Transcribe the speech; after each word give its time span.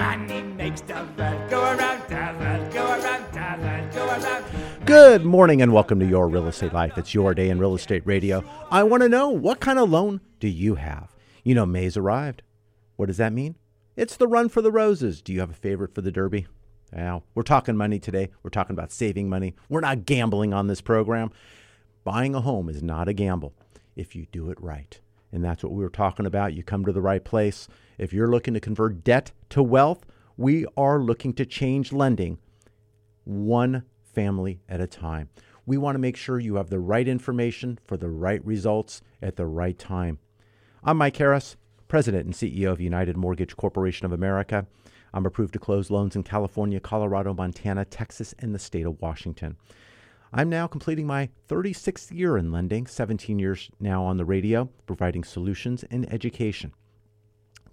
Money 0.00 0.40
makes 0.56 0.80
go 0.80 0.94
around, 0.96 1.50
go 1.50 1.60
around, 1.60 2.72
go 2.72 2.86
around. 2.86 4.44
Good 4.86 5.26
morning 5.26 5.60
and 5.60 5.74
welcome 5.74 6.00
to 6.00 6.06
Your 6.06 6.26
Real 6.26 6.46
Estate 6.46 6.72
Life. 6.72 6.96
It's 6.96 7.12
your 7.12 7.34
day 7.34 7.50
in 7.50 7.58
real 7.58 7.74
estate 7.74 8.06
radio. 8.06 8.42
I 8.70 8.82
want 8.82 9.02
to 9.02 9.10
know 9.10 9.28
what 9.28 9.60
kind 9.60 9.78
of 9.78 9.90
loan 9.90 10.22
do 10.38 10.48
you 10.48 10.76
have? 10.76 11.14
You 11.44 11.54
know, 11.54 11.66
May's 11.66 11.98
arrived. 11.98 12.40
What 12.96 13.08
does 13.08 13.18
that 13.18 13.34
mean? 13.34 13.56
It's 13.94 14.16
the 14.16 14.26
run 14.26 14.48
for 14.48 14.62
the 14.62 14.72
roses. 14.72 15.20
Do 15.20 15.34
you 15.34 15.40
have 15.40 15.50
a 15.50 15.52
favorite 15.52 15.94
for 15.94 16.00
the 16.00 16.10
Derby? 16.10 16.46
Now, 16.90 17.24
we're 17.34 17.42
talking 17.42 17.76
money 17.76 17.98
today. 17.98 18.30
We're 18.42 18.48
talking 18.48 18.72
about 18.72 18.92
saving 18.92 19.28
money. 19.28 19.54
We're 19.68 19.80
not 19.80 20.06
gambling 20.06 20.54
on 20.54 20.66
this 20.66 20.80
program. 20.80 21.30
Buying 22.04 22.34
a 22.34 22.40
home 22.40 22.70
is 22.70 22.82
not 22.82 23.06
a 23.06 23.12
gamble 23.12 23.52
if 23.96 24.16
you 24.16 24.24
do 24.32 24.50
it 24.50 24.58
right. 24.62 24.98
And 25.32 25.44
that's 25.44 25.62
what 25.62 25.72
we 25.72 25.82
were 25.82 25.90
talking 25.90 26.26
about. 26.26 26.54
You 26.54 26.62
come 26.62 26.84
to 26.84 26.92
the 26.92 27.00
right 27.00 27.24
place. 27.24 27.68
If 27.98 28.12
you're 28.12 28.30
looking 28.30 28.54
to 28.54 28.60
convert 28.60 29.04
debt 29.04 29.32
to 29.50 29.62
wealth, 29.62 30.04
we 30.36 30.66
are 30.76 30.98
looking 30.98 31.32
to 31.34 31.46
change 31.46 31.92
lending 31.92 32.38
one 33.24 33.84
family 34.02 34.60
at 34.68 34.80
a 34.80 34.86
time. 34.86 35.28
We 35.66 35.76
want 35.76 35.94
to 35.94 36.00
make 36.00 36.16
sure 36.16 36.40
you 36.40 36.56
have 36.56 36.70
the 36.70 36.80
right 36.80 37.06
information 37.06 37.78
for 37.84 37.96
the 37.96 38.08
right 38.08 38.44
results 38.44 39.02
at 39.22 39.36
the 39.36 39.46
right 39.46 39.78
time. 39.78 40.18
I'm 40.82 40.96
Mike 40.96 41.16
Harris, 41.16 41.56
President 41.86 42.24
and 42.24 42.34
CEO 42.34 42.72
of 42.72 42.80
United 42.80 43.16
Mortgage 43.16 43.56
Corporation 43.56 44.06
of 44.06 44.12
America. 44.12 44.66
I'm 45.12 45.26
approved 45.26 45.52
to 45.52 45.58
close 45.58 45.90
loans 45.90 46.16
in 46.16 46.22
California, 46.22 46.80
Colorado, 46.80 47.34
Montana, 47.34 47.84
Texas, 47.84 48.34
and 48.38 48.54
the 48.54 48.58
state 48.58 48.86
of 48.86 49.00
Washington. 49.00 49.56
I'm 50.32 50.48
now 50.48 50.68
completing 50.68 51.06
my 51.06 51.28
36th 51.48 52.12
year 52.12 52.38
in 52.38 52.52
lending, 52.52 52.86
17 52.86 53.40
years 53.40 53.68
now 53.80 54.04
on 54.04 54.16
the 54.16 54.24
radio, 54.24 54.70
providing 54.86 55.24
solutions 55.24 55.84
and 55.90 56.10
education. 56.12 56.72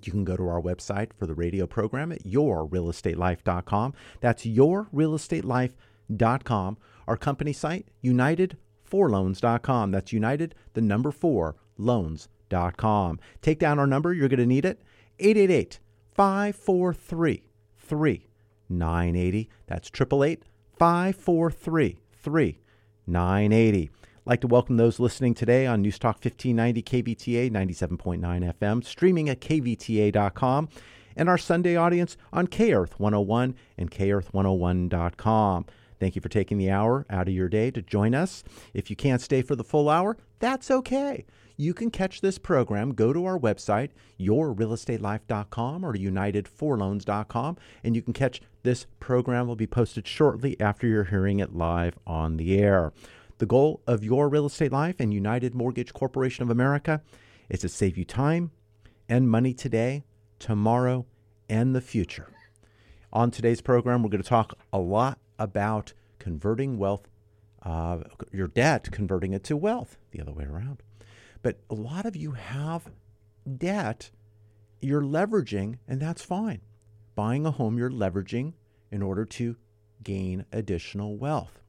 You 0.02 0.12
can 0.12 0.24
go 0.24 0.36
to 0.36 0.48
our 0.48 0.60
website 0.62 1.12
for 1.18 1.28
the 1.28 1.36
radio 1.36 1.68
program 1.68 2.12
at 2.12 2.24
yourrealestatelife.com. 2.24 3.94
That's 4.22 4.46
yourrealestatelife.com. 4.46 6.78
Our 7.08 7.18
company 7.18 7.54
site, 7.54 7.88
unitedforloans.com. 8.04 9.92
That's 9.92 10.14
united, 10.14 10.56
the 10.74 10.82
number 10.82 11.12
four, 11.12 11.56
loans.com. 11.78 13.20
Take 13.42 13.60
down 13.60 13.80
our 13.80 13.88
number, 13.88 14.14
you're 14.14 14.30
going 14.30 14.40
to 14.40 14.46
need 14.46 14.66
it 14.66 14.82
888 15.20 15.80
543 16.16 17.44
3980. 17.78 19.50
That's 19.68 19.90
888 19.90 20.44
543 20.78 21.98
3980. 22.20 23.90
Like 24.26 24.42
to 24.42 24.48
welcome 24.48 24.76
those 24.76 25.00
listening 25.00 25.34
today 25.34 25.66
on 25.66 25.84
Newstalk 25.84 26.24
1590 26.24 26.84
KVTA 26.84 27.50
97.9 27.50 28.54
FM, 28.60 28.84
streaming 28.84 29.30
at 29.30 29.40
kvta.com, 29.40 30.68
and 31.16 31.30
our 31.30 31.38
Sunday 31.38 31.78
audience 31.78 32.18
on 32.34 32.48
KEarth 32.48 33.00
101 33.00 33.56
and 33.78 33.90
KEarth101.com. 33.90 35.66
Thank 36.00 36.16
you 36.16 36.22
for 36.22 36.30
taking 36.30 36.58
the 36.58 36.70
hour 36.70 37.06
out 37.10 37.28
of 37.28 37.34
your 37.34 37.50
day 37.50 37.72
to 37.72 37.82
join 37.82 38.14
us. 38.14 38.44
If 38.74 38.90
you 38.90 38.96
can't 38.96 39.22
stay 39.22 39.42
for 39.42 39.56
the 39.56 39.64
full 39.64 39.90
hour, 39.90 40.18
that's 40.40 40.70
okay. 40.70 41.26
You 41.60 41.74
can 41.74 41.90
catch 41.90 42.22
this 42.22 42.38
program. 42.38 42.94
Go 42.94 43.12
to 43.12 43.26
our 43.26 43.40
website, 43.40 43.90
yourrealestatelife.com 44.20 45.84
or 45.84 45.94
unitedforloans.com, 45.94 47.58
and 47.84 47.96
you 47.96 48.02
can 48.04 48.14
catch 48.14 48.42
this 48.62 48.86
program 49.00 49.48
will 49.48 49.56
be 49.56 49.66
posted 49.66 50.08
shortly 50.08 50.60
after 50.62 50.86
you're 50.86 51.06
hearing 51.06 51.40
it 51.40 51.56
live 51.56 51.98
on 52.06 52.38
the 52.38 52.60
air. 52.60 52.94
The 53.40 53.48
goal 53.48 53.82
of 53.88 54.04
Your 54.04 54.30
Real 54.30 54.46
Estate 54.46 54.72
Life 54.72 54.98
and 55.00 55.12
United 55.12 55.56
Mortgage 55.56 55.94
Corporation 55.94 56.44
of 56.44 56.52
America 56.52 57.02
is 57.50 57.62
to 57.62 57.70
save 57.70 57.98
you 57.98 58.06
time 58.06 58.52
and 59.10 59.28
money 59.28 59.54
today, 59.54 60.04
tomorrow, 60.38 61.08
and 61.50 61.74
the 61.74 61.82
future. 61.82 62.28
On 63.12 63.32
today's 63.32 63.62
program, 63.62 64.04
we're 64.04 64.10
going 64.10 64.22
to 64.22 64.30
talk 64.30 64.54
a 64.72 64.80
lot 64.80 65.18
about 65.40 65.94
converting 66.20 66.78
wealth, 66.78 67.08
uh, 67.64 68.00
your 68.32 68.48
debt, 68.48 68.90
converting 68.92 69.34
it 69.34 69.44
to 69.46 69.58
wealth, 69.58 69.98
the 70.12 70.22
other 70.22 70.34
way 70.34 70.44
around. 70.44 70.84
But 71.42 71.60
a 71.70 71.76
lot 71.76 72.06
of 72.06 72.16
you 72.16 72.32
have 72.32 72.90
debt 73.58 74.12
you're 74.82 75.02
leveraging, 75.02 75.80
and 75.88 76.00
that's 76.00 76.22
fine. 76.22 76.62
Buying 77.16 77.46
a 77.46 77.52
home, 77.52 77.78
you're 77.78 77.90
leveraging 77.90 78.54
in 78.92 79.02
order 79.02 79.26
to 79.26 79.56
gain 80.04 80.46
additional 80.52 81.18
wealth. 81.18 81.62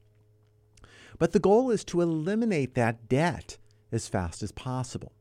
But 1.19 1.33
the 1.33 1.41
goal 1.41 1.71
is 1.71 1.85
to 1.85 2.01
eliminate 2.01 2.75
that 2.75 3.09
debt 3.09 3.59
as 3.91 4.09
fast 4.09 4.43
as 4.43 4.53
possible. 4.53 5.13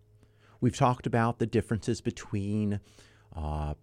We've 0.60 0.76
talked 0.76 1.08
about 1.08 1.40
the 1.40 1.46
differences 1.46 2.02
between 2.02 2.80
uh, 3.36 3.76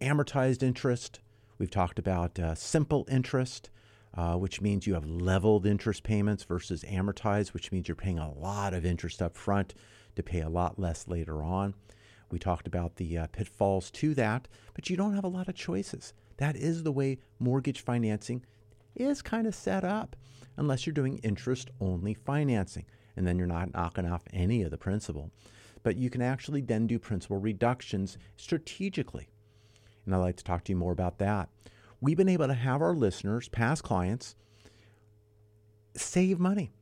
amortized 0.00 0.62
interest, 0.62 1.20
we've 1.58 1.70
talked 1.70 1.98
about 1.98 2.38
uh, 2.38 2.54
simple 2.54 3.06
interest, 3.10 3.70
uh, 4.16 4.34
which 4.36 4.60
means 4.60 4.86
you 4.86 4.94
have 4.94 5.08
leveled 5.08 5.66
interest 5.66 6.02
payments 6.02 6.44
versus 6.44 6.84
amortized, 6.84 7.52
which 7.52 7.70
means 7.70 7.86
you're 7.86 7.94
paying 7.94 8.18
a 8.18 8.32
lot 8.32 8.72
of 8.72 8.86
interest 8.86 9.20
up 9.20 9.36
front 9.36 9.74
to 10.14 10.22
pay 10.22 10.40
a 10.40 10.48
lot 10.48 10.78
less 10.78 11.06
later 11.06 11.42
on. 11.42 11.74
We 12.30 12.38
talked 12.38 12.66
about 12.66 12.96
the 12.96 13.18
uh, 13.18 13.26
pitfalls 13.28 13.90
to 13.92 14.14
that, 14.14 14.48
but 14.74 14.90
you 14.90 14.96
don't 14.96 15.14
have 15.14 15.24
a 15.24 15.28
lot 15.28 15.48
of 15.48 15.54
choices. 15.54 16.12
That 16.38 16.56
is 16.56 16.82
the 16.82 16.92
way 16.92 17.18
mortgage 17.38 17.82
financing 17.82 18.44
is 18.94 19.22
kind 19.22 19.46
of 19.46 19.54
set 19.54 19.84
up, 19.84 20.16
unless 20.56 20.86
you're 20.86 20.94
doing 20.94 21.18
interest 21.18 21.70
only 21.80 22.14
financing, 22.14 22.86
and 23.16 23.26
then 23.26 23.38
you're 23.38 23.46
not 23.46 23.74
knocking 23.74 24.10
off 24.10 24.24
any 24.32 24.62
of 24.62 24.70
the 24.70 24.78
principal. 24.78 25.30
But 25.82 25.96
you 25.96 26.10
can 26.10 26.22
actually 26.22 26.62
then 26.62 26.86
do 26.86 26.98
principal 26.98 27.36
reductions 27.36 28.18
strategically. 28.36 29.28
And 30.04 30.14
I'd 30.14 30.18
like 30.18 30.36
to 30.36 30.44
talk 30.44 30.64
to 30.64 30.72
you 30.72 30.76
more 30.76 30.92
about 30.92 31.18
that. 31.18 31.48
We've 32.00 32.16
been 32.16 32.28
able 32.28 32.46
to 32.46 32.54
have 32.54 32.82
our 32.82 32.94
listeners, 32.94 33.48
past 33.48 33.82
clients, 33.82 34.36
save 35.94 36.38
money. 36.38 36.72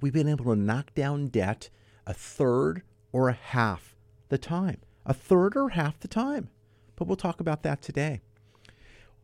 We've 0.00 0.12
been 0.12 0.28
able 0.28 0.46
to 0.46 0.56
knock 0.56 0.94
down 0.94 1.28
debt 1.28 1.70
a 2.06 2.14
third 2.14 2.82
or 3.12 3.28
a 3.28 3.34
half 3.34 3.94
the 4.28 4.38
time. 4.38 4.80
A 5.06 5.14
third 5.14 5.56
or 5.56 5.70
half 5.70 6.00
the 6.00 6.08
time. 6.08 6.48
But 6.96 7.06
we'll 7.06 7.16
talk 7.16 7.40
about 7.40 7.62
that 7.62 7.82
today. 7.82 8.20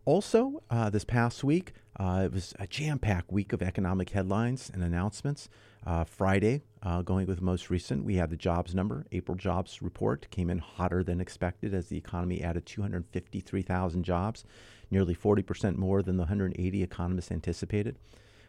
Also, 0.05 0.63
uh, 0.71 0.91
this 0.91 1.05
past 1.05 1.45
week, 1.45 1.73
uh, 2.01 2.23
it 2.25 2.33
was 2.33 2.55
a 2.59 2.67
jam 2.67 2.99
packed 2.99 3.31
week 3.31 3.53
of 3.53 3.61
economic 3.61 4.09
headlines 4.09 4.71
and 4.73 4.83
announcements. 4.83 5.51
Uh, 5.87 6.03
Friday, 6.03 6.63
uh, 6.83 7.03
going 7.03 7.27
with 7.27 7.37
the 7.37 7.45
most 7.45 7.69
recent, 7.69 8.05
we 8.05 8.15
had 8.15 8.31
the 8.31 8.39
jobs 8.39 8.75
number. 8.75 9.05
April 9.13 9.37
jobs 9.37 9.83
report 9.83 10.27
came 10.31 10.49
in 10.49 10.61
hotter 10.61 11.05
than 11.05 11.21
expected 11.21 11.75
as 11.75 11.89
the 11.89 11.99
economy 11.99 12.43
added 12.43 12.65
253,000 12.65 14.03
jobs, 14.03 14.45
nearly 14.91 15.15
40% 15.15 15.77
more 15.77 16.03
than 16.03 16.17
the 16.17 16.23
180 16.23 16.83
economists 16.83 17.31
anticipated. 17.31 17.99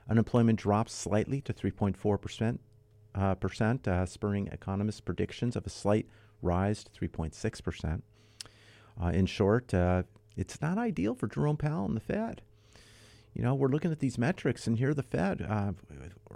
Unemployment 0.09 0.57
dropped 0.57 0.89
slightly 0.89 1.41
to 1.41 1.53
3.4%, 1.53 2.57
uh, 3.15 3.35
percent, 3.35 3.85
uh, 3.85 4.05
spurring 4.05 4.47
economists' 4.47 5.01
predictions 5.01 5.57
of 5.57 5.65
a 5.65 5.69
slight 5.69 6.07
rise 6.41 6.85
to 6.85 6.91
3.6%. 6.91 8.01
Uh, 9.01 9.07
in 9.07 9.25
short, 9.25 9.73
uh, 9.73 10.03
it's 10.37 10.61
not 10.61 10.77
ideal 10.77 11.13
for 11.13 11.27
Jerome 11.27 11.57
Powell 11.57 11.85
and 11.85 11.97
the 11.97 12.01
Fed. 12.01 12.41
You 13.33 13.43
know, 13.43 13.55
we're 13.55 13.69
looking 13.69 13.91
at 13.91 13.99
these 13.99 14.17
metrics, 14.17 14.67
and 14.67 14.77
here 14.77 14.93
the 14.93 15.03
Fed. 15.03 15.41
Uh, 15.41 15.71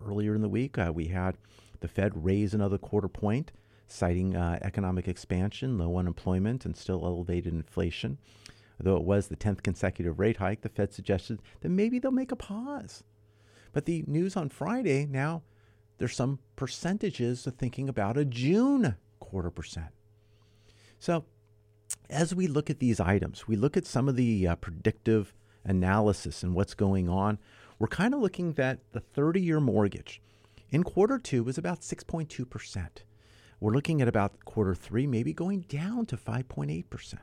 earlier 0.06 0.34
in 0.34 0.42
the 0.42 0.50
week, 0.50 0.78
uh, 0.78 0.92
we 0.94 1.08
had 1.08 1.38
the 1.82 1.88
Fed 1.88 2.12
raise 2.16 2.54
another 2.54 2.78
quarter 2.78 3.10
point, 3.10 3.52
citing 3.88 4.36
uh, 4.36 4.60
economic 4.62 5.08
expansion, 5.08 5.78
low 5.78 5.98
unemployment, 5.98 6.66
and 6.66 6.76
still 6.76 7.06
elevated 7.06 7.54
inflation. 7.54 8.18
Though 8.80 8.98
it 8.98 9.04
was 9.04 9.28
the 9.28 9.36
10th 9.36 9.64
consecutive 9.64 10.20
rate 10.20 10.38
hike, 10.38 10.62
the 10.62 10.70
Fed 10.70 10.94
suggested 10.94 11.42
that 11.62 11.70
maybe 11.70 12.00
they'll 12.00 12.12
make 12.12 12.32
a 12.32 12.38
pause. 12.38 13.04
But 13.74 13.86
the 13.86 14.04
news 14.08 14.36
on 14.36 14.50
Friday 14.50 15.06
now, 15.06 15.44
there's 15.98 16.16
some 16.16 16.40
percentages 16.56 17.46
of 17.48 17.56
thinking 17.56 17.90
about 17.90 18.18
a 18.18 18.26
June 18.26 18.96
quarter 19.20 19.50
percent. 19.50 19.92
So, 21.00 21.26
as 22.10 22.34
we 22.36 22.48
look 22.48 22.70
at 22.70 22.80
these 22.80 23.00
items, 23.00 23.48
we 23.48 23.56
look 23.56 23.78
at 23.78 23.86
some 23.86 24.10
of 24.10 24.16
the 24.16 24.48
uh, 24.48 24.56
predictive 24.56 25.34
analysis 25.66 26.44
and 26.44 26.54
what's 26.54 26.74
going 26.74 27.10
on. 27.10 27.40
We're 27.80 27.88
kind 27.88 28.14
of 28.14 28.22
looking 28.22 28.56
at 28.58 28.80
the 28.94 29.02
30 29.02 29.42
year 29.42 29.60
mortgage 29.60 30.22
in 30.72 30.84
quarter 30.84 31.18
two 31.18 31.44
was 31.44 31.58
about 31.58 31.82
6.2%. 31.82 32.88
We're 33.60 33.72
looking 33.72 34.02
at 34.02 34.08
about 34.08 34.44
quarter 34.46 34.76
three, 34.76 35.08
maybe 35.08 35.34
going 35.34 35.62
down 35.62 36.06
to 36.08 36.18
5.8%. 36.18 37.16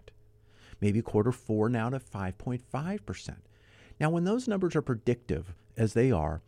Maybe 0.81 1.03
quarter 1.03 1.33
four 1.33 1.69
now 1.69 1.91
to 1.91 2.01
5.5%. 2.01 3.37
Now, 4.01 4.11
when 4.11 4.25
those 4.25 4.49
numbers 4.49 4.75
are 4.75 4.83
predictive, 4.83 5.55
as 5.77 5.93
they 5.93 6.11
are, 6.11 6.41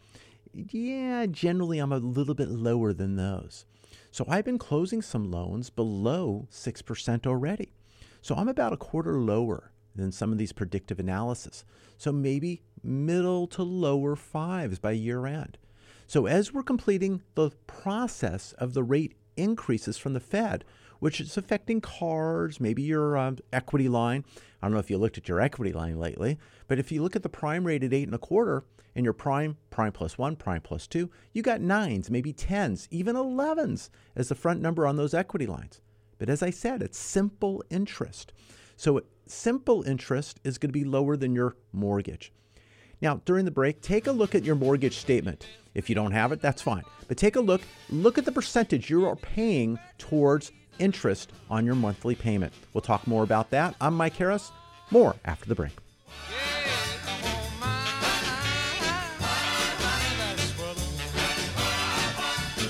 yeah, 0.53 1.27
generally 1.27 1.79
I'm 1.79 1.93
a 1.93 1.99
little 1.99 2.35
bit 2.35 2.49
lower 2.49 2.93
than 2.93 3.17
those. 3.17 3.67
So 4.11 4.25
I've 4.29 4.45
been 4.45 4.59
closing 4.59 5.03
some 5.03 5.31
loans 5.31 5.71
below 5.71 6.49
6% 6.51 7.27
already. 7.27 7.75
So 8.23 8.35
I'm 8.35 8.49
about 8.49 8.73
a 8.73 8.79
quarter 8.79 9.21
lower 9.21 9.73
than 9.95 10.13
some 10.13 10.33
of 10.33 10.39
these 10.39 10.53
predictive 10.53 10.99
analysis. 10.99 11.65
So 11.97 12.13
maybe 12.13 12.63
middle 12.83 13.47
to 13.49 13.63
lower 13.63 14.17
fives 14.17 14.79
by 14.79 14.93
year 14.93 15.27
end. 15.27 15.59
So 16.07 16.27
as 16.27 16.53
we're 16.53 16.63
completing 16.63 17.23
the 17.35 17.51
process 17.67 18.53
of 18.59 18.75
the 18.75 18.83
rate 18.83 19.15
increases 19.37 19.97
from 19.97 20.13
the 20.13 20.21
Fed, 20.21 20.65
which 21.01 21.21
is 21.21 21.37
affecting 21.37 21.81
cars, 21.81 22.61
maybe 22.61 22.83
your 22.83 23.17
um, 23.17 23.39
equity 23.53 23.89
line. 23.89 24.25
I 24.63 24.67
don't 24.67 24.73
know 24.73 24.81
if 24.81 24.91
you 24.91 24.99
looked 24.99 25.19
at 25.19 25.29
your 25.29 25.41
equity 25.41 25.73
line 25.73 25.99
lately, 25.99 26.39
but 26.67 26.79
if 26.79 26.91
you 26.91 27.03
look 27.03 27.17
at 27.17 27.23
the 27.23 27.29
prime 27.29 27.67
rate 27.67 27.85
at 27.85 27.93
eight 27.93 28.09
and 28.09 28.15
a 28.15 28.19
quarter 28.19 28.65
and 28.95 29.05
your 29.05 29.13
prime, 29.13 29.57
prime 29.71 29.93
plus 29.93 30.17
one, 30.17 30.37
prime 30.37 30.63
plus 30.63 30.87
two, 30.87 31.11
you 31.33 31.43
got 31.43 31.61
nines, 31.61 32.11
maybe 32.11 32.33
tens, 32.33 32.89
even 32.91 33.17
elevens 33.17 33.91
as 34.17 34.29
the 34.29 34.35
front 34.35 34.61
number 34.61 34.87
on 34.87 34.97
those 34.97 35.15
equity 35.15 35.47
lines. 35.47 35.81
But 36.17 36.31
as 36.31 36.43
I 36.43 36.51
said, 36.51 36.81
it's 36.81 36.99
simple 36.99 37.63
interest. 37.71 38.33
So 38.77 39.03
simple 39.27 39.83
interest 39.83 40.41
is 40.45 40.59
going 40.59 40.71
to 40.71 40.79
be 40.79 40.85
lower 40.85 41.17
than 41.17 41.35
your 41.35 41.57
mortgage. 41.73 42.33
Now, 43.01 43.21
during 43.25 43.45
the 43.45 43.51
break, 43.51 43.81
take 43.81 44.07
a 44.07 44.13
look 44.13 44.35
at 44.35 44.45
your 44.45 44.55
mortgage 44.55 44.97
statement. 44.97 45.47
If 45.75 45.89
you 45.89 45.95
don't 45.95 46.13
have 46.13 46.33
it, 46.33 46.41
that's 46.41 46.63
fine. 46.63 46.85
But 47.09 47.17
take 47.17 47.37
a 47.37 47.41
look, 47.41 47.61
look 47.91 48.19
at 48.19 48.25
the 48.25 48.33
percentage 48.33 48.89
you 48.89 49.07
are 49.07 49.17
paying 49.17 49.79
towards 49.99 50.53
interest 50.79 51.33
on 51.51 51.67
your 51.67 51.75
monthly 51.75 52.15
payment. 52.15 52.53
We'll 52.73 52.83
talk 52.83 53.07
more 53.07 53.23
about 53.23 53.51
that. 53.51 53.75
I'm 53.81 53.95
Mike 53.95 54.17
Harris. 54.17 54.53
More 54.91 55.17
after 55.25 55.49
the 55.49 55.55
break. 55.55 55.73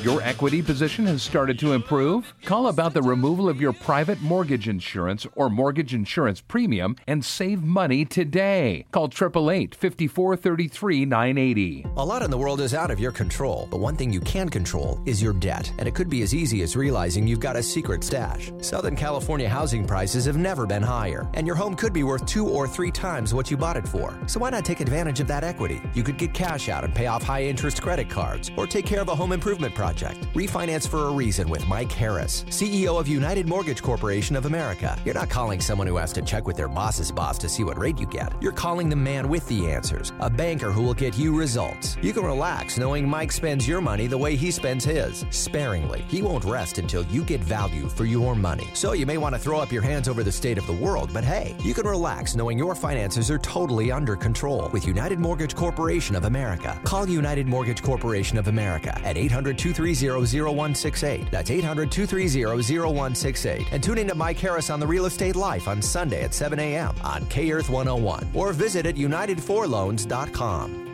Your 0.05 0.21
equity 0.21 0.61
position 0.61 1.07
has 1.07 1.23
started 1.23 1.59
to 1.61 1.73
improve? 1.73 2.35
Call 2.43 2.67
about 2.67 2.93
the 2.93 3.01
removal 3.01 3.49
of 3.49 3.59
your 3.59 3.73
private 3.73 4.21
mortgage 4.21 4.69
insurance 4.69 5.27
or 5.35 5.49
mortgage 5.49 5.95
insurance 5.95 6.43
premium 6.43 6.97
and 7.07 7.25
save 7.25 7.63
money 7.63 8.05
today. 8.05 8.85
Call 8.93 9.07
888 9.07 9.75
5433 9.75 11.07
980. 11.07 11.87
A 11.97 12.05
lot 12.05 12.21
in 12.21 12.31
the 12.31 12.37
world 12.37 12.61
is 12.61 12.75
out 12.75 12.91
of 12.91 13.01
your 13.01 13.13
control, 13.13 13.67
but 13.71 13.81
one 13.81 13.97
thing 13.97 14.13
you 14.13 14.21
can 14.21 14.51
control 14.51 15.01
is 15.07 15.23
your 15.23 15.33
debt. 15.33 15.73
And 15.79 15.89
it 15.89 15.95
could 15.95 16.11
be 16.11 16.21
as 16.21 16.35
easy 16.35 16.61
as 16.61 16.77
realizing 16.77 17.27
you've 17.27 17.41
got 17.41 17.57
a 17.57 17.63
secret 17.63 18.05
stash. 18.05 18.53
Southern 18.61 18.97
California 18.97 19.49
housing 19.49 19.87
prices 19.87 20.27
have 20.27 20.37
never 20.37 20.67
been 20.67 20.83
higher, 20.83 21.27
and 21.33 21.47
your 21.47 21.57
home 21.57 21.75
could 21.75 21.95
be 21.95 22.03
worth 22.03 22.27
two 22.27 22.47
or 22.47 22.69
three 22.69 22.91
times 22.91 23.33
what 23.33 23.51
you 23.51 23.57
bought 23.57 23.79
it 23.79 23.89
for. 23.89 24.15
So 24.27 24.39
why 24.39 24.51
not 24.51 24.67
take 24.67 24.81
advantage 24.81 25.21
of 25.21 25.29
that 25.29 25.45
equity? 25.45 25.81
You 25.95 26.03
could 26.03 26.19
get 26.19 26.35
cash 26.35 26.69
out 26.69 26.85
and 26.85 26.95
pay 26.95 27.07
off 27.07 27.23
high 27.23 27.45
interest 27.45 27.81
credit 27.81 28.11
cards, 28.11 28.51
or 28.59 28.67
take 28.67 28.85
care 28.85 29.01
of 29.01 29.09
a 29.09 29.15
home 29.15 29.33
improvement 29.33 29.75
project 29.75 29.94
project. 29.95 30.21
Refinance 30.35 30.89
for 30.89 31.07
a 31.07 31.11
reason 31.11 31.49
with 31.49 31.67
Mike 31.69 31.93
Harris, 31.93 32.45
CEO 32.49 32.99
of 32.99 33.07
United 33.07 33.47
Mortgage 33.47 33.83
Corporation 33.83 34.35
of 34.37 34.47
America. 34.47 34.99
You're 35.05 35.15
not 35.15 35.31
calling 35.31 35.61
someone 35.61 35.87
who 35.87 35.97
has 35.97 36.13
to 36.15 36.23
check 36.23 36.47
with 36.47 36.57
their 36.57 36.69
boss's 36.69 37.13
boss 37.13 37.39
to 37.39 37.49
see 37.49 37.63
what 37.63 37.79
rate 37.79 38.01
you 38.01 38.07
get. 38.07 38.33
You're 38.41 38.53
calling 38.53 38.89
the 38.89 38.97
man 38.97 39.29
with 39.29 39.47
the 39.47 39.71
answers, 39.71 40.13
a 40.21 40.29
banker 40.29 40.73
who 40.73 40.83
will 40.83 40.95
get 40.95 41.17
you 41.17 41.37
results. 41.37 41.97
You 42.03 42.13
can 42.13 42.25
relax 42.25 42.77
knowing 42.77 43.09
Mike 43.09 43.31
spends 43.31 43.69
your 43.69 43.81
money 43.81 44.07
the 44.07 44.19
way 44.19 44.35
he 44.35 44.51
spends 44.51 44.85
his, 44.85 45.25
sparingly. 45.31 46.05
He 46.09 46.23
won't 46.23 46.45
rest 46.45 46.79
until 46.79 47.05
you 47.05 47.23
get 47.23 47.41
value 47.41 47.89
for 47.89 48.05
your 48.05 48.35
money. 48.35 48.69
So 48.75 48.93
you 48.93 49.07
may 49.07 49.19
want 49.19 49.35
to 49.35 49.41
throw 49.41 49.61
up 49.61 49.73
your 49.73 49.83
hands 49.83 50.09
over 50.09 50.25
the 50.25 50.33
state 50.33 50.59
of 50.59 50.67
the 50.67 50.73
world, 50.73 51.11
but 51.13 51.25
hey, 51.25 51.55
you 51.63 51.75
can 51.75 51.87
relax 51.87 52.35
knowing 52.35 52.59
your 52.59 52.75
finances 52.75 53.31
are 53.31 53.39
totally 53.39 53.93
under 53.93 54.17
control 54.17 54.69
with 54.73 54.87
United 54.87 55.19
Mortgage 55.19 55.55
Corporation 55.55 56.17
of 56.17 56.25
America. 56.25 56.79
Call 56.85 57.09
United 57.09 57.47
Mortgage 57.47 57.83
Corporation 57.83 58.39
of 58.39 58.49
America 58.49 58.99
at 59.05 59.17
800 59.17 59.59
230-0168. 59.85 61.31
That's 61.31 61.51
800-230-0168. 61.51 63.67
And 63.73 63.83
tune 63.83 63.99
in 63.99 64.09
to 64.09 64.15
Mike 64.15 64.39
Harris 64.39 64.71
on 64.71 64.81
the 64.81 64.87
Real 64.87 65.05
Estate 65.07 65.37
Life 65.37 65.69
on 65.69 65.83
Sunday 65.83 66.23
at 66.23 66.33
7 66.33 66.59
a.m. 66.59 66.95
on 67.03 67.27
K 67.27 67.51
Earth 67.51 67.69
101 67.69 68.31
or 68.35 68.53
visit 68.53 68.87
at 68.87 68.97
unitedforloans.com. 68.97 70.85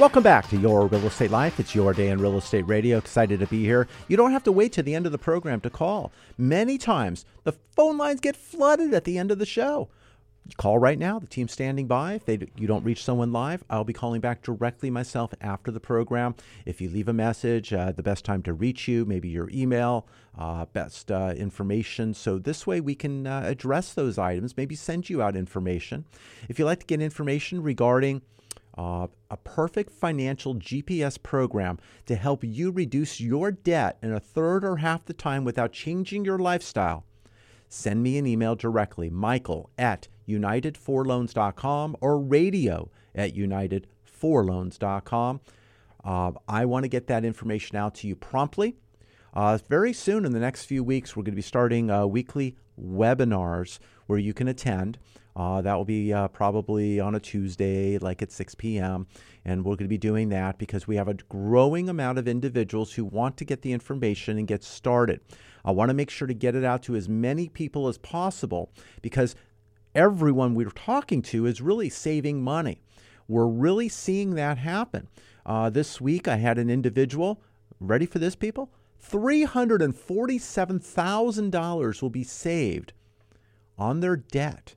Welcome 0.00 0.22
back 0.22 0.48
to 0.48 0.56
Your 0.56 0.86
Real 0.86 1.06
Estate 1.06 1.30
Life. 1.30 1.60
It's 1.60 1.74
your 1.74 1.92
day 1.92 2.08
in 2.08 2.22
real 2.22 2.38
estate 2.38 2.66
radio. 2.66 2.96
Excited 2.96 3.38
to 3.40 3.46
be 3.46 3.62
here. 3.62 3.86
You 4.08 4.16
don't 4.16 4.32
have 4.32 4.42
to 4.44 4.52
wait 4.52 4.72
to 4.72 4.82
the 4.82 4.94
end 4.94 5.04
of 5.04 5.12
the 5.12 5.18
program 5.18 5.60
to 5.60 5.68
call. 5.68 6.10
Many 6.38 6.78
times 6.78 7.26
the 7.44 7.52
phone 7.52 7.98
lines 7.98 8.20
get 8.20 8.34
flooded 8.34 8.94
at 8.94 9.04
the 9.04 9.18
end 9.18 9.30
of 9.30 9.38
the 9.38 9.44
show 9.44 9.90
call 10.56 10.78
right 10.78 10.98
now. 10.98 11.18
The 11.18 11.26
team's 11.26 11.52
standing 11.52 11.86
by. 11.86 12.14
If 12.14 12.24
they, 12.24 12.38
you 12.56 12.66
don't 12.66 12.84
reach 12.84 13.04
someone 13.04 13.32
live, 13.32 13.64
I'll 13.70 13.84
be 13.84 13.92
calling 13.92 14.20
back 14.20 14.42
directly 14.42 14.90
myself 14.90 15.32
after 15.40 15.70
the 15.70 15.80
program. 15.80 16.34
If 16.66 16.80
you 16.80 16.88
leave 16.88 17.08
a 17.08 17.12
message, 17.12 17.72
uh, 17.72 17.92
the 17.92 18.02
best 18.02 18.24
time 18.24 18.42
to 18.44 18.52
reach 18.52 18.88
you, 18.88 19.04
maybe 19.04 19.28
your 19.28 19.48
email, 19.50 20.06
uh, 20.38 20.64
best 20.66 21.10
uh, 21.10 21.34
information. 21.36 22.14
So 22.14 22.38
this 22.38 22.66
way 22.66 22.80
we 22.80 22.94
can 22.94 23.26
uh, 23.26 23.42
address 23.44 23.94
those 23.94 24.18
items, 24.18 24.56
maybe 24.56 24.74
send 24.74 25.08
you 25.08 25.22
out 25.22 25.36
information. 25.36 26.04
If 26.48 26.58
you'd 26.58 26.66
like 26.66 26.80
to 26.80 26.86
get 26.86 27.00
information 27.00 27.62
regarding 27.62 28.22
uh, 28.76 29.08
a 29.30 29.36
perfect 29.36 29.90
financial 29.90 30.54
GPS 30.54 31.20
program 31.22 31.78
to 32.06 32.16
help 32.16 32.42
you 32.44 32.70
reduce 32.70 33.20
your 33.20 33.50
debt 33.50 33.98
in 34.02 34.12
a 34.12 34.20
third 34.20 34.64
or 34.64 34.76
half 34.76 35.04
the 35.04 35.12
time 35.12 35.44
without 35.44 35.72
changing 35.72 36.24
your 36.24 36.38
lifestyle, 36.38 37.04
send 37.68 38.02
me 38.02 38.16
an 38.16 38.26
email 38.26 38.54
directly, 38.54 39.10
michael 39.10 39.70
at 39.76 40.08
unitedforloans.com 40.30 41.96
or 42.00 42.18
radio 42.18 42.88
at 43.14 43.34
unitedforloans.com. 43.34 45.40
Uh, 46.02 46.32
I 46.48 46.64
want 46.64 46.84
to 46.84 46.88
get 46.88 47.06
that 47.08 47.22
information 47.24 47.76
out 47.76 47.94
to 47.96 48.06
you 48.06 48.16
promptly. 48.16 48.76
Uh, 49.32 49.58
very 49.68 49.92
soon, 49.92 50.24
in 50.24 50.32
the 50.32 50.40
next 50.40 50.64
few 50.64 50.82
weeks, 50.82 51.14
we're 51.14 51.22
going 51.22 51.32
to 51.32 51.36
be 51.36 51.42
starting 51.42 51.90
uh, 51.90 52.06
weekly 52.06 52.56
webinars 52.80 53.78
where 54.06 54.18
you 54.18 54.34
can 54.34 54.48
attend. 54.48 54.98
Uh, 55.36 55.62
that 55.62 55.74
will 55.74 55.84
be 55.84 56.12
uh, 56.12 56.26
probably 56.28 56.98
on 56.98 57.14
a 57.14 57.20
Tuesday, 57.20 57.98
like 57.98 58.20
at 58.20 58.32
6 58.32 58.56
p.m. 58.56 59.06
And 59.44 59.64
we're 59.64 59.76
going 59.76 59.84
to 59.84 59.88
be 59.88 59.98
doing 59.98 60.28
that 60.30 60.58
because 60.58 60.88
we 60.88 60.96
have 60.96 61.08
a 61.08 61.14
growing 61.14 61.88
amount 61.88 62.18
of 62.18 62.26
individuals 62.26 62.92
who 62.92 63.04
want 63.04 63.36
to 63.36 63.44
get 63.44 63.62
the 63.62 63.72
information 63.72 64.38
and 64.38 64.48
get 64.48 64.64
started. 64.64 65.20
I 65.64 65.70
want 65.70 65.90
to 65.90 65.94
make 65.94 66.10
sure 66.10 66.26
to 66.26 66.34
get 66.34 66.56
it 66.56 66.64
out 66.64 66.82
to 66.84 66.96
as 66.96 67.08
many 67.08 67.48
people 67.48 67.86
as 67.86 67.98
possible 67.98 68.72
because 69.02 69.36
everyone 69.94 70.54
we're 70.54 70.70
talking 70.70 71.22
to 71.22 71.46
is 71.46 71.60
really 71.60 71.90
saving 71.90 72.42
money. 72.42 72.82
We're 73.28 73.46
really 73.46 73.88
seeing 73.88 74.34
that 74.34 74.58
happen. 74.58 75.08
Uh, 75.46 75.70
this 75.70 76.00
week, 76.00 76.28
I 76.28 76.36
had 76.36 76.58
an 76.58 76.70
individual, 76.70 77.40
ready 77.78 78.06
for 78.06 78.18
this, 78.18 78.36
people? 78.36 78.70
$347,000 79.02 82.02
will 82.02 82.10
be 82.10 82.24
saved 82.24 82.92
on 83.78 84.00
their 84.00 84.16
debt 84.16 84.74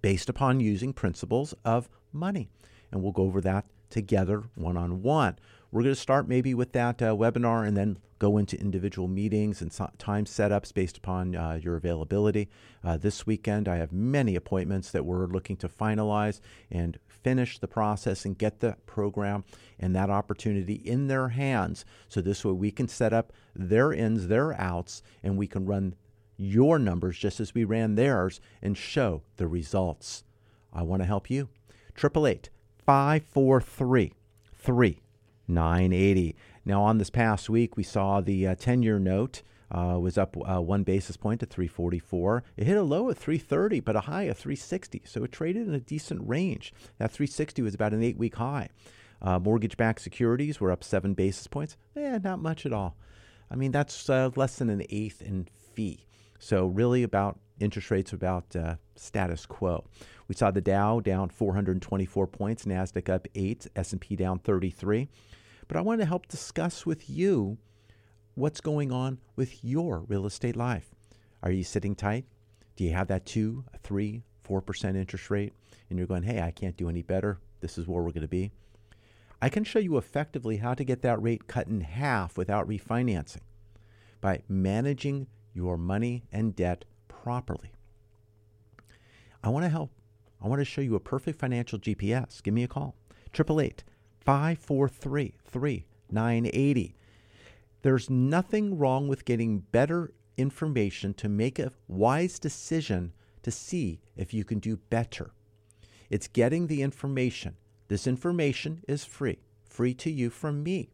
based 0.00 0.28
upon 0.28 0.60
using 0.60 0.92
principles 0.92 1.54
of 1.64 1.88
money. 2.12 2.48
And 2.90 3.02
we'll 3.02 3.12
go 3.12 3.24
over 3.24 3.40
that 3.42 3.66
together 3.90 4.44
one 4.54 4.76
on 4.76 5.02
one. 5.02 5.36
We're 5.70 5.82
going 5.82 5.94
to 5.94 6.00
start 6.00 6.26
maybe 6.26 6.54
with 6.54 6.72
that 6.72 7.02
uh, 7.02 7.14
webinar 7.14 7.66
and 7.68 7.76
then 7.76 7.98
go 8.18 8.38
into 8.38 8.58
individual 8.58 9.06
meetings 9.06 9.60
and 9.60 9.70
so- 9.70 9.90
time 9.98 10.24
setups 10.24 10.72
based 10.72 10.96
upon 10.96 11.36
uh, 11.36 11.58
your 11.62 11.76
availability. 11.76 12.48
Uh, 12.82 12.96
this 12.96 13.26
weekend, 13.26 13.68
I 13.68 13.76
have 13.76 13.92
many 13.92 14.34
appointments 14.34 14.90
that 14.92 15.04
we're 15.04 15.26
looking 15.26 15.58
to 15.58 15.68
finalize 15.68 16.40
and 16.70 16.98
finish 17.06 17.58
the 17.58 17.68
process 17.68 18.24
and 18.24 18.38
get 18.38 18.60
the 18.60 18.76
program 18.86 19.44
and 19.78 19.94
that 19.94 20.08
opportunity 20.08 20.74
in 20.74 21.08
their 21.08 21.28
hands. 21.28 21.84
So 22.08 22.22
this 22.22 22.46
way 22.46 22.52
we 22.52 22.70
can 22.70 22.88
set 22.88 23.12
up 23.12 23.34
their 23.54 23.92
ins, 23.92 24.28
their 24.28 24.58
outs, 24.58 25.02
and 25.22 25.36
we 25.36 25.46
can 25.46 25.66
run 25.66 25.96
your 26.38 26.78
numbers 26.78 27.18
just 27.18 27.40
as 27.40 27.52
we 27.52 27.64
ran 27.64 27.94
theirs 27.94 28.40
and 28.62 28.76
show 28.76 29.22
the 29.36 29.46
results. 29.46 30.24
I 30.72 30.82
want 30.82 31.02
to 31.02 31.06
help 31.06 31.28
you. 31.30 31.50
888 31.98 32.48
543 32.86 34.14
3980. 35.48 36.36
Now, 36.64 36.82
on 36.82 36.98
this 36.98 37.10
past 37.10 37.50
week, 37.50 37.76
we 37.76 37.82
saw 37.82 38.20
the 38.20 38.54
10 38.54 38.82
year 38.82 38.98
note 38.98 39.42
uh, 39.70 39.98
was 40.00 40.16
up 40.16 40.36
uh, 40.46 40.60
one 40.60 40.82
basis 40.82 41.16
point 41.16 41.40
to 41.40 41.46
344. 41.46 42.42
It 42.56 42.66
hit 42.66 42.76
a 42.76 42.82
low 42.82 43.10
of 43.10 43.18
330, 43.18 43.80
but 43.80 43.96
a 43.96 44.00
high 44.00 44.24
of 44.24 44.38
360. 44.38 45.02
So 45.04 45.24
it 45.24 45.32
traded 45.32 45.66
in 45.68 45.74
a 45.74 45.80
decent 45.80 46.26
range. 46.26 46.72
That 46.98 47.10
360 47.10 47.62
was 47.62 47.74
about 47.74 47.92
an 47.92 48.02
eight 48.02 48.16
week 48.16 48.36
high. 48.36 48.70
Uh, 49.20 49.38
mortgage 49.38 49.76
backed 49.76 50.00
securities 50.00 50.60
were 50.60 50.70
up 50.70 50.84
seven 50.84 51.14
basis 51.14 51.46
points. 51.46 51.76
Eh, 51.96 52.18
not 52.22 52.38
much 52.38 52.64
at 52.64 52.72
all. 52.72 52.96
I 53.50 53.56
mean, 53.56 53.72
that's 53.72 54.08
uh, 54.08 54.30
less 54.36 54.56
than 54.56 54.70
an 54.70 54.84
eighth 54.90 55.22
in 55.22 55.48
fee. 55.74 56.06
So, 56.38 56.66
really, 56.66 57.02
about 57.02 57.38
interest 57.58 57.90
rates 57.90 58.12
about 58.12 58.54
uh, 58.54 58.76
status 58.94 59.44
quo. 59.44 59.84
We 60.28 60.34
saw 60.34 60.50
the 60.50 60.60
Dow 60.60 61.00
down 61.00 61.30
424 61.30 62.26
points, 62.26 62.66
Nasdaq 62.66 63.08
up 63.08 63.26
8, 63.34 63.66
S&P 63.74 64.14
down 64.14 64.38
33. 64.38 65.08
But 65.66 65.76
I 65.76 65.80
want 65.80 66.00
to 66.00 66.06
help 66.06 66.28
discuss 66.28 66.84
with 66.84 67.08
you 67.08 67.58
what's 68.34 68.60
going 68.60 68.92
on 68.92 69.18
with 69.36 69.64
your 69.64 70.00
real 70.00 70.26
estate 70.26 70.54
life. 70.54 70.94
Are 71.42 71.50
you 71.50 71.64
sitting 71.64 71.94
tight? 71.94 72.26
Do 72.76 72.84
you 72.84 72.92
have 72.92 73.08
that 73.08 73.26
2, 73.26 73.64
3, 73.82 74.22
4% 74.46 74.96
interest 74.96 75.30
rate 75.30 75.52
and 75.88 75.98
you're 75.98 76.06
going, 76.06 76.22
"Hey, 76.22 76.40
I 76.40 76.50
can't 76.50 76.76
do 76.76 76.88
any 76.88 77.02
better. 77.02 77.38
This 77.60 77.78
is 77.78 77.86
where 77.88 78.02
we're 78.02 78.10
going 78.10 78.22
to 78.22 78.28
be." 78.28 78.52
I 79.40 79.48
can 79.48 79.64
show 79.64 79.78
you 79.78 79.96
effectively 79.96 80.56
how 80.56 80.74
to 80.74 80.84
get 80.84 81.02
that 81.02 81.22
rate 81.22 81.46
cut 81.46 81.68
in 81.68 81.80
half 81.82 82.36
without 82.36 82.68
refinancing 82.68 83.42
by 84.20 84.42
managing 84.48 85.28
your 85.54 85.76
money 85.76 86.24
and 86.32 86.56
debt 86.56 86.84
properly. 87.06 87.72
I 89.42 89.48
want 89.50 89.64
to 89.64 89.68
help. 89.68 89.92
I 90.42 90.48
want 90.48 90.60
to 90.60 90.64
show 90.64 90.80
you 90.80 90.94
a 90.94 91.00
perfect 91.00 91.38
financial 91.38 91.78
GPS. 91.78 92.42
Give 92.42 92.54
me 92.54 92.62
a 92.62 92.68
call. 92.68 92.94
888 93.34 93.84
543 94.20 95.34
3980. 95.44 96.96
There's 97.82 98.10
nothing 98.10 98.78
wrong 98.78 99.08
with 99.08 99.24
getting 99.24 99.60
better 99.60 100.12
information 100.36 101.14
to 101.14 101.28
make 101.28 101.58
a 101.58 101.72
wise 101.88 102.38
decision 102.38 103.12
to 103.42 103.50
see 103.50 104.00
if 104.16 104.32
you 104.32 104.44
can 104.44 104.58
do 104.58 104.76
better. 104.76 105.32
It's 106.10 106.28
getting 106.28 106.66
the 106.66 106.82
information. 106.82 107.56
This 107.88 108.06
information 108.06 108.82
is 108.86 109.04
free, 109.04 109.38
free 109.64 109.94
to 109.94 110.10
you 110.10 110.30
from 110.30 110.62
me. 110.62 110.90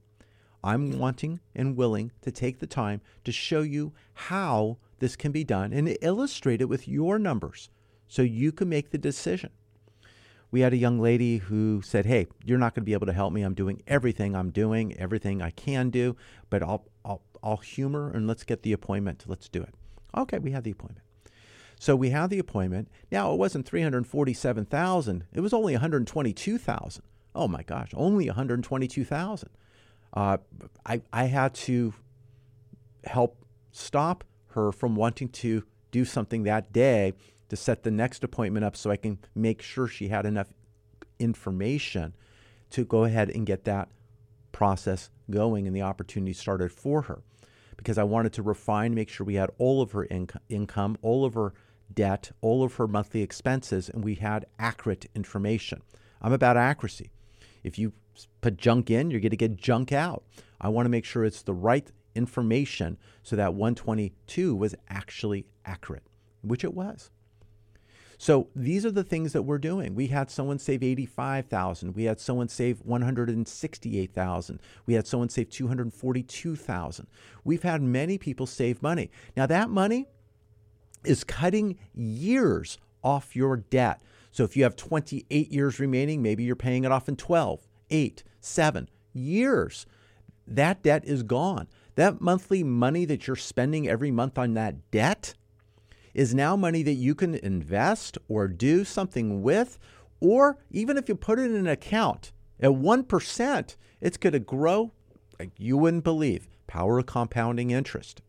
I'm 0.62 0.98
wanting 0.98 1.40
and 1.54 1.76
willing 1.76 2.12
to 2.22 2.30
take 2.30 2.58
the 2.58 2.66
time 2.66 3.02
to 3.24 3.32
show 3.32 3.60
you 3.60 3.92
how 4.14 4.78
this 4.98 5.14
can 5.14 5.30
be 5.30 5.44
done 5.44 5.72
and 5.72 5.96
illustrate 6.00 6.62
it 6.62 6.68
with 6.68 6.88
your 6.88 7.18
numbers 7.18 7.68
so 8.14 8.22
you 8.22 8.52
can 8.52 8.68
make 8.68 8.90
the 8.90 8.98
decision. 8.98 9.50
We 10.52 10.60
had 10.60 10.72
a 10.72 10.76
young 10.76 11.00
lady 11.00 11.38
who 11.38 11.82
said, 11.82 12.06
Hey, 12.06 12.28
you're 12.44 12.58
not 12.58 12.72
going 12.72 12.82
to 12.82 12.86
be 12.86 12.92
able 12.92 13.08
to 13.08 13.12
help 13.12 13.32
me. 13.32 13.42
I'm 13.42 13.54
doing 13.54 13.82
everything 13.88 14.36
I'm 14.36 14.50
doing, 14.50 14.96
everything 14.96 15.42
I 15.42 15.50
can 15.50 15.90
do, 15.90 16.14
but 16.48 16.62
I'll, 16.62 16.86
I'll, 17.04 17.22
I'll 17.42 17.56
humor 17.56 18.12
and 18.12 18.28
let's 18.28 18.44
get 18.44 18.62
the 18.62 18.72
appointment. 18.72 19.24
Let's 19.26 19.48
do 19.48 19.62
it. 19.62 19.74
Okay, 20.16 20.38
we 20.38 20.52
had 20.52 20.62
the 20.62 20.70
appointment. 20.70 21.04
So 21.80 21.96
we 21.96 22.10
had 22.10 22.30
the 22.30 22.38
appointment. 22.38 22.88
Now 23.10 23.32
it 23.32 23.36
wasn't 23.36 23.66
347,000. 23.66 25.24
It 25.32 25.40
was 25.40 25.52
only 25.52 25.72
122,000. 25.72 27.02
Oh 27.34 27.48
my 27.48 27.64
gosh, 27.64 27.90
only 27.94 28.26
122,000. 28.28 29.50
Uh, 30.12 30.36
I, 30.86 31.02
I 31.12 31.24
had 31.24 31.52
to 31.54 31.94
help 33.02 33.44
stop 33.72 34.22
her 34.50 34.70
from 34.70 34.94
wanting 34.94 35.30
to 35.30 35.64
do 35.90 36.04
something 36.04 36.44
that 36.44 36.72
day 36.72 37.14
to 37.54 37.62
set 37.62 37.82
the 37.82 37.90
next 37.90 38.24
appointment 38.24 38.64
up 38.64 38.76
so 38.76 38.90
I 38.90 38.96
can 38.96 39.18
make 39.34 39.62
sure 39.62 39.86
she 39.86 40.08
had 40.08 40.26
enough 40.26 40.52
information 41.18 42.14
to 42.70 42.84
go 42.84 43.04
ahead 43.04 43.30
and 43.30 43.46
get 43.46 43.64
that 43.64 43.88
process 44.52 45.10
going 45.30 45.66
and 45.66 45.74
the 45.74 45.82
opportunity 45.82 46.32
started 46.32 46.72
for 46.72 47.02
her 47.02 47.22
because 47.76 47.98
I 47.98 48.04
wanted 48.04 48.32
to 48.34 48.42
refine, 48.42 48.94
make 48.94 49.08
sure 49.08 49.26
we 49.26 49.34
had 49.34 49.50
all 49.58 49.82
of 49.82 49.92
her 49.92 50.06
inc- 50.06 50.36
income, 50.48 50.96
all 51.02 51.24
of 51.24 51.34
her 51.34 51.54
debt, 51.92 52.30
all 52.40 52.62
of 52.62 52.74
her 52.76 52.88
monthly 52.88 53.22
expenses, 53.22 53.88
and 53.88 54.04
we 54.04 54.16
had 54.16 54.46
accurate 54.58 55.06
information. 55.14 55.82
I'm 56.22 56.32
about 56.32 56.56
accuracy. 56.56 57.10
If 57.62 57.78
you 57.78 57.92
put 58.40 58.56
junk 58.56 58.90
in, 58.90 59.10
you're 59.10 59.20
going 59.20 59.30
to 59.30 59.36
get 59.36 59.56
junk 59.56 59.92
out. 59.92 60.24
I 60.60 60.68
want 60.68 60.86
to 60.86 60.90
make 60.90 61.04
sure 61.04 61.24
it's 61.24 61.42
the 61.42 61.54
right 61.54 61.90
information 62.14 62.96
so 63.22 63.36
that 63.36 63.54
122 63.54 64.54
was 64.54 64.74
actually 64.88 65.46
accurate, 65.64 66.04
which 66.42 66.64
it 66.64 66.74
was. 66.74 67.10
So 68.18 68.48
these 68.54 68.86
are 68.86 68.90
the 68.90 69.04
things 69.04 69.32
that 69.32 69.42
we're 69.42 69.58
doing. 69.58 69.94
We 69.94 70.08
had 70.08 70.30
someone 70.30 70.58
save 70.58 70.82
85,000. 70.82 71.94
We 71.94 72.04
had 72.04 72.20
someone 72.20 72.48
save 72.48 72.80
168,000. 72.82 74.60
We 74.86 74.94
had 74.94 75.06
someone 75.06 75.28
save 75.28 75.50
242,000. 75.50 77.06
We've 77.44 77.62
had 77.62 77.82
many 77.82 78.18
people 78.18 78.46
save 78.46 78.82
money. 78.82 79.10
Now 79.36 79.46
that 79.46 79.70
money 79.70 80.06
is 81.04 81.24
cutting 81.24 81.78
years 81.94 82.78
off 83.02 83.36
your 83.36 83.56
debt. 83.56 84.00
So 84.30 84.42
if 84.44 84.56
you 84.56 84.62
have 84.64 84.76
28 84.76 85.52
years 85.52 85.78
remaining, 85.78 86.22
maybe 86.22 86.44
you're 86.44 86.56
paying 86.56 86.84
it 86.84 86.92
off 86.92 87.08
in 87.08 87.16
12, 87.16 87.66
8, 87.90 88.24
7 88.40 88.88
years. 89.12 89.86
That 90.46 90.82
debt 90.82 91.04
is 91.04 91.22
gone. 91.22 91.68
That 91.94 92.20
monthly 92.20 92.64
money 92.64 93.04
that 93.04 93.26
you're 93.26 93.36
spending 93.36 93.88
every 93.88 94.10
month 94.10 94.38
on 94.38 94.54
that 94.54 94.90
debt 94.90 95.34
is 96.14 96.34
now 96.34 96.56
money 96.56 96.82
that 96.82 96.94
you 96.94 97.14
can 97.14 97.34
invest 97.34 98.16
or 98.28 98.48
do 98.48 98.84
something 98.84 99.42
with, 99.42 99.78
or 100.20 100.58
even 100.70 100.96
if 100.96 101.08
you 101.08 101.14
put 101.14 101.38
it 101.38 101.50
in 101.50 101.56
an 101.56 101.66
account 101.66 102.32
at 102.60 102.70
1%, 102.70 103.76
it's 104.00 104.16
going 104.16 104.32
to 104.32 104.38
grow 104.38 104.92
like 105.38 105.50
you 105.58 105.76
wouldn't 105.76 106.04
believe. 106.04 106.48
Power 106.66 106.98
of 106.98 107.06
compounding 107.06 107.70
interest. 107.70 108.22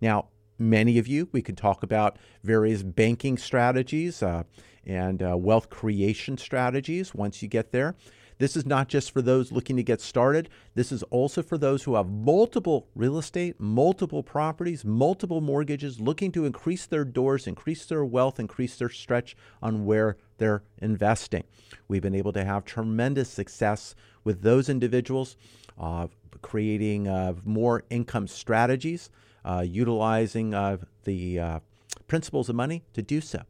Now, 0.00 0.28
many 0.58 0.98
of 0.98 1.06
you, 1.06 1.28
we 1.32 1.42
can 1.42 1.54
talk 1.54 1.82
about 1.82 2.18
various 2.42 2.82
banking 2.82 3.38
strategies 3.38 4.22
uh, 4.22 4.44
and 4.84 5.22
uh, 5.22 5.36
wealth 5.36 5.70
creation 5.70 6.38
strategies 6.38 7.14
once 7.14 7.42
you 7.42 7.48
get 7.48 7.70
there. 7.70 7.94
This 8.38 8.56
is 8.56 8.64
not 8.64 8.88
just 8.88 9.10
for 9.10 9.20
those 9.20 9.50
looking 9.50 9.76
to 9.76 9.82
get 9.82 10.00
started. 10.00 10.48
This 10.74 10.92
is 10.92 11.02
also 11.04 11.42
for 11.42 11.58
those 11.58 11.82
who 11.82 11.96
have 11.96 12.08
multiple 12.08 12.88
real 12.94 13.18
estate, 13.18 13.58
multiple 13.58 14.22
properties, 14.22 14.84
multiple 14.84 15.40
mortgages, 15.40 16.00
looking 16.00 16.30
to 16.32 16.44
increase 16.44 16.86
their 16.86 17.04
doors, 17.04 17.46
increase 17.48 17.84
their 17.84 18.04
wealth, 18.04 18.38
increase 18.38 18.76
their 18.76 18.88
stretch 18.88 19.36
on 19.60 19.84
where 19.84 20.16
they're 20.38 20.62
investing. 20.78 21.42
We've 21.88 22.02
been 22.02 22.14
able 22.14 22.32
to 22.32 22.44
have 22.44 22.64
tremendous 22.64 23.28
success 23.28 23.96
with 24.22 24.42
those 24.42 24.68
individuals, 24.68 25.36
uh, 25.76 26.06
creating 26.40 27.08
uh, 27.08 27.34
more 27.44 27.82
income 27.90 28.28
strategies, 28.28 29.10
uh, 29.44 29.64
utilizing 29.66 30.54
uh, 30.54 30.76
the 31.04 31.40
uh, 31.40 31.58
principles 32.06 32.48
of 32.48 32.54
money 32.54 32.84
to 32.92 33.02
do 33.02 33.20
so. 33.20 33.42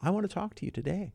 I 0.00 0.10
want 0.10 0.28
to 0.28 0.34
talk 0.34 0.54
to 0.56 0.64
you 0.64 0.70
today. 0.70 1.12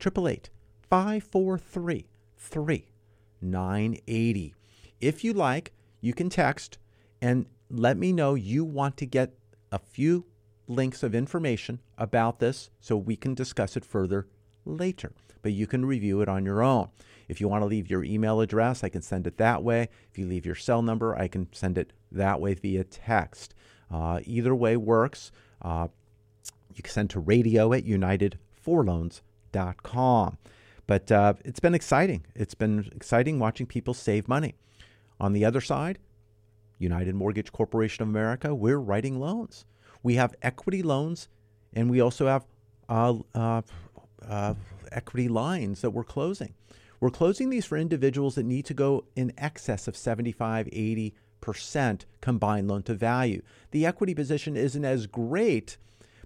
888 0.00 0.50
543 0.88 2.06
3980. 2.38 4.54
If 5.00 5.22
you 5.22 5.32
like, 5.32 5.72
you 6.00 6.14
can 6.14 6.30
text 6.30 6.78
and 7.20 7.46
let 7.70 7.96
me 7.96 8.12
know 8.12 8.34
you 8.34 8.64
want 8.64 8.96
to 8.98 9.06
get 9.06 9.34
a 9.70 9.78
few 9.78 10.24
links 10.66 11.02
of 11.02 11.14
information 11.14 11.80
about 11.96 12.40
this 12.40 12.70
so 12.80 12.96
we 12.96 13.16
can 13.16 13.34
discuss 13.34 13.76
it 13.76 13.84
further 13.84 14.26
later. 14.64 15.12
But 15.42 15.52
you 15.52 15.66
can 15.66 15.84
review 15.84 16.20
it 16.20 16.28
on 16.28 16.44
your 16.44 16.62
own. 16.62 16.88
If 17.28 17.40
you 17.40 17.48
want 17.48 17.62
to 17.62 17.66
leave 17.66 17.90
your 17.90 18.04
email 18.04 18.40
address, 18.40 18.82
I 18.82 18.88
can 18.88 19.02
send 19.02 19.26
it 19.26 19.36
that 19.38 19.62
way. 19.62 19.88
If 20.10 20.18
you 20.18 20.26
leave 20.26 20.46
your 20.46 20.54
cell 20.54 20.82
number, 20.82 21.16
I 21.16 21.28
can 21.28 21.48
send 21.52 21.78
it 21.78 21.92
that 22.10 22.40
way 22.40 22.54
via 22.54 22.84
text. 22.84 23.54
Uh, 23.90 24.20
either 24.24 24.54
way 24.54 24.76
works. 24.76 25.32
Uh, 25.60 25.88
you 26.74 26.82
can 26.82 26.92
send 26.92 27.10
to 27.10 27.20
radio 27.20 27.72
at 27.72 27.84
unitedforloans.com. 27.84 30.38
But 30.88 31.12
uh, 31.12 31.34
it's 31.44 31.60
been 31.60 31.74
exciting. 31.74 32.24
It's 32.34 32.54
been 32.54 32.90
exciting 32.96 33.38
watching 33.38 33.66
people 33.66 33.92
save 33.92 34.26
money. 34.26 34.56
On 35.20 35.34
the 35.34 35.44
other 35.44 35.60
side, 35.60 35.98
United 36.78 37.14
Mortgage 37.14 37.52
Corporation 37.52 38.02
of 38.02 38.08
America, 38.08 38.54
we're 38.54 38.78
writing 38.78 39.20
loans. 39.20 39.66
We 40.02 40.14
have 40.14 40.34
equity 40.40 40.82
loans, 40.82 41.28
and 41.74 41.90
we 41.90 42.00
also 42.00 42.26
have 42.26 42.46
uh, 42.88 43.18
uh, 43.34 43.62
uh, 44.26 44.54
equity 44.90 45.28
lines 45.28 45.82
that 45.82 45.90
we're 45.90 46.04
closing. 46.04 46.54
We're 47.00 47.10
closing 47.10 47.50
these 47.50 47.66
for 47.66 47.76
individuals 47.76 48.36
that 48.36 48.46
need 48.46 48.64
to 48.64 48.74
go 48.74 49.04
in 49.14 49.32
excess 49.36 49.88
of 49.88 49.96
75, 49.96 50.68
80 50.72 51.14
percent 51.42 52.06
combined 52.22 52.66
loan 52.68 52.82
to 52.84 52.94
value. 52.94 53.42
The 53.72 53.84
equity 53.84 54.14
position 54.14 54.56
isn't 54.56 54.84
as 54.84 55.06
great, 55.06 55.76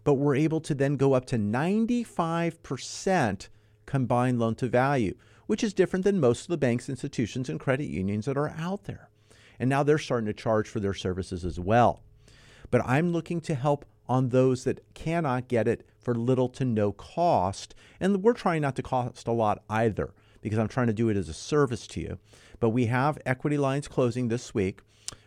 but 0.05 0.15
we're 0.15 0.37
able 0.37 0.61
to 0.61 0.75
then 0.75 0.97
go 0.97 1.15
up 1.15 1.27
to 1.27 1.39
95 1.39 2.63
percent 2.63 3.49
combined 3.93 4.39
loan 4.39 4.55
to 4.55 4.67
value, 4.67 5.15
which 5.47 5.63
is 5.63 5.75
different 5.75 6.03
than 6.03 6.19
most 6.19 6.41
of 6.41 6.49
the 6.49 6.57
banks, 6.57 6.89
institutions, 6.89 7.51
and 7.51 7.61
credit 7.61 7.85
unions 7.85 8.25
that 8.25 8.39
are 8.39 8.49
out 8.57 8.85
there. 8.85 9.11
And 9.59 9.69
now 9.69 9.83
they're 9.83 9.99
starting 9.99 10.29
to 10.29 10.33
charge 10.33 10.67
for 10.67 10.81
their 10.81 10.95
services 10.95 11.45
as 11.45 11.61
well. 11.61 12.03
But 12.71 12.81
I'm 12.87 13.13
looking 13.13 13.43
to 13.43 13.55
help 13.55 13.85
on 14.09 14.31
those 14.31 14.65
that 14.65 14.95
cannot 14.95 15.47
get 15.47 15.69
it 15.69 15.87
for 16.01 16.15
little 16.15 16.49
to 16.49 16.65
no 16.65 16.93
cost. 16.93 17.75
And 18.01 18.23
we're 18.23 18.33
trying 18.33 18.63
not 18.63 18.77
to 18.77 18.83
cost 18.83 19.29
a 19.29 19.33
lot 19.33 19.63
either 19.69 20.15
because 20.41 20.59
I'm 20.59 20.69
trying 20.69 20.87
to 20.87 20.95
do 20.95 21.11
it 21.11 21.17
as 21.19 21.29
a 21.29 21.35
service 21.35 21.87
to 21.89 22.01
you. 22.01 22.19
But 22.61 22.71
we 22.71 22.87
have 22.87 23.19
equity 23.27 23.59
lines 23.59 23.89
closing 23.89 24.29
this 24.29 24.55
week. 24.55 24.81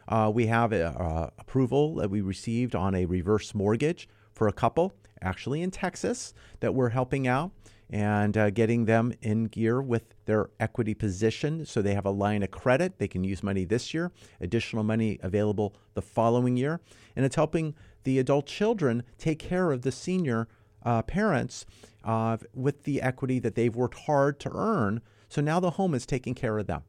Uh, 0.08 0.32
we 0.34 0.48
have 0.48 0.74
a, 0.74 0.88
uh, 0.88 1.30
approval 1.38 1.94
that 1.98 2.10
we 2.10 2.22
received 2.22 2.74
on 2.74 2.96
a 2.96 3.06
reverse 3.06 3.54
mortgage 3.54 4.10
for 4.34 4.48
a 4.48 4.54
couple, 4.54 4.92
actually 5.22 5.62
in 5.62 5.70
Texas, 5.70 6.34
that 6.62 6.74
we're 6.74 6.90
helping 6.90 7.28
out 7.28 7.52
and 7.90 8.38
uh, 8.38 8.50
getting 8.50 8.86
them 8.86 9.14
in 9.22 9.46
gear 9.46 9.82
with 9.82 10.16
their 10.26 10.50
equity 10.60 10.94
position 10.94 11.66
so 11.66 11.82
they 11.82 11.94
have 11.94 12.06
a 12.06 12.12
line 12.12 12.44
of 12.44 12.52
credit. 12.52 12.98
They 12.98 13.08
can 13.08 13.24
use 13.24 13.44
money 13.44 13.66
this 13.66 13.94
year, 13.94 14.12
additional 14.42 14.84
money 14.84 15.20
available 15.22 15.76
the 15.94 16.02
following 16.02 16.58
year. 16.58 16.82
And 17.16 17.26
it's 17.26 17.36
helping 17.36 17.76
the 18.04 18.20
adult 18.20 18.48
children 18.48 19.04
take 19.18 19.40
care 19.40 19.72
of 19.72 19.84
the 19.84 19.92
senior 19.92 20.48
uh, 20.84 21.02
parents 21.02 21.66
uh, 22.04 22.38
with 22.54 22.84
the 22.84 23.02
equity 23.02 23.40
that 23.40 23.56
they've 23.56 23.76
worked 23.76 24.00
hard 24.06 24.40
to 24.42 24.52
earn. 24.54 25.02
So 25.30 25.42
now 25.42 25.60
the 25.60 25.72
home 25.72 25.94
is 25.94 26.06
taking 26.06 26.36
care 26.36 26.58
of 26.58 26.68
them. 26.68 26.84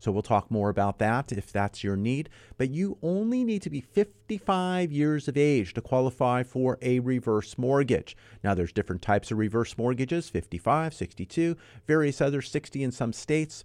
So 0.00 0.10
we'll 0.10 0.22
talk 0.22 0.50
more 0.50 0.70
about 0.70 0.98
that 0.98 1.30
if 1.30 1.52
that's 1.52 1.84
your 1.84 1.94
need. 1.94 2.30
But 2.56 2.70
you 2.70 2.98
only 3.02 3.44
need 3.44 3.62
to 3.62 3.70
be 3.70 3.82
55 3.82 4.90
years 4.90 5.28
of 5.28 5.36
age 5.36 5.74
to 5.74 5.82
qualify 5.82 6.42
for 6.42 6.78
a 6.80 7.00
reverse 7.00 7.58
mortgage. 7.58 8.16
Now, 8.42 8.54
there's 8.54 8.72
different 8.72 9.02
types 9.02 9.30
of 9.30 9.38
reverse 9.38 9.76
mortgages 9.76 10.30
55, 10.30 10.94
62, 10.94 11.56
various 11.86 12.20
others, 12.20 12.50
60 12.50 12.82
in 12.82 12.90
some 12.90 13.12
states. 13.12 13.64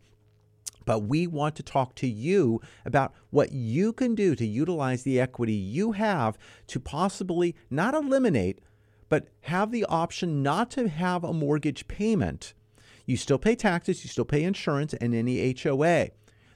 But 0.84 1.00
we 1.00 1.26
want 1.26 1.56
to 1.56 1.64
talk 1.64 1.96
to 1.96 2.08
you 2.08 2.62
about 2.86 3.14
what 3.32 3.54
you 3.54 3.94
can 3.94 4.14
do 4.14 4.36
to 4.36 4.46
utilize 4.46 5.04
the 5.04 5.20
equity 5.20 5.54
you 5.54 5.94
have 5.94 6.38
to 6.68 6.80
possibly 6.80 7.56
not 7.72 7.96
eliminate, 7.96 8.60
but 9.08 9.30
have 9.42 9.72
the 9.72 9.86
option 9.86 10.44
not 10.44 10.70
to 10.72 10.90
have 10.90 11.24
a 11.24 11.34
mortgage 11.34 11.88
payment. 11.88 12.54
You 13.06 13.18
still 13.18 13.40
pay 13.40 13.56
taxes, 13.56 14.04
you 14.04 14.10
still 14.10 14.26
pay 14.26 14.44
insurance, 14.44 14.94
and 14.94 15.16
any 15.16 15.56
HOA 15.64 16.10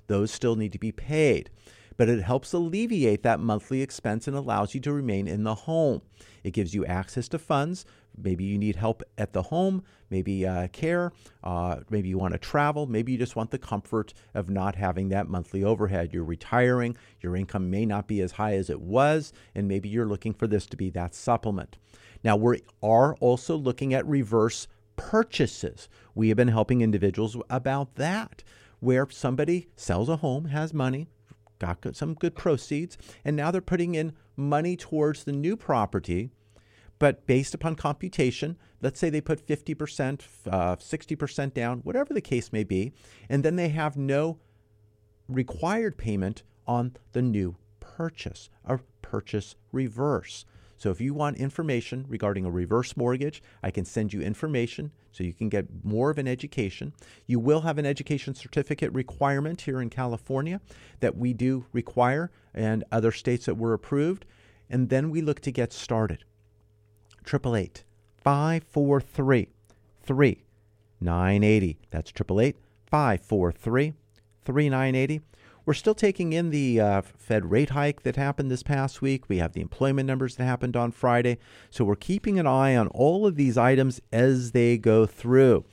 those 0.09 0.31
still 0.31 0.57
need 0.57 0.73
to 0.73 0.79
be 0.79 0.91
paid. 0.91 1.49
But 1.95 2.09
it 2.09 2.21
helps 2.21 2.53
alleviate 2.53 3.23
that 3.23 3.39
monthly 3.39 3.81
expense 3.81 4.27
and 4.27 4.35
allows 4.35 4.73
you 4.73 4.81
to 4.81 4.93
remain 4.93 5.27
in 5.27 5.43
the 5.43 5.55
home. 5.55 6.01
It 6.43 6.51
gives 6.51 6.73
you 6.73 6.85
access 6.85 7.27
to 7.29 7.39
funds. 7.39 7.85
Maybe 8.17 8.43
you 8.43 8.57
need 8.57 8.75
help 8.75 9.03
at 9.17 9.33
the 9.33 9.43
home, 9.43 9.83
maybe 10.09 10.45
uh, 10.45 10.67
care, 10.69 11.13
uh, 11.43 11.77
maybe 11.89 12.09
you 12.09 12.17
want 12.17 12.33
to 12.33 12.39
travel, 12.39 12.85
maybe 12.85 13.13
you 13.13 13.17
just 13.17 13.35
want 13.35 13.51
the 13.51 13.57
comfort 13.57 14.13
of 14.33 14.49
not 14.49 14.75
having 14.75 15.09
that 15.09 15.29
monthly 15.29 15.63
overhead. 15.63 16.09
You're 16.11 16.23
retiring, 16.23 16.97
your 17.21 17.35
income 17.35 17.69
may 17.69 17.85
not 17.85 18.07
be 18.07 18.19
as 18.21 18.33
high 18.33 18.55
as 18.55 18.69
it 18.69 18.81
was, 18.81 19.31
and 19.55 19.67
maybe 19.67 19.87
you're 19.87 20.07
looking 20.07 20.33
for 20.33 20.47
this 20.47 20.65
to 20.67 20.77
be 20.77 20.89
that 20.89 21.15
supplement. 21.15 21.77
Now, 22.23 22.35
we 22.35 22.63
are 22.83 23.15
also 23.17 23.55
looking 23.55 23.93
at 23.93 24.05
reverse 24.05 24.67
purchases. 24.97 25.87
We 26.13 26.27
have 26.29 26.37
been 26.37 26.49
helping 26.49 26.81
individuals 26.81 27.37
about 27.49 27.95
that 27.95 28.43
where 28.79 29.07
somebody 29.09 29.67
sells 29.75 30.09
a 30.09 30.17
home, 30.17 30.45
has 30.45 30.73
money, 30.73 31.07
got 31.59 31.95
some 31.95 32.13
good 32.13 32.35
proceeds, 32.35 32.97
and 33.23 33.35
now 33.35 33.51
they're 33.51 33.61
putting 33.61 33.95
in 33.95 34.13
money 34.35 34.75
towards 34.75 35.23
the 35.23 35.31
new 35.31 35.55
property. 35.55 36.31
But 36.97 37.25
based 37.25 37.53
upon 37.53 37.75
computation, 37.75 38.57
let's 38.81 38.99
say 38.99 39.09
they 39.09 39.21
put 39.21 39.45
50%, 39.45 40.21
uh, 40.49 40.75
60% 40.75 41.53
down, 41.53 41.79
whatever 41.79 42.13
the 42.13 42.21
case 42.21 42.51
may 42.51 42.63
be, 42.63 42.93
and 43.29 43.43
then 43.43 43.55
they 43.55 43.69
have 43.69 43.95
no 43.95 44.39
required 45.27 45.97
payment 45.97 46.43
on 46.67 46.95
the 47.13 47.21
new 47.21 47.55
purchase, 47.79 48.49
a 48.65 48.79
purchase 49.01 49.55
reverse. 49.71 50.45
So 50.79 50.89
if 50.91 51.01
you 51.01 51.13
want 51.13 51.37
information 51.37 52.05
regarding 52.07 52.45
a 52.45 52.49
reverse 52.49 52.95
mortgage, 52.95 53.43
I 53.61 53.69
can 53.69 53.83
send 53.83 54.13
you 54.13 54.21
information 54.21 54.91
so 55.11 55.25
you 55.25 55.33
can 55.33 55.49
get 55.49 55.67
more 55.83 56.09
of 56.09 56.17
an 56.17 56.27
education. 56.27 56.93
You 57.27 57.39
will 57.39 57.61
have 57.61 57.77
an 57.77 57.85
education 57.85 58.33
certificate 58.33 58.93
requirement 58.93 59.61
here 59.61 59.81
in 59.81 59.89
California 59.89 60.61
that 61.01 61.17
we 61.17 61.33
do 61.33 61.65
require 61.73 62.31
and 62.53 62.85
other 62.93 63.11
states 63.11 63.45
that 63.45 63.55
were 63.57 63.73
approved. 63.73 64.25
And 64.69 64.87
then 64.87 65.09
we 65.09 65.21
look 65.21 65.41
to 65.41 65.51
get 65.51 65.73
started. 65.73 66.23
888 67.27 67.83
543 68.23 69.49
3980. 70.01 71.77
That's 71.91 72.11
888 72.11 72.55
543 72.89 73.93
3980. 74.45 75.21
We're 75.69 75.75
still 75.75 75.93
taking 75.93 76.33
in 76.33 76.49
the 76.49 76.81
uh, 76.81 77.01
Fed 77.03 77.51
rate 77.51 77.69
hike 77.69 78.01
that 78.01 78.15
happened 78.15 78.49
this 78.49 78.63
past 78.63 79.03
week. 79.03 79.29
We 79.29 79.37
have 79.37 79.53
the 79.53 79.61
employment 79.61 80.07
numbers 80.07 80.35
that 80.35 80.43
happened 80.43 80.75
on 80.75 80.91
Friday. 80.91 81.37
So 81.69 81.85
we're 81.85 81.95
keeping 81.95 82.39
an 82.39 82.47
eye 82.47 82.75
on 82.75 82.87
all 82.87 83.27
of 83.27 83.35
these 83.35 83.55
items 83.55 84.01
as 84.11 84.49
they 84.49 84.79
go 84.79 85.05
through. 85.05 85.65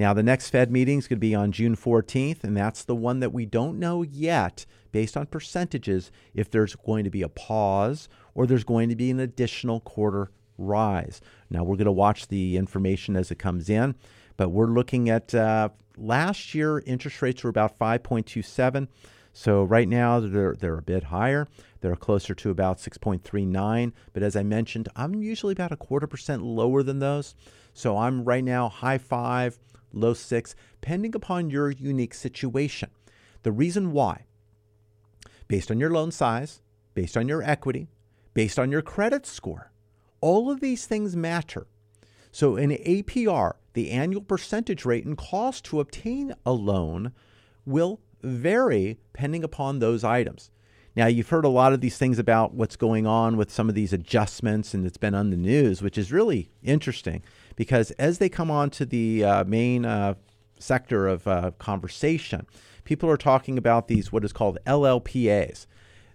Now, 0.00 0.12
the 0.14 0.24
next 0.24 0.50
Fed 0.50 0.72
meeting 0.72 0.98
is 0.98 1.06
going 1.06 1.18
to 1.18 1.20
be 1.20 1.32
on 1.32 1.52
June 1.52 1.76
14th, 1.76 2.42
and 2.42 2.56
that's 2.56 2.82
the 2.82 2.96
one 2.96 3.20
that 3.20 3.32
we 3.32 3.46
don't 3.46 3.78
know 3.78 4.02
yet, 4.02 4.66
based 4.90 5.16
on 5.16 5.26
percentages, 5.26 6.10
if 6.34 6.50
there's 6.50 6.74
going 6.74 7.04
to 7.04 7.10
be 7.10 7.22
a 7.22 7.28
pause 7.28 8.08
or 8.34 8.48
there's 8.48 8.64
going 8.64 8.88
to 8.88 8.96
be 8.96 9.12
an 9.12 9.20
additional 9.20 9.78
quarter 9.78 10.32
rise. 10.58 11.20
Now, 11.50 11.62
we're 11.62 11.76
going 11.76 11.84
to 11.84 11.92
watch 11.92 12.26
the 12.26 12.56
information 12.56 13.14
as 13.14 13.30
it 13.30 13.38
comes 13.38 13.70
in, 13.70 13.94
but 14.36 14.48
we're 14.48 14.66
looking 14.66 15.08
at 15.08 15.32
uh, 15.36 15.68
last 15.96 16.52
year, 16.52 16.82
interest 16.84 17.22
rates 17.22 17.44
were 17.44 17.50
about 17.50 17.78
5.27. 17.78 18.88
So 19.38 19.64
right 19.64 19.86
now 19.86 20.18
they're 20.18 20.54
they're 20.54 20.78
a 20.78 20.82
bit 20.82 21.04
higher. 21.04 21.46
They're 21.82 21.94
closer 21.94 22.34
to 22.34 22.48
about 22.48 22.78
6.39, 22.78 23.92
but 24.14 24.22
as 24.22 24.34
I 24.34 24.42
mentioned, 24.42 24.88
I'm 24.96 25.22
usually 25.22 25.52
about 25.52 25.72
a 25.72 25.76
quarter 25.76 26.06
percent 26.06 26.42
lower 26.42 26.82
than 26.82 27.00
those. 27.00 27.34
So 27.74 27.98
I'm 27.98 28.24
right 28.24 28.42
now 28.42 28.70
high 28.70 28.96
5, 28.96 29.58
low 29.92 30.14
6, 30.14 30.54
depending 30.80 31.14
upon 31.14 31.50
your 31.50 31.70
unique 31.70 32.14
situation. 32.14 32.88
The 33.42 33.52
reason 33.52 33.92
why 33.92 34.24
based 35.48 35.70
on 35.70 35.78
your 35.78 35.90
loan 35.90 36.12
size, 36.12 36.62
based 36.94 37.14
on 37.14 37.28
your 37.28 37.42
equity, 37.42 37.88
based 38.32 38.58
on 38.58 38.72
your 38.72 38.80
credit 38.80 39.26
score, 39.26 39.70
all 40.22 40.50
of 40.50 40.60
these 40.60 40.86
things 40.86 41.14
matter. 41.14 41.66
So 42.32 42.56
an 42.56 42.70
APR, 42.70 43.56
the 43.74 43.90
annual 43.90 44.22
percentage 44.22 44.86
rate 44.86 45.04
and 45.04 45.16
cost 45.16 45.66
to 45.66 45.80
obtain 45.80 46.34
a 46.46 46.52
loan 46.52 47.12
will 47.66 48.00
vary 48.26 48.98
depending 49.12 49.44
upon 49.44 49.78
those 49.78 50.04
items. 50.04 50.50
Now, 50.94 51.06
you've 51.06 51.28
heard 51.28 51.44
a 51.44 51.50
lot 51.50 51.74
of 51.74 51.82
these 51.82 51.98
things 51.98 52.18
about 52.18 52.54
what's 52.54 52.76
going 52.76 53.06
on 53.06 53.36
with 53.36 53.50
some 53.50 53.68
of 53.68 53.74
these 53.74 53.92
adjustments, 53.92 54.72
and 54.72 54.86
it's 54.86 54.96
been 54.96 55.14
on 55.14 55.28
the 55.28 55.36
news, 55.36 55.82
which 55.82 55.98
is 55.98 56.10
really 56.10 56.48
interesting 56.62 57.22
because 57.54 57.90
as 57.92 58.16
they 58.16 58.30
come 58.30 58.50
on 58.50 58.70
to 58.70 58.86
the 58.86 59.22
uh, 59.22 59.44
main 59.44 59.84
uh, 59.84 60.14
sector 60.58 61.06
of 61.06 61.26
uh, 61.28 61.50
conversation, 61.58 62.46
people 62.84 63.10
are 63.10 63.18
talking 63.18 63.58
about 63.58 63.88
these 63.88 64.10
what 64.10 64.24
is 64.24 64.32
called 64.32 64.58
LLPAs. 64.66 65.66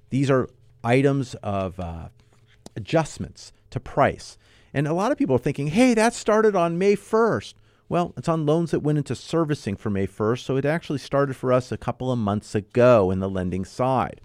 These 0.09 0.31
are 0.31 0.49
items 0.83 1.35
of 1.35 1.79
uh, 1.79 2.09
adjustments 2.75 3.53
to 3.69 3.79
price. 3.79 4.37
And 4.73 4.87
a 4.87 4.93
lot 4.93 5.11
of 5.11 5.17
people 5.17 5.35
are 5.35 5.39
thinking, 5.39 5.67
hey, 5.67 5.93
that 5.93 6.13
started 6.13 6.55
on 6.55 6.77
May 6.77 6.95
1st. 6.95 7.53
Well, 7.91 8.13
it's 8.15 8.29
on 8.29 8.45
loans 8.45 8.71
that 8.71 8.79
went 8.79 8.99
into 8.99 9.15
servicing 9.15 9.75
for 9.75 9.89
May 9.89 10.07
1st, 10.07 10.45
so 10.45 10.55
it 10.55 10.63
actually 10.63 10.99
started 10.99 11.35
for 11.35 11.51
us 11.51 11.73
a 11.73 11.77
couple 11.77 12.09
of 12.09 12.17
months 12.17 12.55
ago 12.55 13.11
in 13.11 13.19
the 13.19 13.29
lending 13.29 13.65
side. 13.65 14.21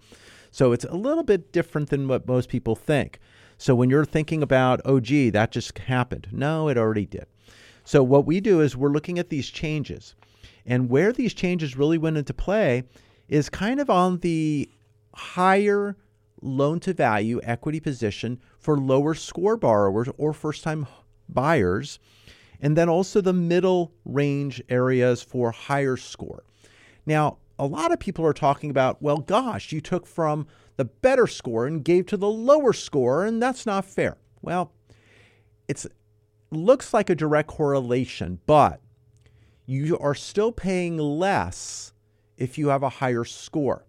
So 0.53 0.71
it's 0.71 0.85
a 0.85 0.95
little 0.95 1.25
bit 1.25 1.51
different 1.51 1.91
than 1.91 2.07
what 2.07 2.29
most 2.29 2.49
people 2.49 2.77
think. 2.77 3.19
So 3.59 3.75
when 3.75 3.91
you're 3.91 4.05
thinking 4.05 4.41
about, 4.41 4.81
oh, 4.85 5.01
gee, 5.01 5.31
that 5.31 5.51
just 5.51 5.77
happened, 5.77 6.29
no, 6.31 6.69
it 6.69 6.79
already 6.79 7.07
did. 7.07 7.27
So 7.83 8.05
what 8.05 8.25
we 8.25 8.41
do 8.41 8.61
is 8.61 8.77
we're 8.77 8.93
looking 8.93 9.19
at 9.19 9.31
these 9.31 9.49
changes. 9.49 10.15
And 10.65 10.89
where 10.89 11.13
these 11.13 11.35
changes 11.35 11.77
really 11.77 11.99
went 11.99 12.19
into 12.19 12.33
play 12.33 12.85
is 13.29 13.51
kind 13.51 13.81
of 13.81 13.91
on 13.91 14.19
the 14.19 14.71
higher 15.13 15.97
loan 16.41 16.79
to 16.79 16.95
value 16.95 17.41
equity 17.43 17.81
position 17.81 18.39
for 18.61 18.79
lower 18.79 19.15
score 19.15 19.57
borrowers 19.57 20.09
or 20.17 20.33
first 20.33 20.63
time 20.63 20.87
buyers 21.29 21.99
and 22.61 22.77
then 22.77 22.89
also 22.89 23.21
the 23.21 23.33
middle 23.33 23.93
range 24.05 24.63
areas 24.69 25.23
for 25.23 25.51
higher 25.51 25.97
score. 25.97 26.45
Now, 27.05 27.39
a 27.59 27.67
lot 27.67 27.93
of 27.93 27.99
people 27.99 28.25
are 28.27 28.33
talking 28.33 28.71
about, 28.71 29.01
well, 29.01 29.19
gosh, 29.19 29.73
you 29.73 29.81
took 29.81 30.07
from 30.07 30.47
the 30.77 30.85
better 30.85 31.27
score 31.27 31.67
and 31.67 31.85
gave 31.85 32.07
to 32.07 32.17
the 32.17 32.29
lower 32.29 32.73
score, 32.73 33.25
and 33.25 33.43
that's 33.43 33.65
not 33.65 33.85
fair. 33.85 34.19
Well, 34.43 34.73
it 35.69 35.85
looks 36.51 36.93
like 36.93 37.11
a 37.11 37.15
direct 37.15 37.49
correlation, 37.49 38.41
but 38.47 38.81
you 39.65 39.99
are 39.99 40.15
still 40.15 40.53
paying 40.53 40.99
less 40.99 41.93
if 42.37 42.59
you 42.59 42.69
have 42.69 42.83
a 42.83 42.89
higher 42.89 43.25
score 43.25 43.87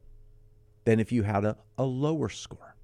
than 0.86 1.00
if 1.00 1.12
you 1.12 1.24
had 1.24 1.44
a, 1.44 1.58
a 1.78 1.84
lower 1.84 2.30
score. 2.30 2.76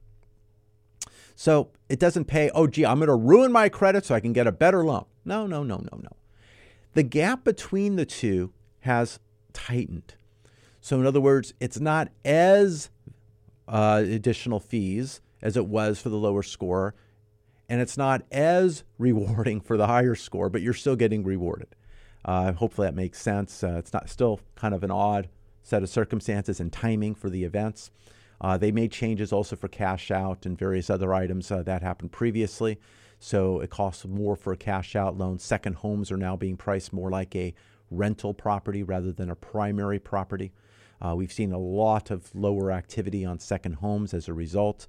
So 1.36 1.72
it 1.90 2.00
doesn't 2.00 2.26
pay, 2.26 2.52
oh, 2.54 2.68
gee, 2.68 2.86
I'm 2.86 3.00
going 3.00 3.08
to 3.08 3.16
ruin 3.16 3.52
my 3.52 3.70
credit 3.70 4.06
so 4.06 4.14
I 4.14 4.20
can 4.20 4.34
get 4.34 4.46
a 4.46 4.52
better 4.52 4.84
loan. 4.84 5.06
No, 5.26 5.48
no, 5.48 5.64
no, 5.64 5.78
no, 5.78 6.00
no. 6.02 6.10
The 6.94 7.04
gap 7.04 7.44
between 7.44 7.96
the 7.96 8.06
two 8.06 8.52
has 8.82 9.20
tightened. 9.54 10.16
So, 10.82 11.00
in 11.00 11.06
other 11.06 11.22
words, 11.22 11.54
it's 11.60 11.80
not 11.80 12.10
as 12.26 12.90
uh, 13.68 14.04
additional 14.06 14.60
fees 14.60 15.22
as 15.42 15.58
it 15.58 15.66
was 15.66 16.02
for 16.02 16.10
the 16.10 16.18
lower 16.18 16.44
score, 16.44 16.94
and 17.70 17.82
it's 17.82 17.98
not 17.98 18.24
as 18.32 18.84
rewarding 18.98 19.62
for 19.62 19.78
the 19.78 19.88
higher 19.88 20.16
score, 20.16 20.50
but 20.50 20.62
you're 20.62 20.74
still 20.74 20.96
getting 20.96 21.24
rewarded. 21.24 21.76
Uh, 22.26 22.54
hopefully 22.54 22.88
that 22.88 22.96
makes 22.96 23.22
sense. 23.22 23.64
Uh, 23.64 23.76
it's 23.78 23.94
not 23.94 24.10
still 24.10 24.40
kind 24.56 24.74
of 24.74 24.84
an 24.84 24.92
odd 24.92 25.30
set 25.62 25.84
of 25.84 25.90
circumstances 25.90 26.60
and 26.60 26.72
timing 26.72 27.16
for 27.16 27.30
the 27.30 27.44
events. 27.44 27.90
Uh, 28.40 28.58
they 28.58 28.72
made 28.72 28.92
changes 28.92 29.32
also 29.32 29.56
for 29.56 29.68
cash 29.70 30.12
out 30.12 30.46
and 30.46 30.58
various 30.58 30.90
other 30.90 31.14
items 31.14 31.50
uh, 31.52 31.64
that 31.64 31.82
happened 31.82 32.12
previously. 32.12 32.78
So 33.24 33.62
it 33.62 33.70
costs 33.70 34.06
more 34.06 34.36
for 34.36 34.52
a 34.52 34.58
cash 34.58 34.98
out 34.98 35.18
loan. 35.18 35.40
Second 35.40 35.78
homes 35.78 36.12
are 36.12 36.18
now 36.18 36.36
being 36.36 36.58
priced 36.58 36.92
more 36.92 37.10
like 37.10 37.34
a 37.38 37.54
rental 37.90 38.34
property 38.34 38.84
rather 38.84 39.14
than 39.14 39.30
a 39.30 39.36
primary 39.36 39.98
property. 39.98 40.52
Uh, 41.02 41.16
we've 41.16 41.32
seen 41.32 41.54
a 41.54 41.58
lot 41.58 42.12
of 42.12 42.36
lower 42.36 42.70
activity 42.70 43.24
on 43.24 43.40
second 43.40 43.76
homes 43.76 44.14
as 44.14 44.28
a 44.28 44.34
result. 44.34 44.88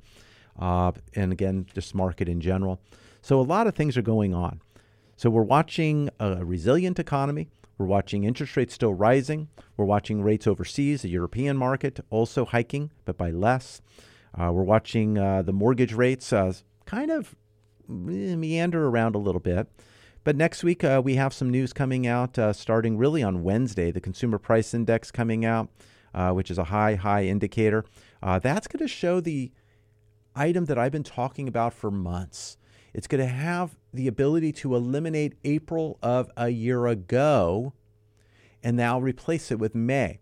Uh, 0.59 0.90
and 1.14 1.31
again, 1.31 1.66
just 1.75 1.94
market 1.94 2.29
in 2.29 2.40
general. 2.40 2.81
So 3.23 3.38
a 3.38 3.42
lot 3.42 3.68
of 3.68 3.77
things 3.77 3.97
are 3.97 4.03
going 4.03 4.35
on. 4.35 4.61
So 5.16 5.31
we're 5.31 5.42
watching 5.42 6.11
a 6.18 6.44
resilient 6.44 6.99
economy. 6.99 7.47
We're 7.79 7.87
watching 7.87 8.25
interest 8.25 8.57
rates 8.57 8.75
still 8.75 8.94
rising. 8.94 9.47
We're 9.77 9.85
watching 9.85 10.23
rates 10.23 10.49
overseas, 10.49 11.03
the 11.03 11.09
European 11.09 11.57
market 11.57 12.01
also 12.11 12.44
hiking, 12.44 12.90
but 13.05 13.16
by 13.16 13.31
less. 13.31 13.81
Uh, 14.37 14.51
we're 14.51 14.64
watching 14.64 15.18
uh, 15.18 15.42
the 15.42 15.53
mortgage 15.53 15.92
rates 15.92 16.33
uh, 16.33 16.53
kind 16.85 17.12
of 17.12 17.37
meander 17.88 18.88
around 18.88 19.14
a 19.14 19.18
little 19.18 19.40
bit. 19.40 19.68
But 20.25 20.37
next 20.37 20.64
week, 20.64 20.83
uh, 20.83 21.03
we 21.05 21.16
have 21.16 21.35
some 21.35 21.51
news 21.51 21.73
coming 21.73 22.07
out 22.07 22.38
uh, 22.38 22.53
starting 22.53 22.97
really 22.97 23.23
on 23.23 23.42
Wednesday. 23.42 23.90
The 23.90 24.01
Consumer 24.01 24.38
Price 24.38 24.73
Index 24.73 25.11
coming 25.11 25.44
out, 25.44 25.68
uh, 26.14 26.33
which 26.33 26.51
is 26.51 26.59
a 26.59 26.64
high, 26.64 26.94
high 26.94 27.25
indicator. 27.25 27.85
that's 28.23 28.66
going 28.66 28.87
to 28.87 28.88
show 28.88 29.20
the 29.20 29.53
item 30.35 30.64
that 30.64 30.79
I've 30.79 30.92
been 30.92 31.03
talking 31.03 31.47
about 31.47 31.75
for 31.75 31.90
months. 31.90 32.57
It's 32.92 33.07
going 33.07 33.20
to 33.20 33.33
have 33.33 33.77
the 33.92 34.07
ability 34.09 34.53
to 34.53 34.75
eliminate 34.75 35.35
April 35.44 35.99
of 36.03 36.31
a 36.37 36.49
year 36.49 36.87
ago 36.87 37.73
and 38.62 38.77
now 38.77 38.99
replace 38.99 39.51
it 39.51 39.59
with 39.59 39.75
May. 39.75 40.20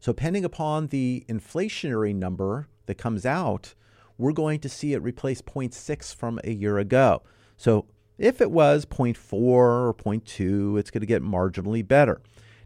So, 0.00 0.12
depending 0.12 0.44
upon 0.44 0.86
the 0.86 1.24
inflationary 1.28 2.14
number 2.14 2.68
that 2.86 2.96
comes 2.96 3.26
out, 3.26 3.74
we're 4.20 4.32
going 4.32 4.60
to 4.60 4.68
see 4.68 4.92
it 4.92 5.02
replace 5.02 5.40
0.6 5.40 6.14
from 6.14 6.38
a 6.44 6.52
year 6.52 6.78
ago. 6.78 7.22
So, 7.56 7.86
if 8.18 8.42
it 8.42 8.50
was 8.50 8.84
0.4 8.84 9.32
or 9.32 9.94
0.2, 9.94 10.78
it's 10.78 10.90
going 10.90 11.00
to 11.00 11.06
get 11.06 11.22
marginally 11.22 11.86
better. 11.86 12.20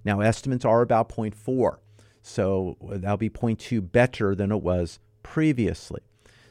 Now, 0.05 0.21
estimates 0.21 0.64
are 0.64 0.83
about 0.83 1.09
0.4. 1.09 1.79
So, 2.23 2.77
that'll 2.83 3.17
be 3.17 3.31
0.2 3.31 3.93
better 3.93 4.35
than 4.35 4.51
it 4.51 4.62
was 4.62 4.99
previously. 5.23 6.01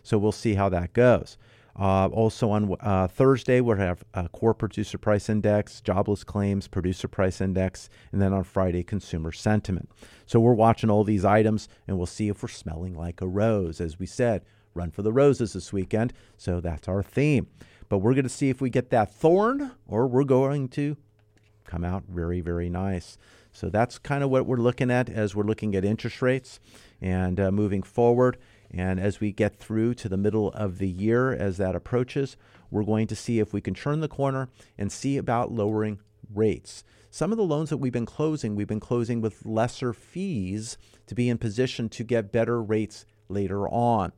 So, 0.03 0.17
we'll 0.17 0.31
see 0.31 0.53
how 0.53 0.69
that 0.69 0.93
goes. 0.93 1.37
Uh, 1.77 2.07
also 2.07 2.51
on 2.51 2.75
uh, 2.81 3.07
Thursday, 3.07 3.59
we'll 3.59 3.77
have 3.77 4.03
a 4.13 4.29
core 4.29 4.53
producer 4.53 4.97
price 4.97 5.27
index, 5.27 5.81
jobless 5.81 6.23
claims, 6.23 6.67
producer 6.67 7.07
price 7.07 7.41
index, 7.41 7.89
and 8.11 8.21
then 8.21 8.31
on 8.31 8.43
Friday, 8.43 8.83
consumer 8.83 9.31
sentiment. 9.31 9.89
So 10.27 10.39
we're 10.39 10.53
watching 10.53 10.91
all 10.91 11.03
these 11.03 11.25
items 11.25 11.67
and 11.87 11.97
we'll 11.97 12.05
see 12.05 12.29
if 12.29 12.43
we're 12.43 12.49
smelling 12.49 12.93
like 12.93 13.21
a 13.21 13.27
rose. 13.27 13.81
As 13.81 13.97
we 13.97 14.05
said, 14.05 14.43
run 14.73 14.91
for 14.91 15.01
the 15.01 15.13
roses 15.13 15.53
this 15.53 15.73
weekend. 15.73 16.13
So 16.37 16.59
that's 16.59 16.87
our 16.87 17.03
theme. 17.03 17.47
But 17.89 17.99
we're 17.99 18.13
going 18.13 18.23
to 18.23 18.29
see 18.29 18.49
if 18.49 18.61
we 18.61 18.69
get 18.69 18.89
that 18.89 19.13
thorn 19.13 19.71
or 19.87 20.07
we're 20.07 20.23
going 20.23 20.69
to 20.69 20.97
come 21.65 21.83
out 21.83 22.03
very, 22.07 22.41
very 22.41 22.69
nice. 22.69 23.17
So 23.51 23.69
that's 23.69 23.99
kind 23.99 24.23
of 24.23 24.29
what 24.29 24.45
we're 24.45 24.57
looking 24.57 24.89
at 24.89 25.09
as 25.09 25.35
we're 25.35 25.43
looking 25.43 25.75
at 25.75 25.85
interest 25.85 26.21
rates 26.21 26.59
and 27.01 27.39
uh, 27.39 27.51
moving 27.51 27.83
forward. 27.83 28.37
And 28.71 28.99
as 28.99 29.19
we 29.19 29.31
get 29.31 29.57
through 29.57 29.93
to 29.95 30.09
the 30.09 30.17
middle 30.17 30.51
of 30.53 30.79
the 30.79 30.89
year, 30.89 31.31
as 31.31 31.57
that 31.57 31.75
approaches, 31.75 32.35
we're 32.71 32.83
going 32.83 33.05
to 33.07 33.15
see 33.15 33.39
if 33.39 33.53
we 33.53 33.61
can 33.61 33.75
turn 33.75 33.99
the 33.99 34.07
corner 34.07 34.49
and 34.77 34.91
see 34.91 35.17
about 35.17 35.51
lowering 35.51 35.99
rates. 36.33 36.83
Some 37.11 37.31
of 37.31 37.37
the 37.37 37.43
loans 37.43 37.69
that 37.69 37.77
we've 37.77 37.93
been 37.93 38.07
closing, 38.07 38.55
we've 38.55 38.67
been 38.67 38.79
closing 38.79 39.21
with 39.21 39.45
lesser 39.45 39.93
fees 39.93 40.79
to 41.05 41.13
be 41.13 41.29
in 41.29 41.37
position 41.37 41.87
to 41.89 42.03
get 42.03 42.31
better 42.31 42.59
rates 42.59 43.05
later 43.29 43.67
on. 43.67 44.13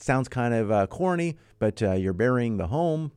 Sounds 0.00 0.28
kind 0.28 0.54
of 0.54 0.70
uh, 0.70 0.86
corny, 0.86 1.36
but 1.58 1.82
uh, 1.82 1.92
you're 1.92 2.14
burying 2.14 2.56
the 2.56 2.68
home, 2.68 3.12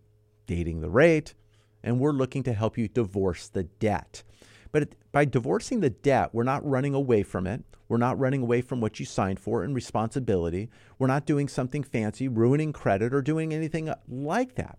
dating 0.46 0.82
the 0.82 0.90
rate, 0.90 1.34
and 1.82 2.00
we're 2.00 2.12
looking 2.12 2.44
to 2.44 2.54
help 2.54 2.78
you 2.78 2.90
divorce 2.90 3.48
the 3.48 3.64
debt. 3.64 4.24
But 4.72 4.90
by 5.14 5.26
divorcing 5.26 5.80
the 5.80 5.90
debt, 5.90 6.32
we're 6.34 6.44
not 6.44 6.68
running 6.68 6.94
away 6.94 7.24
from 7.24 7.48
it. 7.48 7.64
We're 7.88 7.98
not 7.98 8.20
running 8.20 8.42
away 8.42 8.62
from 8.62 8.82
what 8.82 9.00
you 9.00 9.06
signed 9.06 9.40
for 9.40 9.64
and 9.64 9.74
responsibility. 9.74 10.70
We're 11.00 11.08
not 11.08 11.26
doing 11.26 11.48
something 11.48 11.84
fancy, 11.84 12.28
ruining 12.28 12.74
credit, 12.74 13.14
or 13.14 13.22
doing 13.22 13.54
anything 13.54 13.94
like 14.08 14.56
that. 14.56 14.78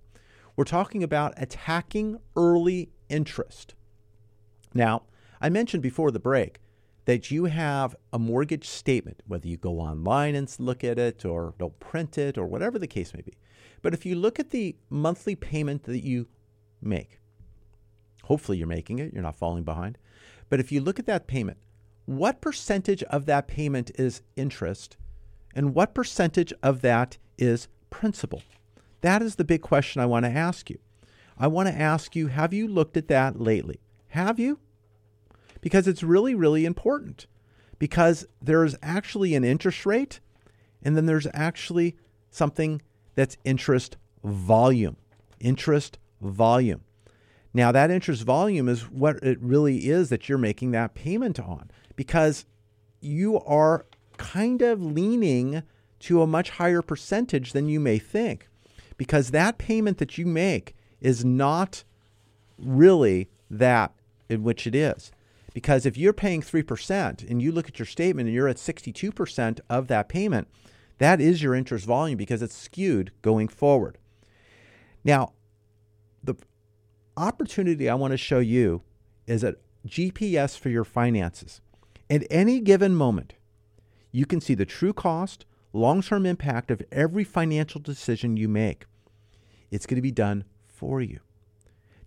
We're 0.56 0.64
talking 0.64 1.02
about 1.02 1.34
attacking 1.36 2.18
early 2.36 2.90
interest. 3.08 3.74
Now, 4.74 5.04
I 5.40 5.48
mentioned 5.48 5.82
before 5.82 6.10
the 6.10 6.20
break 6.20 6.60
that 7.04 7.30
you 7.30 7.44
have 7.44 7.94
a 8.12 8.18
mortgage 8.18 8.66
statement, 8.66 9.22
whether 9.26 9.46
you 9.46 9.56
go 9.56 9.80
online 9.80 10.34
and 10.34 10.54
look 10.58 10.82
at 10.82 10.98
it 10.98 11.24
or 11.24 11.54
don't 11.58 11.78
print 11.80 12.16
it 12.16 12.38
or 12.38 12.46
whatever 12.46 12.78
the 12.78 12.86
case 12.86 13.12
may 13.12 13.20
be. 13.20 13.34
But 13.82 13.92
if 13.92 14.06
you 14.06 14.14
look 14.14 14.38
at 14.38 14.50
the 14.50 14.76
monthly 14.88 15.34
payment 15.34 15.82
that 15.84 16.02
you 16.02 16.26
make, 16.80 17.20
hopefully 18.24 18.58
you're 18.58 18.66
making 18.66 18.98
it, 18.98 19.12
you're 19.12 19.22
not 19.22 19.36
falling 19.36 19.64
behind. 19.64 19.98
But 20.48 20.60
if 20.60 20.72
you 20.72 20.80
look 20.80 20.98
at 20.98 21.06
that 21.06 21.26
payment, 21.26 21.58
what 22.06 22.40
percentage 22.40 23.02
of 23.04 23.26
that 23.26 23.46
payment 23.46 23.90
is 23.96 24.22
interest 24.36 24.96
and 25.54 25.74
what 25.74 25.94
percentage 25.94 26.52
of 26.62 26.80
that 26.82 27.18
is 27.38 27.68
principal? 27.90 28.42
That 29.02 29.20
is 29.20 29.36
the 29.36 29.44
big 29.44 29.60
question 29.60 30.00
I 30.00 30.06
want 30.06 30.24
to 30.24 30.30
ask 30.30 30.70
you. 30.70 30.78
I 31.36 31.46
want 31.48 31.68
to 31.68 31.74
ask 31.74 32.16
you 32.16 32.28
have 32.28 32.54
you 32.54 32.66
looked 32.66 32.96
at 32.96 33.08
that 33.08 33.40
lately? 33.40 33.80
Have 34.08 34.38
you? 34.38 34.60
Because 35.64 35.88
it's 35.88 36.02
really, 36.02 36.34
really 36.34 36.66
important. 36.66 37.26
Because 37.78 38.26
there's 38.42 38.76
actually 38.82 39.34
an 39.34 39.44
interest 39.44 39.86
rate 39.86 40.20
and 40.82 40.94
then 40.94 41.06
there's 41.06 41.26
actually 41.32 41.96
something 42.30 42.82
that's 43.14 43.38
interest 43.44 43.96
volume. 44.22 44.98
Interest 45.40 45.98
volume. 46.20 46.82
Now, 47.54 47.72
that 47.72 47.90
interest 47.90 48.24
volume 48.24 48.68
is 48.68 48.90
what 48.90 49.16
it 49.22 49.40
really 49.40 49.88
is 49.88 50.10
that 50.10 50.28
you're 50.28 50.36
making 50.36 50.72
that 50.72 50.92
payment 50.92 51.40
on 51.40 51.70
because 51.96 52.44
you 53.00 53.40
are 53.40 53.86
kind 54.18 54.60
of 54.60 54.82
leaning 54.82 55.62
to 56.00 56.20
a 56.20 56.26
much 56.26 56.50
higher 56.50 56.82
percentage 56.82 57.52
than 57.52 57.70
you 57.70 57.80
may 57.80 57.98
think 57.98 58.50
because 58.98 59.30
that 59.30 59.56
payment 59.56 59.96
that 59.96 60.18
you 60.18 60.26
make 60.26 60.76
is 61.00 61.24
not 61.24 61.84
really 62.58 63.30
that 63.48 63.92
in 64.28 64.42
which 64.42 64.66
it 64.66 64.74
is. 64.74 65.12
Because 65.54 65.86
if 65.86 65.96
you're 65.96 66.12
paying 66.12 66.42
3% 66.42 67.30
and 67.30 67.40
you 67.40 67.52
look 67.52 67.68
at 67.68 67.78
your 67.78 67.86
statement 67.86 68.26
and 68.26 68.34
you're 68.34 68.48
at 68.48 68.56
62% 68.56 69.60
of 69.70 69.86
that 69.86 70.08
payment, 70.08 70.48
that 70.98 71.20
is 71.20 71.42
your 71.42 71.54
interest 71.54 71.86
volume 71.86 72.18
because 72.18 72.42
it's 72.42 72.56
skewed 72.56 73.12
going 73.22 73.48
forward. 73.48 73.96
Now, 75.04 75.32
the 76.22 76.34
opportunity 77.16 77.88
I 77.88 77.94
want 77.94 78.10
to 78.10 78.18
show 78.18 78.40
you 78.40 78.82
is 79.26 79.44
a 79.44 79.56
GPS 79.86 80.58
for 80.58 80.68
your 80.70 80.84
finances. 80.84 81.60
At 82.10 82.26
any 82.30 82.60
given 82.60 82.94
moment, 82.94 83.34
you 84.10 84.26
can 84.26 84.40
see 84.40 84.54
the 84.54 84.66
true 84.66 84.92
cost, 84.92 85.46
long 85.72 86.02
term 86.02 86.26
impact 86.26 86.70
of 86.70 86.82
every 86.90 87.24
financial 87.24 87.80
decision 87.80 88.36
you 88.36 88.48
make. 88.48 88.84
It's 89.70 89.86
going 89.86 89.96
to 89.96 90.02
be 90.02 90.10
done 90.10 90.44
for 90.64 91.00
you. 91.00 91.20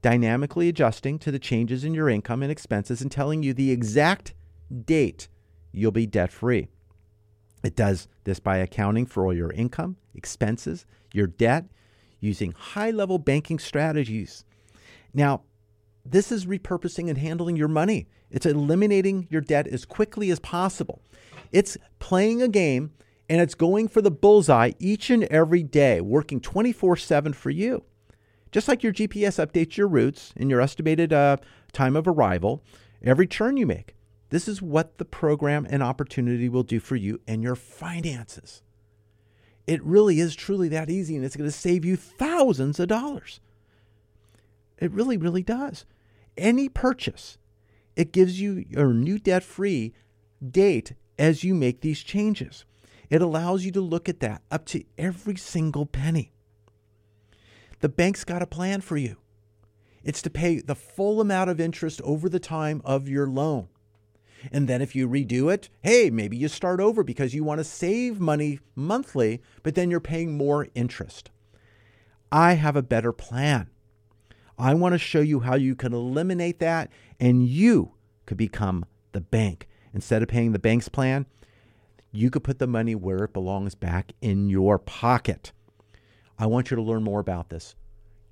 Dynamically 0.07 0.69
adjusting 0.69 1.19
to 1.19 1.31
the 1.31 1.37
changes 1.37 1.83
in 1.83 1.93
your 1.93 2.07
income 2.07 2.41
and 2.41 2.49
expenses 2.49 3.01
and 3.01 3.11
telling 3.11 3.43
you 3.43 3.53
the 3.53 3.71
exact 3.71 4.33
date 4.85 5.27
you'll 5.73 5.91
be 5.91 6.05
debt 6.05 6.31
free. 6.31 6.69
It 7.61 7.75
does 7.75 8.07
this 8.23 8.39
by 8.39 8.59
accounting 8.59 9.05
for 9.05 9.25
all 9.25 9.33
your 9.33 9.51
income, 9.51 9.97
expenses, 10.15 10.85
your 11.13 11.27
debt, 11.27 11.65
using 12.21 12.53
high 12.53 12.89
level 12.89 13.19
banking 13.19 13.59
strategies. 13.59 14.45
Now, 15.13 15.41
this 16.05 16.31
is 16.31 16.45
repurposing 16.45 17.09
and 17.09 17.17
handling 17.17 17.57
your 17.57 17.67
money. 17.67 18.07
It's 18.31 18.45
eliminating 18.45 19.27
your 19.29 19.41
debt 19.41 19.67
as 19.67 19.83
quickly 19.83 20.31
as 20.31 20.39
possible. 20.39 21.01
It's 21.51 21.77
playing 21.99 22.41
a 22.41 22.47
game 22.47 22.93
and 23.27 23.41
it's 23.41 23.55
going 23.55 23.89
for 23.89 24.01
the 24.01 24.09
bullseye 24.09 24.71
each 24.79 25.09
and 25.09 25.25
every 25.25 25.63
day, 25.63 25.99
working 25.99 26.39
24 26.39 26.95
7 26.95 27.33
for 27.33 27.49
you. 27.49 27.83
Just 28.51 28.67
like 28.67 28.83
your 28.83 28.93
GPS 28.93 29.45
updates 29.45 29.77
your 29.77 29.87
routes 29.87 30.33
and 30.37 30.49
your 30.49 30.61
estimated 30.61 31.11
uh, 31.11 31.37
time 31.73 31.95
of 31.95 32.07
arrival 32.07 32.63
every 33.03 33.27
turn 33.27 33.57
you 33.57 33.65
make. 33.65 33.95
This 34.29 34.47
is 34.47 34.61
what 34.61 34.97
the 34.97 35.05
program 35.05 35.65
and 35.69 35.81
opportunity 35.81 36.49
will 36.49 36.63
do 36.63 36.79
for 36.79 36.95
you 36.95 37.21
and 37.27 37.41
your 37.43 37.55
finances. 37.55 38.61
It 39.65 39.83
really 39.83 40.19
is 40.19 40.35
truly 40.35 40.69
that 40.69 40.89
easy, 40.89 41.15
and 41.15 41.25
it's 41.25 41.35
going 41.35 41.49
to 41.49 41.55
save 41.55 41.83
you 41.83 41.95
thousands 41.95 42.79
of 42.79 42.87
dollars. 42.87 43.39
It 44.77 44.91
really, 44.91 45.17
really 45.17 45.43
does 45.43 45.85
any 46.37 46.69
purchase, 46.69 47.37
it 47.95 48.11
gives 48.11 48.39
you 48.39 48.63
your 48.69 48.93
new 48.93 49.17
debt 49.17 49.43
free 49.43 49.93
date 50.47 50.93
as 51.17 51.43
you 51.43 51.55
make 51.55 51.81
these 51.81 52.03
changes. 52.03 52.63
It 53.09 53.21
allows 53.21 53.65
you 53.65 53.71
to 53.71 53.81
look 53.81 54.07
at 54.07 54.19
that 54.19 54.43
up 54.51 54.65
to 54.67 54.83
every 54.97 55.35
single 55.35 55.85
penny. 55.85 56.31
The 57.79 57.89
bank's 57.89 58.23
got 58.23 58.41
a 58.41 58.47
plan 58.47 58.81
for 58.81 58.97
you. 58.97 59.17
It's 60.03 60.21
to 60.23 60.29
pay 60.29 60.61
the 60.61 60.75
full 60.75 61.21
amount 61.21 61.49
of 61.49 61.59
interest 61.59 62.01
over 62.01 62.29
the 62.29 62.39
time 62.39 62.81
of 62.85 63.09
your 63.09 63.27
loan. 63.27 63.67
And 64.51 64.67
then 64.67 64.81
if 64.81 64.95
you 64.95 65.07
redo 65.07 65.51
it, 65.53 65.69
hey, 65.81 66.09
maybe 66.09 66.37
you 66.37 66.47
start 66.47 66.79
over 66.79 67.03
because 67.03 67.33
you 67.33 67.43
want 67.43 67.59
to 67.59 67.63
save 67.63 68.19
money 68.19 68.59
monthly, 68.75 69.41
but 69.63 69.75
then 69.75 69.91
you're 69.91 69.99
paying 69.99 70.37
more 70.37 70.67
interest. 70.75 71.31
I 72.31 72.53
have 72.53 72.75
a 72.75 72.81
better 72.81 73.11
plan. 73.11 73.69
I 74.57 74.73
want 74.73 74.93
to 74.93 74.99
show 74.99 75.21
you 75.21 75.41
how 75.41 75.55
you 75.55 75.75
can 75.75 75.93
eliminate 75.93 76.59
that 76.59 76.89
and 77.19 77.47
you 77.47 77.93
could 78.25 78.37
become 78.37 78.85
the 79.11 79.21
bank. 79.21 79.67
Instead 79.93 80.21
of 80.21 80.27
paying 80.27 80.51
the 80.51 80.59
bank's 80.59 80.89
plan, 80.89 81.25
you 82.11 82.29
could 82.29 82.43
put 82.43 82.59
the 82.59 82.67
money 82.67 82.95
where 82.95 83.23
it 83.23 83.33
belongs 83.33 83.75
back 83.75 84.13
in 84.21 84.49
your 84.49 84.77
pocket. 84.77 85.51
I 86.39 86.45
want 86.45 86.69
you 86.69 86.75
to 86.75 86.83
learn 86.83 87.03
more 87.03 87.19
about 87.19 87.49
this. 87.49 87.75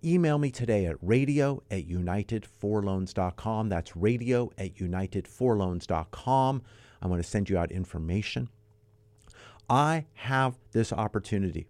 Email 0.04 0.38
me 0.38 0.52
today 0.52 0.86
at 0.86 0.98
radio 1.02 1.64
at 1.72 1.88
unitedforloans.com. 1.88 3.70
That's 3.70 3.96
radio 3.96 4.52
at 4.58 4.76
unitedforloans.com. 4.76 6.62
I 7.02 7.08
want 7.08 7.24
to 7.24 7.28
send 7.28 7.50
you 7.50 7.58
out 7.58 7.72
information. 7.72 8.50
I 9.70 10.06
have 10.14 10.60
this 10.72 10.94
opportunity. 10.94 11.68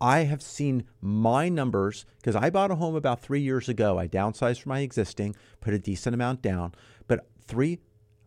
I 0.00 0.20
have 0.20 0.42
seen 0.42 0.84
my 1.00 1.48
numbers 1.48 2.04
because 2.18 2.36
I 2.36 2.50
bought 2.50 2.70
a 2.70 2.76
home 2.76 2.94
about 2.94 3.20
three 3.20 3.40
years 3.40 3.68
ago. 3.68 3.98
I 3.98 4.06
downsized 4.06 4.62
from 4.62 4.70
my 4.70 4.80
existing, 4.80 5.34
put 5.60 5.74
a 5.74 5.78
decent 5.78 6.14
amount 6.14 6.42
down. 6.42 6.74
But 7.06 7.26
three 7.44 7.80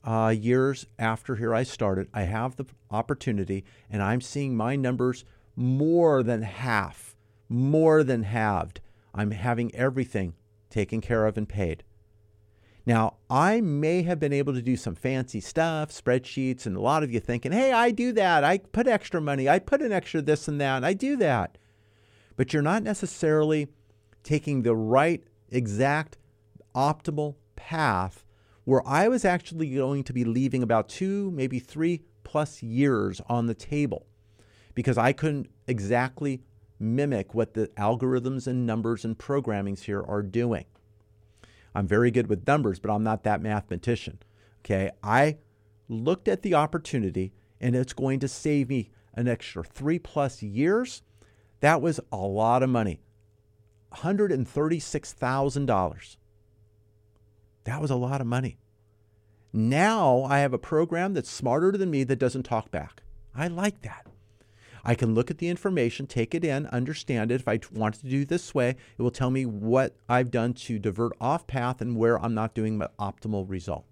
uh, 0.04 0.34
years 0.38 0.86
after 1.00 1.36
here 1.36 1.54
I 1.54 1.64
started, 1.64 2.10
I 2.14 2.24
have 2.24 2.56
the 2.56 2.66
opportunity 2.90 3.64
and 3.90 4.02
I'm 4.02 4.22
seeing 4.22 4.56
my 4.56 4.76
numbers 4.76 5.24
more 5.56 6.24
than 6.24 6.42
half, 6.42 7.11
more 7.52 8.02
than 8.04 8.24
halved. 8.24 8.80
I'm 9.14 9.32
having 9.32 9.76
everything 9.76 10.34
taken 10.70 11.02
care 11.02 11.26
of 11.26 11.38
and 11.38 11.48
paid. 11.48 11.84
Now, 12.86 13.18
I 13.30 13.62
may 13.62 14.02
have 14.04 14.20
been 14.20 14.34
able 14.34 14.54
to 14.54 14.62
do 14.62 14.76
some 14.76 14.96
fancy 14.96 15.42
stuff, 15.42 15.92
spreadsheets, 15.92 16.66
and 16.66 16.76
a 16.76 16.82
lot 16.82 17.04
of 17.04 17.12
you 17.12 17.20
thinking, 17.20 17.52
hey, 17.52 17.72
I 17.72 17.92
do 17.92 18.12
that. 18.14 18.44
I 18.44 18.58
put 18.58 18.88
extra 18.88 19.22
money. 19.22 19.48
I 19.48 19.60
put 19.60 19.82
an 19.82 19.92
extra 19.92 20.22
this 20.22 20.48
and 20.48 20.60
that. 20.62 20.84
I 20.84 20.94
do 20.94 21.16
that. 21.18 21.58
But 22.38 22.54
you're 22.54 22.64
not 22.64 22.84
necessarily 22.84 23.68
taking 24.24 24.64
the 24.64 24.76
right, 24.76 25.24
exact, 25.50 26.18
optimal 26.74 27.36
path 27.56 28.26
where 28.64 28.88
I 28.88 29.10
was 29.10 29.26
actually 29.26 29.70
going 29.70 30.04
to 30.06 30.14
be 30.14 30.24
leaving 30.24 30.64
about 30.64 30.90
two, 30.90 31.32
maybe 31.32 31.60
three 31.60 32.02
plus 32.24 32.64
years 32.64 33.22
on 33.28 33.48
the 33.48 33.54
table 33.54 34.08
because 34.74 34.98
I 34.98 35.12
couldn't 35.12 35.50
exactly 35.68 36.42
mimic 36.82 37.34
what 37.34 37.54
the 37.54 37.68
algorithms 37.78 38.48
and 38.48 38.66
numbers 38.66 39.06
and 39.06 39.18
programmings 39.18 39.82
here 39.82 40.02
are 40.02 40.24
doing. 40.24 40.66
I'm 41.74 41.88
very 41.88 42.12
good 42.12 42.28
with 42.28 42.46
numbers, 42.48 42.80
but 42.80 42.92
I'm 42.92 43.04
not 43.04 43.24
that 43.24 43.42
mathematician. 43.42 44.20
Okay. 44.60 44.92
I 45.02 45.38
looked 45.88 46.28
at 46.28 46.42
the 46.42 46.56
opportunity 46.56 47.32
and 47.60 47.76
it's 47.76 47.94
going 47.94 48.20
to 48.20 48.28
save 48.28 48.70
me 48.70 48.90
an 49.14 49.28
extra 49.28 49.64
three 49.64 50.00
plus 50.00 50.42
years. 50.42 51.04
That 51.60 51.82
was 51.82 52.00
a 52.12 52.18
lot 52.18 52.64
of 52.64 52.70
money 52.70 53.02
$136,000. 53.94 56.18
That 57.66 57.82
was 57.82 57.92
a 57.92 57.96
lot 57.96 58.22
of 58.22 58.28
money. 58.28 58.58
Now 59.54 60.24
I 60.24 60.40
have 60.40 60.54
a 60.54 60.58
program 60.58 61.14
that's 61.14 61.30
smarter 61.30 61.74
than 61.74 61.92
me 61.92 62.06
that 62.06 62.20
doesn't 62.20 62.44
talk 62.44 62.72
back. 62.72 63.04
I 63.36 63.48
like 63.48 63.82
that. 63.82 64.08
I 64.84 64.96
can 64.96 65.14
look 65.14 65.30
at 65.30 65.38
the 65.38 65.48
information, 65.48 66.08
take 66.08 66.34
it 66.34 66.44
in, 66.44 66.66
understand 66.68 67.32
it. 67.32 67.42
If 67.42 67.48
I 67.48 67.60
want 67.72 67.96
to 67.96 68.08
do 68.08 68.26
this 68.26 68.54
way, 68.56 68.76
it 68.98 69.02
will 69.02 69.12
tell 69.12 69.30
me 69.30 69.46
what 69.46 69.96
I've 70.10 70.32
done 70.32 70.54
to 70.54 70.80
divert 70.80 71.14
off 71.22 71.46
path 71.48 71.82
and 71.82 71.96
where 71.96 72.20
I'm 72.20 72.34
not 72.34 72.56
doing 72.56 72.78
my 72.78 72.88
optimal 73.00 73.48
result. 73.48 73.86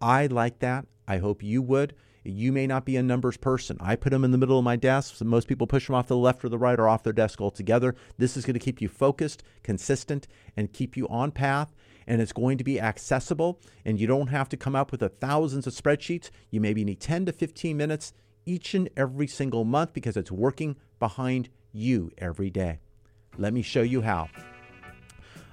I 0.00 0.26
like 0.26 0.58
that. 0.58 0.86
I 1.06 1.18
hope 1.18 1.42
you 1.42 1.62
would. 1.62 1.94
You 2.24 2.52
may 2.52 2.66
not 2.66 2.84
be 2.84 2.96
a 2.96 3.02
numbers 3.02 3.36
person. 3.36 3.76
I 3.80 3.96
put 3.96 4.10
them 4.10 4.24
in 4.24 4.30
the 4.30 4.38
middle 4.38 4.58
of 4.58 4.64
my 4.64 4.76
desk. 4.76 5.16
So 5.16 5.24
most 5.24 5.48
people 5.48 5.66
push 5.66 5.86
them 5.86 5.96
off 5.96 6.06
to 6.06 6.14
the 6.14 6.18
left 6.18 6.44
or 6.44 6.48
the 6.48 6.58
right 6.58 6.78
or 6.78 6.88
off 6.88 7.02
their 7.02 7.12
desk 7.12 7.40
altogether. 7.40 7.96
This 8.18 8.36
is 8.36 8.44
going 8.44 8.54
to 8.54 8.60
keep 8.60 8.80
you 8.80 8.88
focused, 8.88 9.42
consistent, 9.62 10.28
and 10.56 10.72
keep 10.72 10.96
you 10.96 11.08
on 11.08 11.32
path. 11.32 11.72
And 12.06 12.20
it's 12.20 12.32
going 12.32 12.58
to 12.58 12.64
be 12.64 12.80
accessible. 12.80 13.60
And 13.84 14.00
you 14.00 14.06
don't 14.06 14.28
have 14.28 14.48
to 14.50 14.56
come 14.56 14.76
up 14.76 14.90
with 14.92 15.00
the 15.00 15.08
thousands 15.08 15.66
of 15.66 15.74
spreadsheets. 15.74 16.30
You 16.50 16.60
maybe 16.60 16.84
need 16.84 17.00
10 17.00 17.26
to 17.26 17.32
15 17.32 17.76
minutes 17.76 18.12
each 18.46 18.74
and 18.74 18.88
every 18.96 19.26
single 19.26 19.64
month 19.64 19.92
because 19.92 20.16
it's 20.16 20.30
working 20.30 20.76
behind 20.98 21.48
you 21.72 22.10
every 22.18 22.50
day. 22.50 22.78
Let 23.38 23.52
me 23.52 23.62
show 23.62 23.82
you 23.82 24.02
how. 24.02 24.28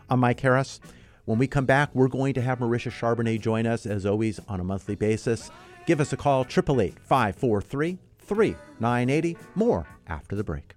I'm 0.09 0.19
Mike 0.19 0.39
Harris. 0.39 0.79
When 1.25 1.37
we 1.37 1.47
come 1.47 1.65
back, 1.65 1.93
we're 1.93 2.07
going 2.07 2.33
to 2.33 2.41
have 2.41 2.59
Marisha 2.59 2.91
Charbonnet 2.91 3.41
join 3.41 3.67
us 3.67 3.85
as 3.85 4.05
always 4.05 4.39
on 4.47 4.59
a 4.59 4.63
monthly 4.63 4.95
basis. 4.95 5.51
Give 5.85 6.01
us 6.01 6.11
a 6.11 6.17
call, 6.17 6.41
888 6.41 6.99
543 6.99 7.97
3980. 8.19 9.37
More 9.55 9.87
after 10.07 10.35
the 10.35 10.43
break. 10.43 10.73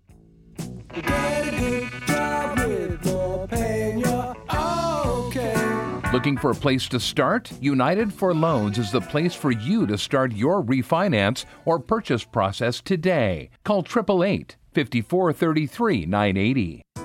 Looking 6.13 6.37
for 6.37 6.51
a 6.51 6.55
place 6.55 6.89
to 6.89 7.01
start? 7.01 7.51
United 7.63 8.13
for 8.13 8.35
Loans 8.35 8.77
is 8.77 8.93
the 8.93 9.01
place 9.01 9.35
for 9.35 9.51
you 9.51 9.87
to 9.87 9.97
start 9.97 10.33
your 10.33 10.63
refinance 10.63 11.47
or 11.65 11.79
purchase 11.79 12.23
process 12.23 12.83
today. 12.83 13.49
Call 13.65 13.79
888 13.79 14.57
5433 14.75 16.05
980. 16.05 16.83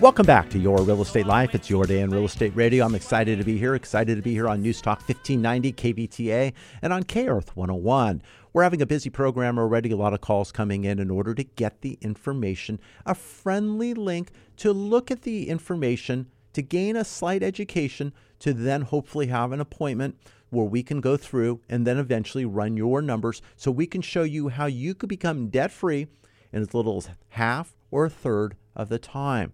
Welcome 0.00 0.26
back 0.26 0.48
to 0.50 0.60
Your 0.60 0.80
Real 0.82 1.02
Estate 1.02 1.26
Life. 1.26 1.56
It's 1.56 1.68
your 1.68 1.84
day 1.84 2.00
in 2.02 2.10
real 2.10 2.24
estate 2.24 2.52
radio. 2.54 2.84
I'm 2.84 2.94
excited 2.94 3.36
to 3.38 3.44
be 3.44 3.58
here, 3.58 3.74
excited 3.74 4.14
to 4.14 4.22
be 4.22 4.32
here 4.32 4.48
on 4.48 4.62
News 4.62 4.80
Talk 4.80 4.98
1590 5.00 5.72
KVTA 5.72 6.52
and 6.82 6.92
on 6.92 7.02
K 7.02 7.26
Earth 7.26 7.56
101. 7.56 8.22
We're 8.52 8.62
having 8.62 8.80
a 8.80 8.86
busy 8.86 9.10
program 9.10 9.58
already, 9.58 9.90
a 9.90 9.96
lot 9.96 10.14
of 10.14 10.20
calls 10.20 10.52
coming 10.52 10.84
in 10.84 11.00
in 11.00 11.10
order 11.10 11.34
to 11.34 11.42
get 11.42 11.80
the 11.80 11.98
information, 12.00 12.78
a 13.06 13.14
friendly 13.16 13.92
link 13.92 14.30
to 14.58 14.72
look 14.72 15.10
at 15.10 15.22
the 15.22 15.48
information, 15.48 16.28
to 16.52 16.62
gain 16.62 16.94
a 16.94 17.04
slight 17.04 17.42
education, 17.42 18.12
to 18.38 18.52
then 18.52 18.82
hopefully 18.82 19.26
have 19.26 19.50
an 19.50 19.60
appointment 19.60 20.16
where 20.50 20.64
we 20.64 20.82
can 20.82 21.00
go 21.00 21.16
through 21.16 21.60
and 21.68 21.86
then 21.86 21.98
eventually 21.98 22.44
run 22.44 22.76
your 22.76 23.02
numbers 23.02 23.42
so 23.56 23.70
we 23.70 23.86
can 23.86 24.00
show 24.00 24.22
you 24.22 24.48
how 24.48 24.66
you 24.66 24.94
could 24.94 25.08
become 25.08 25.48
debt 25.48 25.70
free 25.70 26.06
in 26.52 26.62
as 26.62 26.74
little 26.74 26.96
as 26.96 27.10
half 27.30 27.74
or 27.90 28.06
a 28.06 28.10
third 28.10 28.56
of 28.74 28.88
the 28.88 28.98
time. 28.98 29.52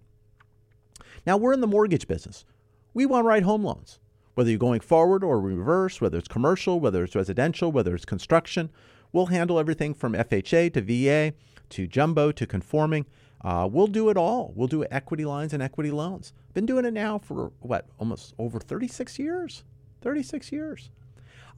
Now, 1.26 1.36
we're 1.36 1.54
in 1.54 1.60
the 1.60 1.66
mortgage 1.66 2.06
business. 2.06 2.44
We 2.92 3.06
want 3.06 3.24
to 3.24 3.28
write 3.28 3.42
home 3.42 3.64
loans, 3.64 3.98
whether 4.34 4.50
you're 4.50 4.58
going 4.58 4.80
forward 4.80 5.24
or 5.24 5.40
reverse, 5.40 6.00
whether 6.00 6.18
it's 6.18 6.28
commercial, 6.28 6.80
whether 6.80 7.02
it's 7.02 7.16
residential, 7.16 7.72
whether 7.72 7.94
it's 7.94 8.04
construction. 8.04 8.70
We'll 9.12 9.26
handle 9.26 9.58
everything 9.58 9.94
from 9.94 10.12
FHA 10.12 10.74
to 10.74 10.80
VA 10.80 11.36
to 11.70 11.86
jumbo 11.86 12.30
to 12.32 12.46
conforming. 12.46 13.06
Uh, 13.40 13.68
we'll 13.70 13.86
do 13.86 14.08
it 14.10 14.16
all. 14.16 14.52
We'll 14.54 14.68
do 14.68 14.84
equity 14.90 15.24
lines 15.24 15.52
and 15.52 15.62
equity 15.62 15.90
loans. 15.90 16.32
Been 16.54 16.66
doing 16.66 16.84
it 16.84 16.94
now 16.94 17.18
for 17.18 17.52
what, 17.60 17.86
almost 17.98 18.34
over 18.38 18.58
36 18.58 19.18
years? 19.18 19.64
36 20.04 20.52
years. 20.52 20.90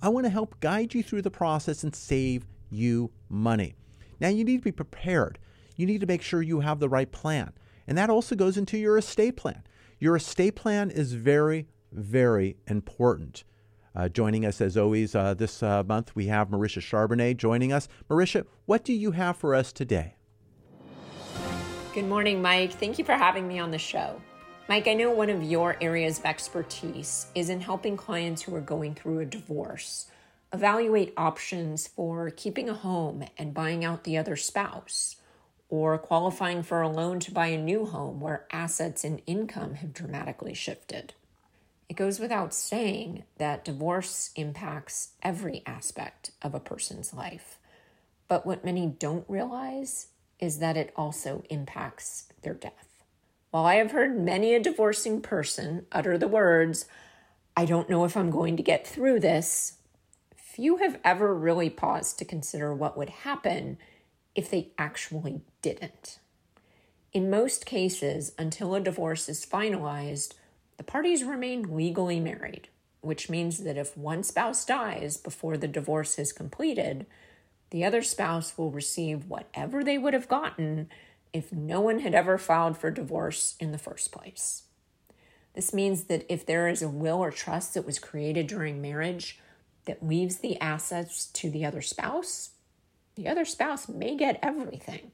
I 0.01 0.09
want 0.09 0.25
to 0.25 0.31
help 0.31 0.61
guide 0.61 0.95
you 0.95 1.03
through 1.03 1.23
the 1.23 1.31
process 1.31 1.83
and 1.83 1.95
save 1.95 2.47
you 2.71 3.11
money. 3.29 3.75
Now, 4.21 4.29
you 4.29 4.45
need 4.45 4.59
to 4.59 4.65
be 4.65 4.73
prepared. 4.73 5.39
You 5.75 5.85
need 5.85 6.01
to 6.01 6.07
make 6.07 6.23
sure 6.23 6.41
you 6.41 6.61
have 6.61 6.79
the 6.79 6.89
right 6.89 7.11
plan. 7.11 7.53
And 7.87 7.99
that 7.99 8.09
also 8.09 8.35
goes 8.35 8.57
into 8.57 8.79
your 8.79 8.97
estate 8.97 9.37
plan. 9.37 9.63
Your 9.99 10.17
estate 10.17 10.55
plan 10.55 10.91
is 10.91 11.13
very, 11.13 11.67
very 11.93 12.57
important. 12.67 13.45
Uh, 13.95 14.09
joining 14.09 14.45
us 14.45 14.61
as 14.61 14.77
always 14.77 15.15
uh, 15.15 15.35
this 15.35 15.63
uh, 15.63 15.83
month, 15.83 16.15
we 16.15 16.27
have 16.27 16.49
Marisha 16.49 16.81
Charbonnet 16.81 17.37
joining 17.37 17.73
us. 17.73 17.89
Marisha, 18.09 18.45
what 18.67 18.85
do 18.85 18.93
you 18.93 19.11
have 19.11 19.37
for 19.37 19.55
us 19.55 19.73
today? 19.73 20.17
Good 21.95 22.07
morning, 22.07 22.43
Mike. 22.43 22.73
Thank 22.73 22.99
you 22.99 23.05
for 23.05 23.15
having 23.15 23.49
me 23.49 23.59
on 23.59 23.71
the 23.71 23.79
show. 23.79 24.21
Mike, 24.69 24.89
I 24.89 24.95
know 24.95 25.13
one 25.13 25.31
of 25.31 25.45
your 25.45 25.77
areas 25.81 26.19
of 26.19 26.25
expertise 26.25 27.27
is 27.37 27.49
in 27.49 27.61
helping 27.61 27.97
clients 27.97 28.43
who 28.43 28.55
are 28.57 28.61
going 28.61 28.97
through 28.97 29.21
a 29.21 29.25
divorce 29.25 30.07
evaluate 30.53 31.15
options 31.17 31.87
for 31.87 32.31
keeping 32.31 32.69
a 32.69 32.75
home 32.75 33.25
and 33.39 33.55
buying 33.55 33.85
out 33.85 34.03
the 34.03 34.17
other 34.17 34.35
spouse, 34.35 35.17
or 35.69 35.99
qualifying 35.99 36.65
for 36.65 36.83
a 36.83 36.89
loan 36.89 37.21
to 37.21 37.31
buy 37.31 37.47
a 37.47 37.57
new 37.57 37.87
home 37.87 38.19
where 38.19 38.47
assets 38.51 39.05
and 39.05 39.23
income 39.25 39.75
have 39.75 39.95
dramatically 39.95 40.55
shifted. 40.55 41.15
It 41.89 41.95
goes 41.95 42.19
without 42.19 42.53
saying 42.53 43.23
that 43.39 43.65
divorce 43.65 44.31
impacts 44.35 45.11
every 45.23 45.63
aspect 45.65 46.33
of 46.43 46.57
a 46.57 46.61
person's 46.61 47.15
life. 47.15 47.59
But 48.27 48.45
what 48.45 48.65
many 48.65 48.87
don't 48.87 49.29
realize 49.29 50.09
is 50.41 50.59
that 50.59 50.77
it 50.77 50.93
also 50.97 51.45
impacts 51.51 52.33
their 52.43 52.55
death. 52.55 52.96
While 53.57 53.65
I 53.65 53.77
have 53.77 53.93
heard 53.93 54.21
many 54.21 54.55
a 54.55 54.61
divorcing 54.61 55.23
person 55.23 55.87
utter 55.91 56.19
the 56.19 56.29
words, 56.29 56.85
I 57.57 57.65
don't 57.65 57.89
know 57.89 58.05
if 58.05 58.15
I'm 58.15 58.31
going 58.31 58.59
to 58.59 58.63
get 58.63 58.87
through 58.87 59.21
this, 59.21 59.79
few 60.37 60.77
have 60.77 61.01
ever 61.03 61.35
really 61.35 61.71
paused 61.71 62.19
to 62.19 62.27
consider 62.27 62.75
what 62.75 62.99
would 62.99 63.09
happen 63.09 63.79
if 64.35 64.51
they 64.51 64.73
actually 64.77 65.41
didn't. 65.63 66.19
In 67.15 67.31
most 67.31 67.65
cases, 67.65 68.35
until 68.39 68.75
a 68.75 68.81
divorce 68.81 69.27
is 69.27 69.47
finalized, 69.47 70.35
the 70.77 70.85
parties 70.85 71.25
remain 71.25 71.75
legally 71.75 72.21
married, 72.21 72.69
which 73.01 73.31
means 73.31 73.65
that 73.65 73.79
if 73.79 73.97
one 73.97 74.23
spouse 74.23 74.67
dies 74.67 75.17
before 75.17 75.57
the 75.57 75.67
divorce 75.67 76.19
is 76.19 76.31
completed, 76.31 77.07
the 77.71 77.87
other 77.87 78.03
spouse 78.03 78.59
will 78.59 78.71
receive 78.71 79.31
whatever 79.31 79.83
they 79.83 79.97
would 79.97 80.13
have 80.13 80.29
gotten 80.29 80.91
if 81.33 81.53
no 81.53 81.81
one 81.81 82.01
had 82.01 82.15
ever 82.15 82.39
filed 82.39 82.77
for 82.77 82.91
divorce 82.91 83.57
in 83.61 83.73
the 83.73 83.79
first 83.79 84.13
place. 84.13 84.65
This 85.55 85.73
means 85.73 86.05
that 86.05 86.27
if 86.29 86.45
there 86.45 86.69
is 86.69 86.83
a 86.83 86.89
will 86.89 87.19
or 87.19 87.31
trust 87.31 87.75
that 87.75 87.87
was 87.87 87.99
created 87.99 88.47
during 88.47 88.83
marriage 88.83 89.41
that 89.87 90.07
leaves 90.07 90.37
the 90.37 90.61
assets 90.61 91.27
to 91.27 91.51
the 91.51 91.65
other 91.65 91.81
spouse, 91.81 92.51
the 93.15 93.27
other 93.27 93.47
spouse 93.47 93.89
may 93.89 94.17
get 94.17 94.39
everything, 94.43 95.13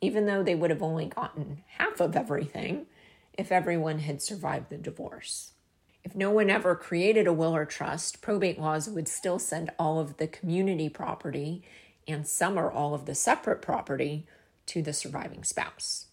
even 0.00 0.26
though 0.26 0.42
they 0.42 0.54
would 0.54 0.70
have 0.70 0.82
only 0.82 1.06
gotten 1.06 1.62
half 1.78 2.00
of 2.00 2.14
everything 2.14 2.86
if 3.38 3.50
everyone 3.50 4.00
had 4.00 4.20
survived 4.20 4.68
the 4.68 4.76
divorce. 4.76 5.52
If 6.04 6.14
no 6.14 6.30
one 6.30 6.50
ever 6.50 6.74
created 6.74 7.26
a 7.26 7.32
will 7.32 7.54
or 7.54 7.64
trust, 7.64 8.20
probate 8.20 8.58
laws 8.60 8.88
would 8.88 9.08
still 9.08 9.38
send 9.38 9.70
all 9.78 9.98
of 9.98 10.16
the 10.18 10.26
community 10.26 10.88
property 10.88 11.62
and 12.06 12.26
some 12.26 12.58
or 12.58 12.70
all 12.70 12.92
of 12.92 13.06
the 13.06 13.14
separate 13.14 13.62
property 13.62 14.26
to 14.66 14.82
the 14.82 14.92
surviving 14.92 15.44
spouse. 15.44 16.06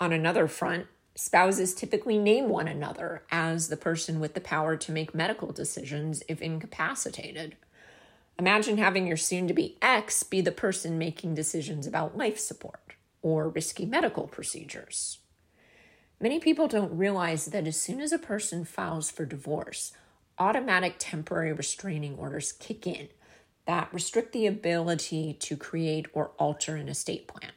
On 0.00 0.12
another 0.12 0.48
front, 0.48 0.86
spouses 1.14 1.74
typically 1.74 2.18
name 2.18 2.48
one 2.48 2.68
another 2.68 3.22
as 3.30 3.68
the 3.68 3.76
person 3.76 4.18
with 4.18 4.34
the 4.34 4.40
power 4.40 4.76
to 4.76 4.92
make 4.92 5.14
medical 5.14 5.52
decisions 5.52 6.22
if 6.28 6.40
incapacitated. 6.42 7.56
Imagine 8.38 8.78
having 8.78 9.06
your 9.06 9.16
soon 9.16 9.46
to 9.46 9.54
be 9.54 9.76
ex 9.82 10.22
be 10.22 10.40
the 10.40 10.50
person 10.50 10.98
making 10.98 11.34
decisions 11.34 11.86
about 11.86 12.16
life 12.16 12.38
support 12.38 12.94
or 13.20 13.48
risky 13.48 13.86
medical 13.86 14.26
procedures. 14.26 15.18
Many 16.20 16.40
people 16.40 16.68
don't 16.68 16.96
realize 16.96 17.46
that 17.46 17.66
as 17.66 17.76
soon 17.76 18.00
as 18.00 18.12
a 18.12 18.18
person 18.18 18.64
files 18.64 19.10
for 19.10 19.24
divorce, 19.24 19.92
automatic 20.38 20.94
temporary 20.98 21.52
restraining 21.52 22.16
orders 22.16 22.52
kick 22.52 22.86
in 22.86 23.08
that 23.66 23.92
restrict 23.92 24.32
the 24.32 24.46
ability 24.46 25.34
to 25.40 25.56
create 25.56 26.06
or 26.12 26.32
alter 26.38 26.76
an 26.76 26.88
estate 26.88 27.28
plan 27.28 27.52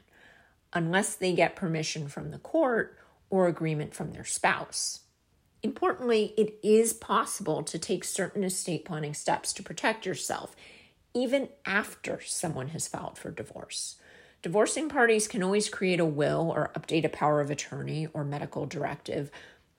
unless 0.74 1.16
they 1.16 1.34
get 1.34 1.56
permission 1.56 2.08
from 2.08 2.32
the 2.32 2.38
court 2.38 2.98
or 3.30 3.48
agreement 3.48 3.94
from 3.94 4.12
their 4.12 4.26
spouse. 4.26 5.02
Importantly, 5.64 6.34
it 6.38 6.60
is 6.62 6.94
possible 6.94 7.64
to 7.64 7.80
take 7.80 8.04
certain 8.04 8.44
estate 8.44 8.86
planning 8.86 9.14
steps 9.14 9.52
to 9.54 9.64
protect 9.64 10.06
yourself 10.06 10.56
even 11.16 11.48
after 11.66 12.20
someone 12.24 12.68
has 12.68 12.88
filed 12.88 13.18
for 13.18 13.32
divorce. 13.32 13.96
Divorcing 14.42 14.90
parties 14.90 15.28
can 15.28 15.42
always 15.42 15.70
create 15.70 16.00
a 16.00 16.06
will 16.06 16.52
or 16.56 16.72
update 16.78 17.06
a 17.06 17.10
power 17.10 17.42
of 17.42 17.50
attorney 17.50 18.08
or 18.14 18.24
medical 18.24 18.68
directive 18.68 19.32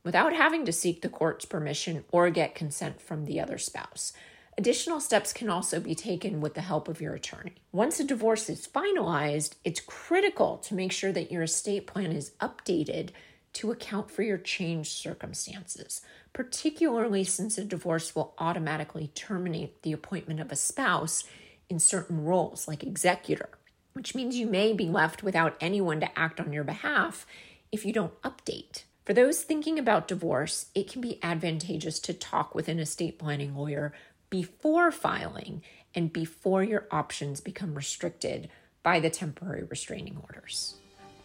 without 0.03 0.33
having 0.33 0.65
to 0.65 0.73
seek 0.73 1.03
the 1.03 1.09
court's 1.09 1.45
permission 1.45 2.05
or 2.11 2.31
get 2.31 2.55
consent 2.55 3.01
from 3.01 3.27
the 3.27 3.39
other 3.39 3.59
spouse. 3.59 4.13
Additional 4.59 5.01
steps 5.01 5.35
can 5.35 5.51
also 5.51 5.81
be 5.81 5.95
taken 5.95 6.41
with 6.41 6.55
the 6.55 6.63
help 6.63 6.89
of 6.89 7.01
your 7.01 7.15
attorney. 7.15 7.57
Once 7.73 8.01
a 8.01 8.05
divorce 8.05 8.49
is 8.49 8.67
finalized, 8.67 9.55
it's 9.65 9.81
critical 9.81 10.57
to 10.59 10.75
make 10.75 10.93
sure 10.93 11.13
that 11.13 11.31
your 11.31 11.43
estate 11.43 11.87
plan 11.87 12.11
is 12.11 12.33
updated 12.41 13.11
to 13.53 13.71
account 13.71 14.11
for 14.11 14.23
your 14.23 14.39
changed 14.39 14.93
circumstances, 14.93 16.01
particularly 16.33 17.23
since 17.23 17.59
a 17.59 17.65
divorce 17.65 18.15
will 18.15 18.35
automatically 18.39 19.11
terminate 19.15 19.83
the 19.83 19.93
appointment 19.93 20.41
of 20.41 20.51
a 20.51 20.57
spouse 20.57 21.25
in 21.69 21.79
certain 21.79 22.25
roles, 22.25 22.67
like 22.67 22.83
executor, 22.83 23.51
which 23.93 24.15
means 24.15 24.37
you 24.37 24.47
may 24.47 24.73
be 24.73 24.89
left 24.89 25.23
without 25.23 25.57
anyone 25.61 26.01
to 26.01 26.19
act 26.19 26.41
on 26.41 26.53
your 26.53 26.65
behalf 26.65 27.27
if 27.71 27.85
you 27.85 27.93
don't 27.93 28.21
update. 28.23 28.85
For 29.05 29.13
those 29.13 29.43
thinking 29.43 29.79
about 29.79 30.09
divorce, 30.09 30.67
it 30.75 30.91
can 30.91 31.01
be 31.01 31.23
advantageous 31.23 31.99
to 32.01 32.15
talk 32.15 32.55
with 32.55 32.69
an 32.69 32.79
estate 32.79 33.19
planning 33.19 33.55
lawyer 33.55 33.93
before 34.37 34.91
filing 34.91 35.63
and 35.95 36.13
before 36.13 36.63
your 36.63 36.87
options 36.91 37.41
become 37.41 37.75
restricted 37.75 38.51
by 38.83 39.01
the 39.01 39.09
temporary 39.09 39.65
restraining 39.65 40.19
orders. 40.23 40.75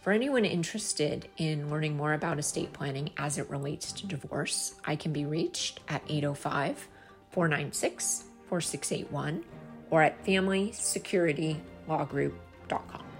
For 0.00 0.14
anyone 0.14 0.46
interested 0.46 1.28
in 1.36 1.68
learning 1.68 1.94
more 1.94 2.14
about 2.14 2.38
estate 2.38 2.72
planning 2.72 3.10
as 3.18 3.36
it 3.36 3.50
relates 3.50 3.92
to 3.92 4.06
divorce, 4.06 4.76
I 4.86 4.96
can 4.96 5.12
be 5.12 5.26
reached 5.26 5.80
at 5.88 6.00
805 6.08 6.88
496 7.32 8.24
4681 8.48 9.44
or 9.90 10.02
at 10.02 10.24
familysecurity.lawgroup.com. 10.24 13.11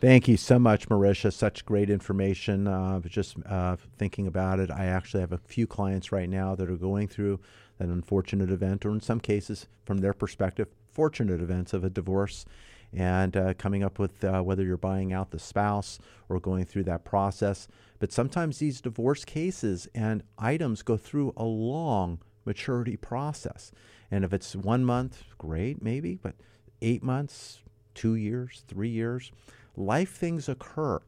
Thank 0.00 0.28
you 0.28 0.36
so 0.36 0.60
much, 0.60 0.88
Marisha. 0.88 1.32
Such 1.32 1.66
great 1.66 1.90
information. 1.90 2.68
Uh, 2.68 3.00
just 3.00 3.34
uh, 3.46 3.74
thinking 3.96 4.28
about 4.28 4.60
it, 4.60 4.70
I 4.70 4.84
actually 4.86 5.22
have 5.22 5.32
a 5.32 5.38
few 5.38 5.66
clients 5.66 6.12
right 6.12 6.28
now 6.28 6.54
that 6.54 6.70
are 6.70 6.76
going 6.76 7.08
through 7.08 7.40
an 7.80 7.90
unfortunate 7.90 8.48
event, 8.48 8.86
or 8.86 8.90
in 8.90 9.00
some 9.00 9.18
cases, 9.18 9.66
from 9.84 9.98
their 9.98 10.12
perspective, 10.12 10.68
fortunate 10.92 11.40
events 11.40 11.72
of 11.72 11.82
a 11.82 11.90
divorce 11.90 12.44
and 12.92 13.36
uh, 13.36 13.54
coming 13.54 13.82
up 13.82 13.98
with 13.98 14.22
uh, 14.22 14.40
whether 14.40 14.62
you're 14.62 14.76
buying 14.76 15.12
out 15.12 15.32
the 15.32 15.38
spouse 15.38 15.98
or 16.28 16.38
going 16.38 16.64
through 16.64 16.84
that 16.84 17.04
process. 17.04 17.66
But 17.98 18.12
sometimes 18.12 18.58
these 18.58 18.80
divorce 18.80 19.24
cases 19.24 19.88
and 19.96 20.22
items 20.38 20.82
go 20.82 20.96
through 20.96 21.32
a 21.36 21.44
long 21.44 22.20
maturity 22.44 22.96
process. 22.96 23.72
And 24.12 24.24
if 24.24 24.32
it's 24.32 24.54
one 24.54 24.84
month, 24.84 25.24
great, 25.38 25.82
maybe, 25.82 26.20
but 26.22 26.34
eight 26.80 27.02
months, 27.02 27.62
two 27.94 28.14
years, 28.14 28.62
three 28.68 28.88
years, 28.90 29.32
life 29.78 30.14
things 30.16 30.48
occur. 30.48 31.00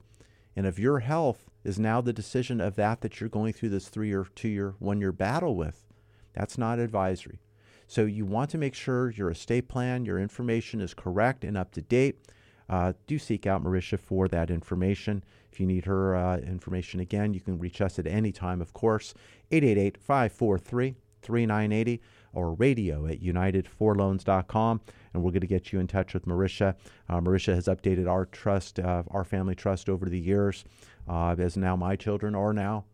And 0.56 0.66
if 0.66 0.78
your 0.78 1.00
health 1.00 1.50
is 1.64 1.78
now 1.78 2.00
the 2.00 2.12
decision 2.12 2.61
of 2.61 2.76
that 2.76 3.00
that 3.00 3.20
you're 3.20 3.28
going 3.28 3.52
through 3.52 3.70
this 3.70 3.88
three 3.88 4.12
or 4.12 4.26
two 4.35 4.48
year, 4.48 4.74
one 4.78 5.00
year 5.00 5.12
battle 5.12 5.54
with, 5.54 5.87
that's 6.33 6.56
not 6.56 6.78
advisory. 6.78 7.40
So 7.87 8.04
you 8.04 8.24
want 8.24 8.50
to 8.50 8.59
make 8.59 8.74
sure 8.74 9.11
your 9.11 9.30
estate 9.30 9.68
plan, 9.68 10.04
your 10.04 10.18
information 10.18 10.80
is 10.80 10.94
correct 10.94 11.44
and 11.44 11.56
up 11.56 11.72
to 11.72 11.83
date. 11.83 12.21
Uh, 12.68 12.92
do 13.08 13.18
seek 13.18 13.46
out 13.46 13.64
Marisha 13.64 13.98
for 13.98 14.29
that 14.29 14.48
information. 14.48 15.25
If 15.50 15.58
you 15.58 15.66
need 15.66 15.87
her 15.87 16.14
uh, 16.14 16.38
information 16.38 17.00
again, 17.00 17.35
you 17.35 17.40
can 17.40 17.58
reach 17.58 17.81
us 17.81 17.98
at 17.98 18.06
any 18.06 18.31
time, 18.31 18.60
of 18.60 18.73
course, 18.73 19.12
888 19.50 19.98
543 19.98 20.94
3980 21.23 22.00
or 22.33 22.54
radio 22.54 23.06
at 23.06 23.21
unitedforloans.com. 23.21 24.81
And 25.13 25.23
we're 25.23 25.33
going 25.33 25.40
to 25.40 25.46
get 25.46 25.73
you 25.73 25.81
in 25.81 25.87
touch 25.87 26.15
with 26.15 26.25
Marisha. 26.25 26.75
Uh, 27.08 27.21
Marisha 27.21 27.54
has 27.54 27.67
updated 27.67 28.08
our 28.08 28.27
trust, 28.27 28.79
uh, 28.79 29.02
our 29.11 29.25
family 29.25 29.54
trust 29.54 29.88
over 29.88 30.06
the 30.06 30.19
years, 30.19 30.65
uh, 31.08 31.35
as 31.38 31.56
now 31.56 31.75
my 31.77 31.96
children 31.96 32.35
are 32.35 32.52
now 32.52 32.85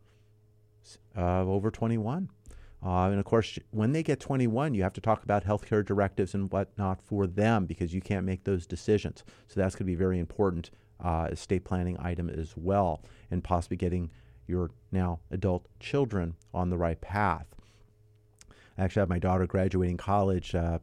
uh, 1.16 1.42
over 1.42 1.70
21. 1.70 2.30
Uh, 2.84 3.08
and 3.08 3.18
of 3.18 3.24
course, 3.24 3.58
when 3.70 3.92
they 3.92 4.02
get 4.02 4.20
21, 4.20 4.74
you 4.74 4.82
have 4.82 4.92
to 4.92 5.00
talk 5.00 5.24
about 5.24 5.44
healthcare 5.44 5.84
directives 5.84 6.34
and 6.34 6.50
whatnot 6.52 7.02
for 7.02 7.26
them 7.26 7.66
because 7.66 7.92
you 7.92 8.00
can't 8.00 8.24
make 8.24 8.44
those 8.44 8.66
decisions. 8.66 9.24
So 9.48 9.60
that's 9.60 9.74
going 9.74 9.86
to 9.86 9.92
be 9.92 9.94
very 9.94 10.18
important 10.18 10.70
uh, 11.02 11.28
estate 11.30 11.64
planning 11.64 11.96
item 11.98 12.30
as 12.30 12.54
well, 12.56 13.02
and 13.30 13.42
possibly 13.42 13.76
getting 13.76 14.10
your 14.46 14.70
now 14.92 15.18
adult 15.30 15.66
children 15.80 16.36
on 16.54 16.70
the 16.70 16.78
right 16.78 17.00
path. 17.00 17.46
I 18.78 18.84
actually 18.84 19.00
have 19.00 19.08
my 19.08 19.18
daughter 19.18 19.46
graduating 19.46 19.96
college 19.96 20.54
uh, 20.54 20.78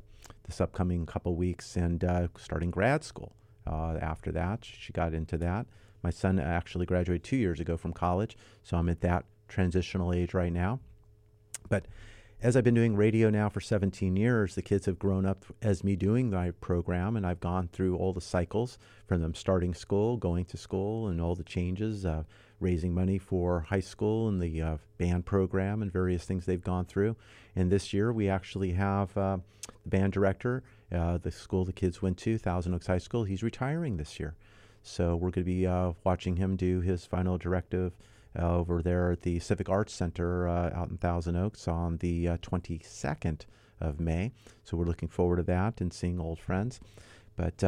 this 0.54 0.62
upcoming 0.62 1.04
couple 1.08 1.36
weeks 1.36 1.76
and 1.76 2.04
uh, 2.04 2.28
starting 2.38 2.70
grad 2.70 3.04
school. 3.04 3.34
Uh, 3.66 3.98
after 4.00 4.32
that, 4.32 4.64
she 4.64 4.94
got 4.94 5.14
into 5.14 5.36
that. 5.36 5.66
My 6.04 6.12
son 6.12 6.38
actually 6.38 6.86
graduated 6.86 7.24
two 7.24 7.38
years 7.38 7.60
ago 7.60 7.76
from 7.76 7.92
college, 7.92 8.38
so 8.62 8.78
I'm 8.78 8.90
at 8.90 9.02
that 9.02 9.26
transitional 9.48 10.14
age 10.14 10.34
right 10.36 10.54
now. 10.54 10.80
But 11.70 11.88
as 12.40 12.56
I've 12.56 12.64
been 12.64 12.76
doing 12.76 12.96
radio 12.96 13.32
now 13.32 13.50
for 13.50 13.62
17 13.62 14.16
years, 14.16 14.54
the 14.54 14.62
kids 14.62 14.86
have 14.86 15.00
grown 15.00 15.26
up 15.26 15.44
as 15.62 15.84
me 15.84 15.96
doing 15.96 16.30
my 16.30 16.52
program, 16.52 17.16
and 17.16 17.26
I've 17.26 17.40
gone 17.40 17.68
through 17.72 17.98
all 17.98 18.14
the 18.14 18.22
cycles 18.22 18.78
from 19.08 19.22
them 19.22 19.34
starting 19.34 19.74
school, 19.74 20.18
going 20.18 20.46
to 20.46 20.58
school, 20.58 21.08
and 21.08 21.20
all 21.20 21.34
the 21.34 21.44
changes, 21.44 22.06
uh, 22.06 22.26
raising 22.64 22.96
money 22.96 23.18
for 23.18 23.62
high 23.62 23.82
school 23.82 24.30
and 24.30 24.42
the 24.42 24.62
uh, 24.62 24.78
band 24.98 25.26
program 25.26 25.82
and 25.82 25.92
various 25.92 26.24
things 26.24 26.46
they've 26.46 26.64
gone 26.64 26.86
through. 26.86 27.16
And 27.56 27.70
this 27.70 27.94
year, 27.94 28.12
we 28.12 28.30
actually 28.30 28.72
have 28.72 29.16
uh, 29.18 29.38
the 29.84 29.90
band 29.90 30.14
director, 30.14 30.64
uh, 30.92 31.18
the 31.18 31.30
school 31.30 31.66
the 31.66 31.74
kids 31.74 32.02
went 32.02 32.18
to, 32.20 32.38
Thousand 32.38 32.74
Oaks 32.74 32.88
High 32.88 32.98
School. 32.98 33.26
He's 33.26 33.44
retiring 33.44 33.98
this 33.98 34.20
year. 34.20 34.36
So 34.82 35.16
we're 35.16 35.30
going 35.30 35.44
to 35.46 35.52
be 35.52 35.68
uh, 35.68 35.92
watching 36.04 36.38
him 36.38 36.56
do 36.56 36.80
his 36.80 37.06
final 37.06 37.38
directive 37.38 37.98
uh, 38.38 38.56
over 38.56 38.82
there 38.82 39.12
at 39.12 39.22
the 39.22 39.40
Civic 39.40 39.70
Arts 39.70 39.94
Center 39.94 40.48
uh, 40.48 40.72
out 40.74 40.90
in 40.90 40.98
Thousand 40.98 41.36
Oaks 41.36 41.68
on 41.68 41.98
the 41.98 42.30
uh, 42.30 42.38
22nd 42.38 43.42
of 43.82 44.00
May. 44.00 44.32
So 44.64 44.78
we're 44.78 44.86
looking 44.86 45.10
forward 45.10 45.38
to 45.38 45.44
that 45.44 45.82
and 45.82 45.94
seeing 45.94 46.20
old 46.20 46.40
friends. 46.40 46.80
But 47.36 47.62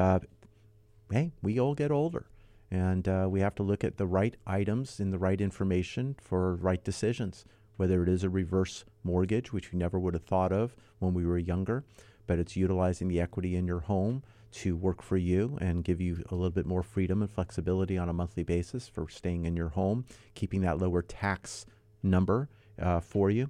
hey, 1.11 1.31
we 1.41 1.59
all 1.59 1.75
get 1.75 1.91
older. 1.91 2.27
And 2.71 3.07
uh, 3.07 3.27
we 3.29 3.39
have 3.41 3.55
to 3.55 3.63
look 3.63 3.83
at 3.83 3.97
the 3.97 4.07
right 4.07 4.35
items 4.45 4.99
and 4.99 5.13
the 5.13 5.19
right 5.19 5.39
information 5.39 6.15
for 6.19 6.55
right 6.55 6.83
decisions, 6.83 7.45
whether 7.77 8.03
it 8.03 8.09
is 8.09 8.23
a 8.23 8.29
reverse 8.29 8.85
mortgage, 9.03 9.53
which 9.53 9.71
we 9.71 9.77
never 9.77 9.99
would 9.99 10.13
have 10.13 10.23
thought 10.23 10.51
of 10.51 10.75
when 10.99 11.13
we 11.13 11.25
were 11.25 11.37
younger, 11.37 11.83
but 12.27 12.39
it's 12.39 12.55
utilizing 12.55 13.07
the 13.07 13.21
equity 13.21 13.55
in 13.55 13.67
your 13.67 13.81
home 13.81 14.23
to 14.51 14.75
work 14.75 15.01
for 15.01 15.17
you 15.17 15.57
and 15.59 15.83
give 15.83 15.99
you 15.99 16.23
a 16.29 16.35
little 16.35 16.49
bit 16.49 16.65
more 16.65 16.81
freedom 16.81 17.21
and 17.21 17.29
flexibility 17.29 17.97
on 17.97 18.07
a 18.07 18.13
monthly 18.13 18.43
basis 18.43 18.87
for 18.87 19.09
staying 19.09 19.45
in 19.45 19.55
your 19.55 19.69
home, 19.69 20.05
keeping 20.33 20.61
that 20.61 20.77
lower 20.77 21.01
tax 21.01 21.65
number 22.01 22.47
uh, 22.81 22.99
for 22.99 23.29
you. 23.29 23.49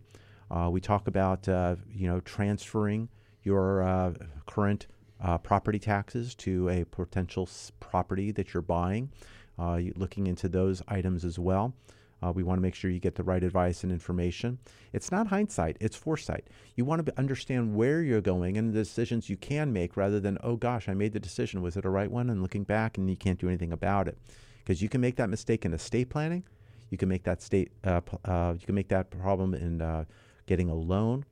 Uh, 0.49 0.69
we 0.71 0.81
talk 0.81 1.07
about 1.07 1.47
uh, 1.47 1.75
you 1.93 2.07
know 2.07 2.19
transferring 2.21 3.09
your 3.43 3.83
uh, 3.83 4.13
current 4.47 4.87
uh, 5.25 5.37
property 5.39 5.79
taxes 5.79 6.35
to 6.35 6.69
a 6.69 6.85
potential 6.85 7.49
property 7.79 8.31
that 8.31 8.53
you're 8.53 8.61
buying. 8.61 9.09
Uh, 9.57 9.79
looking 9.95 10.27
into 10.27 10.49
those 10.49 10.81
items 10.89 11.23
as 11.23 11.39
well. 11.39 11.73
Uh, 12.21 12.29
we 12.29 12.43
want 12.43 12.57
to 12.57 12.61
make 12.61 12.75
sure 12.75 12.91
you 12.91 12.99
get 12.99 13.15
the 13.15 13.23
right 13.23 13.41
advice 13.41 13.83
and 13.83 13.91
information. 13.91 14.59
It's 14.91 15.11
not 15.11 15.27
hindsight, 15.27 15.77
it's 15.79 15.95
foresight. 15.95 16.47
You 16.75 16.83
want 16.83 17.05
to 17.05 17.17
understand 17.17 17.73
where 17.73 18.01
you're 18.01 18.19
going 18.19 18.57
and 18.57 18.73
the 18.73 18.79
decisions 18.79 19.29
you 19.29 19.37
can 19.37 19.71
make 19.71 19.95
rather 19.95 20.19
than, 20.19 20.37
oh 20.43 20.57
gosh, 20.57 20.89
I 20.89 20.93
made 20.93 21.13
the 21.13 21.21
decision. 21.21 21.61
Was 21.61 21.77
it 21.77 21.85
a 21.85 21.89
right 21.89 22.11
one? 22.11 22.29
And 22.29 22.41
looking 22.41 22.63
back 22.63 22.97
and 22.97 23.09
you 23.09 23.15
can't 23.15 23.39
do 23.39 23.47
anything 23.47 23.71
about 23.71 24.09
it. 24.09 24.17
Because 24.59 24.81
you 24.81 24.89
can 24.89 24.99
make 24.99 25.15
that 25.15 25.29
mistake 25.29 25.63
in 25.63 25.73
estate 25.73 26.09
planning. 26.09 26.43
You 26.89 26.97
can 26.97 27.07
make 27.07 27.23
that 27.23 27.41
state, 27.41 27.71
uh, 27.85 28.01
uh, 28.25 28.55
you 28.59 28.65
can 28.65 28.75
make 28.75 28.89
that 28.89 29.09
problem 29.09 29.53
in 29.53 29.81
uh, 29.81 30.03
getting 30.47 30.69
a 30.69 30.75
loan. 30.75 31.25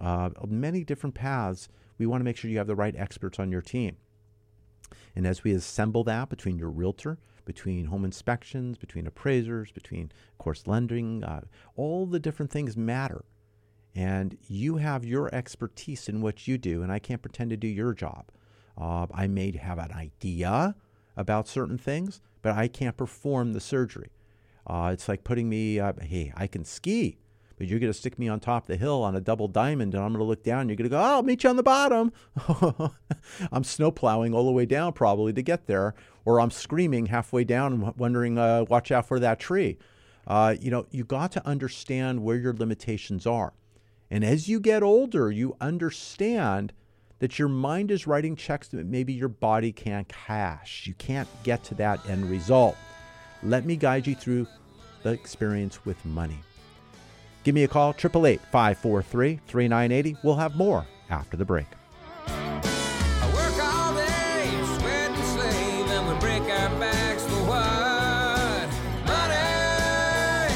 Uh, 0.00 0.30
many 0.46 0.84
different 0.84 1.14
paths. 1.14 1.68
We 1.98 2.06
want 2.06 2.20
to 2.20 2.24
make 2.24 2.36
sure 2.36 2.50
you 2.50 2.58
have 2.58 2.66
the 2.66 2.74
right 2.74 2.94
experts 2.96 3.38
on 3.38 3.50
your 3.50 3.62
team. 3.62 3.96
And 5.14 5.26
as 5.26 5.42
we 5.42 5.52
assemble 5.52 6.04
that 6.04 6.28
between 6.28 6.58
your 6.58 6.70
realtor, 6.70 7.18
between 7.44 7.86
home 7.86 8.04
inspections, 8.04 8.76
between 8.76 9.06
appraisers, 9.06 9.72
between, 9.72 10.12
course, 10.38 10.66
lending, 10.66 11.24
uh, 11.24 11.40
all 11.74 12.06
the 12.06 12.20
different 12.20 12.50
things 12.50 12.76
matter. 12.76 13.24
And 13.94 14.36
you 14.46 14.76
have 14.76 15.04
your 15.04 15.34
expertise 15.34 16.08
in 16.08 16.20
what 16.20 16.46
you 16.46 16.58
do, 16.58 16.82
and 16.82 16.92
I 16.92 16.98
can't 16.98 17.22
pretend 17.22 17.50
to 17.50 17.56
do 17.56 17.66
your 17.66 17.94
job. 17.94 18.30
Uh, 18.76 19.06
I 19.14 19.26
may 19.26 19.56
have 19.56 19.78
an 19.78 19.92
idea 19.92 20.74
about 21.16 21.48
certain 21.48 21.78
things, 21.78 22.20
but 22.42 22.52
I 22.52 22.68
can't 22.68 22.96
perform 22.96 23.54
the 23.54 23.60
surgery. 23.60 24.10
Uh, 24.66 24.90
it's 24.92 25.08
like 25.08 25.24
putting 25.24 25.48
me, 25.48 25.76
hey, 26.02 26.32
I 26.36 26.46
can 26.46 26.64
ski, 26.64 27.16
but 27.56 27.66
you're 27.66 27.78
going 27.78 27.92
to 27.92 27.98
stick 27.98 28.18
me 28.18 28.28
on 28.28 28.40
top 28.40 28.64
of 28.64 28.68
the 28.68 28.76
hill 28.76 29.02
on 29.02 29.16
a 29.16 29.20
double 29.20 29.48
diamond, 29.48 29.94
and 29.94 30.02
I'm 30.02 30.10
going 30.10 30.20
to 30.20 30.28
look 30.28 30.42
down. 30.42 30.62
And 30.62 30.70
you're 30.70 30.76
going 30.76 30.90
to 30.90 30.94
go, 30.94 30.98
oh, 30.98 31.16
I'll 31.16 31.22
meet 31.22 31.44
you 31.44 31.50
on 31.50 31.56
the 31.56 31.62
bottom. 31.62 32.12
I'm 33.52 33.64
snow 33.64 33.90
plowing 33.90 34.34
all 34.34 34.44
the 34.44 34.52
way 34.52 34.66
down 34.66 34.92
probably 34.92 35.32
to 35.32 35.42
get 35.42 35.66
there, 35.66 35.94
or 36.24 36.40
I'm 36.40 36.50
screaming 36.50 37.06
halfway 37.06 37.44
down 37.44 37.72
and 37.72 37.96
wondering, 37.96 38.38
uh, 38.38 38.64
watch 38.68 38.90
out 38.90 39.06
for 39.08 39.18
that 39.20 39.40
tree. 39.40 39.78
Uh, 40.26 40.54
you 40.60 40.70
know, 40.70 40.86
you 40.90 41.04
got 41.04 41.32
to 41.32 41.46
understand 41.46 42.22
where 42.22 42.36
your 42.36 42.52
limitations 42.52 43.26
are. 43.26 43.52
And 44.10 44.24
as 44.24 44.48
you 44.48 44.60
get 44.60 44.82
older, 44.82 45.30
you 45.30 45.56
understand 45.60 46.72
that 47.18 47.38
your 47.38 47.48
mind 47.48 47.90
is 47.90 48.06
writing 48.06 48.36
checks 48.36 48.68
that 48.68 48.86
maybe 48.86 49.12
your 49.12 49.28
body 49.28 49.72
can't 49.72 50.08
cash. 50.08 50.86
You 50.86 50.94
can't 50.94 51.28
get 51.42 51.64
to 51.64 51.74
that 51.76 52.06
end 52.08 52.28
result. 52.28 52.76
Let 53.42 53.64
me 53.64 53.76
guide 53.76 54.06
you 54.06 54.14
through 54.14 54.46
the 55.02 55.10
experience 55.10 55.84
with 55.84 56.04
money. 56.04 56.38
Give 57.46 57.54
me 57.54 57.62
a 57.62 57.68
call, 57.68 57.90
888 57.90 58.40
543 58.50 59.38
3980. 59.46 60.16
We'll 60.24 60.34
have 60.34 60.56
more 60.56 60.84
after 61.08 61.36
the 61.36 61.44
break. 61.44 61.66
I 62.26 63.30
work 63.32 63.64
all 63.64 63.94
day, 63.94 64.50
sweat 64.80 65.10
and 65.12 65.24
slave, 65.24 65.86
and 65.92 66.08
we 66.08 66.18
break 66.18 66.42
our 66.42 66.80
backs 66.80 67.22
for 67.22 67.44
what? 67.44 68.68
Money! 69.06 70.54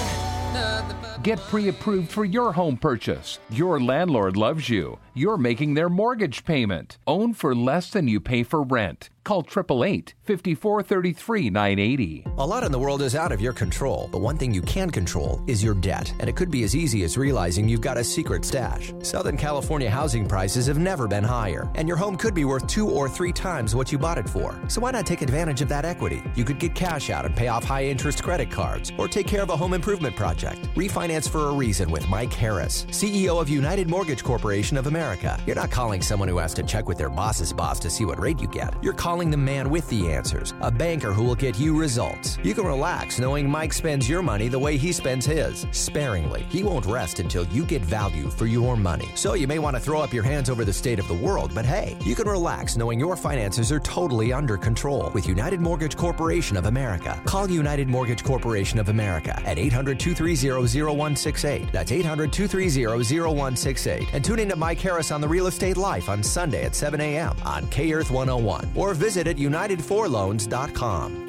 Nothing 0.52 0.96
but 1.00 1.22
Get 1.22 1.38
pre 1.38 1.68
approved 1.68 2.10
for 2.10 2.24
your 2.24 2.52
home 2.52 2.76
purchase. 2.76 3.38
Your 3.50 3.78
landlord 3.78 4.36
loves 4.36 4.68
you. 4.68 4.98
You're 5.20 5.36
making 5.36 5.74
their 5.74 5.90
mortgage 5.90 6.46
payment. 6.46 6.96
Own 7.06 7.34
for 7.34 7.54
less 7.54 7.90
than 7.90 8.08
you 8.08 8.20
pay 8.20 8.42
for 8.42 8.62
rent. 8.62 9.10
Call 9.22 9.40
888 9.40 10.14
5433 10.24 11.50
980. 11.50 12.24
A 12.38 12.46
lot 12.46 12.64
in 12.64 12.72
the 12.72 12.78
world 12.78 13.02
is 13.02 13.14
out 13.14 13.30
of 13.30 13.40
your 13.40 13.52
control, 13.52 14.08
but 14.10 14.22
one 14.22 14.38
thing 14.38 14.54
you 14.54 14.62
can 14.62 14.88
control 14.88 15.42
is 15.46 15.62
your 15.62 15.74
debt. 15.74 16.10
And 16.20 16.28
it 16.28 16.36
could 16.36 16.50
be 16.50 16.62
as 16.62 16.74
easy 16.74 17.04
as 17.04 17.18
realizing 17.18 17.68
you've 17.68 17.82
got 17.82 17.98
a 17.98 18.04
secret 18.04 18.46
stash. 18.46 18.94
Southern 19.02 19.36
California 19.36 19.90
housing 19.90 20.26
prices 20.26 20.66
have 20.66 20.78
never 20.78 21.06
been 21.06 21.22
higher, 21.22 21.70
and 21.74 21.86
your 21.86 21.98
home 21.98 22.16
could 22.16 22.34
be 22.34 22.46
worth 22.46 22.66
two 22.66 22.88
or 22.88 23.06
three 23.06 23.32
times 23.32 23.74
what 23.74 23.92
you 23.92 23.98
bought 23.98 24.16
it 24.16 24.28
for. 24.28 24.58
So 24.68 24.80
why 24.80 24.90
not 24.92 25.06
take 25.06 25.20
advantage 25.20 25.60
of 25.60 25.68
that 25.68 25.84
equity? 25.84 26.22
You 26.34 26.46
could 26.46 26.58
get 26.58 26.74
cash 26.74 27.10
out 27.10 27.26
and 27.26 27.36
pay 27.36 27.48
off 27.48 27.62
high 27.62 27.84
interest 27.84 28.22
credit 28.22 28.50
cards, 28.50 28.90
or 28.96 29.06
take 29.06 29.26
care 29.26 29.42
of 29.42 29.50
a 29.50 29.56
home 29.56 29.74
improvement 29.74 30.16
project. 30.16 30.62
Refinance 30.74 31.28
for 31.28 31.48
a 31.48 31.52
reason 31.52 31.90
with 31.90 32.08
Mike 32.08 32.32
Harris, 32.32 32.86
CEO 32.86 33.38
of 33.38 33.50
United 33.50 33.88
Mortgage 33.88 34.24
Corporation 34.24 34.78
of 34.78 34.86
America. 34.86 35.09
You're 35.46 35.56
not 35.56 35.70
calling 35.70 36.02
someone 36.02 36.28
who 36.28 36.38
has 36.38 36.54
to 36.54 36.62
check 36.62 36.88
with 36.88 36.98
their 36.98 37.08
boss's 37.08 37.52
boss 37.52 37.78
to 37.80 37.90
see 37.90 38.04
what 38.04 38.20
rate 38.20 38.40
you 38.40 38.46
get. 38.46 38.74
You're 38.82 38.92
calling 38.92 39.30
the 39.30 39.36
man 39.36 39.70
with 39.70 39.88
the 39.88 40.12
answers, 40.12 40.54
a 40.60 40.70
banker 40.70 41.12
who 41.12 41.24
will 41.24 41.34
get 41.34 41.58
you 41.58 41.78
results. 41.78 42.38
You 42.42 42.54
can 42.54 42.64
relax 42.64 43.18
knowing 43.18 43.48
Mike 43.48 43.72
spends 43.72 44.08
your 44.08 44.22
money 44.22 44.48
the 44.48 44.58
way 44.58 44.76
he 44.76 44.92
spends 44.92 45.26
his, 45.26 45.66
sparingly. 45.72 46.44
He 46.48 46.62
won't 46.62 46.86
rest 46.86 47.20
until 47.20 47.44
you 47.46 47.64
get 47.64 47.82
value 47.82 48.30
for 48.30 48.46
your 48.46 48.76
money. 48.76 49.08
So 49.14 49.34
you 49.34 49.46
may 49.46 49.58
want 49.58 49.76
to 49.76 49.80
throw 49.80 50.00
up 50.00 50.12
your 50.12 50.24
hands 50.24 50.50
over 50.50 50.64
the 50.64 50.72
state 50.72 50.98
of 50.98 51.08
the 51.08 51.14
world, 51.14 51.52
but 51.54 51.64
hey, 51.64 51.96
you 52.04 52.14
can 52.14 52.28
relax 52.28 52.76
knowing 52.76 53.00
your 53.00 53.16
finances 53.16 53.72
are 53.72 53.80
totally 53.80 54.32
under 54.32 54.56
control 54.56 55.10
with 55.14 55.26
United 55.26 55.60
Mortgage 55.60 55.96
Corporation 55.96 56.56
of 56.56 56.66
America. 56.66 57.20
Call 57.24 57.50
United 57.50 57.88
Mortgage 57.88 58.24
Corporation 58.24 58.78
of 58.78 58.88
America 58.88 59.40
at 59.44 59.58
800 59.58 59.98
230 59.98 60.82
0168. 60.82 61.72
That's 61.72 61.92
800 61.92 62.32
230 62.32 63.20
0168. 63.20 64.08
And 64.12 64.24
tune 64.24 64.38
in 64.38 64.48
to 64.48 64.56
Mike 64.56 64.78
on 64.90 65.20
the 65.20 65.28
Real 65.28 65.46
Estate 65.46 65.76
Life 65.76 66.08
on 66.08 66.20
Sunday 66.20 66.64
at 66.64 66.74
7 66.74 67.00
a.m. 67.00 67.36
on 67.44 67.68
K 67.68 67.92
Earth 67.92 68.10
101 68.10 68.72
or 68.74 68.92
visit 68.92 69.28
at 69.28 69.36
UnitedForLoans.com. 69.36 71.26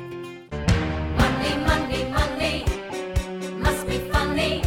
Money, 1.16 1.58
money, 1.64 2.04
money 2.06 2.66
must 3.60 3.88
be 3.88 4.00
funny 4.10 4.64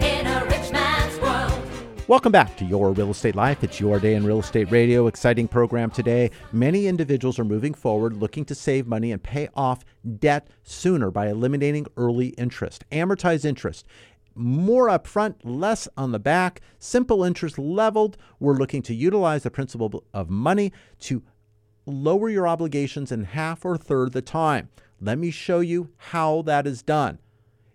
in 0.00 0.26
a 0.26 0.44
rich 0.46 0.72
man's 0.72 1.20
world. 1.20 1.62
Welcome 2.08 2.32
back 2.32 2.56
to 2.56 2.64
Your 2.64 2.92
Real 2.92 3.10
Estate 3.10 3.36
Life. 3.36 3.62
It's 3.62 3.78
your 3.78 4.00
day 4.00 4.14
in 4.14 4.24
real 4.24 4.40
estate 4.40 4.70
radio. 4.70 5.06
Exciting 5.06 5.46
program 5.46 5.90
today. 5.90 6.30
Many 6.52 6.86
individuals 6.86 7.38
are 7.38 7.44
moving 7.44 7.74
forward 7.74 8.14
looking 8.14 8.46
to 8.46 8.54
save 8.54 8.86
money 8.86 9.12
and 9.12 9.22
pay 9.22 9.50
off 9.54 9.84
debt 10.18 10.48
sooner 10.62 11.10
by 11.10 11.28
eliminating 11.28 11.86
early 11.98 12.28
interest, 12.28 12.82
amortized 12.90 13.44
interest. 13.44 13.86
More 14.34 14.88
upfront, 14.88 15.36
less 15.42 15.88
on 15.96 16.12
the 16.12 16.18
back, 16.18 16.60
simple 16.78 17.24
interest 17.24 17.58
leveled. 17.58 18.16
We're 18.38 18.54
looking 18.54 18.82
to 18.82 18.94
utilize 18.94 19.42
the 19.42 19.50
principle 19.50 20.04
of 20.14 20.30
money 20.30 20.72
to 21.00 21.22
lower 21.86 22.28
your 22.28 22.46
obligations 22.46 23.10
in 23.10 23.24
half 23.24 23.64
or 23.64 23.76
third 23.76 24.12
the 24.12 24.22
time. 24.22 24.68
Let 25.00 25.18
me 25.18 25.30
show 25.30 25.60
you 25.60 25.90
how 25.96 26.42
that 26.42 26.66
is 26.66 26.82
done. 26.82 27.18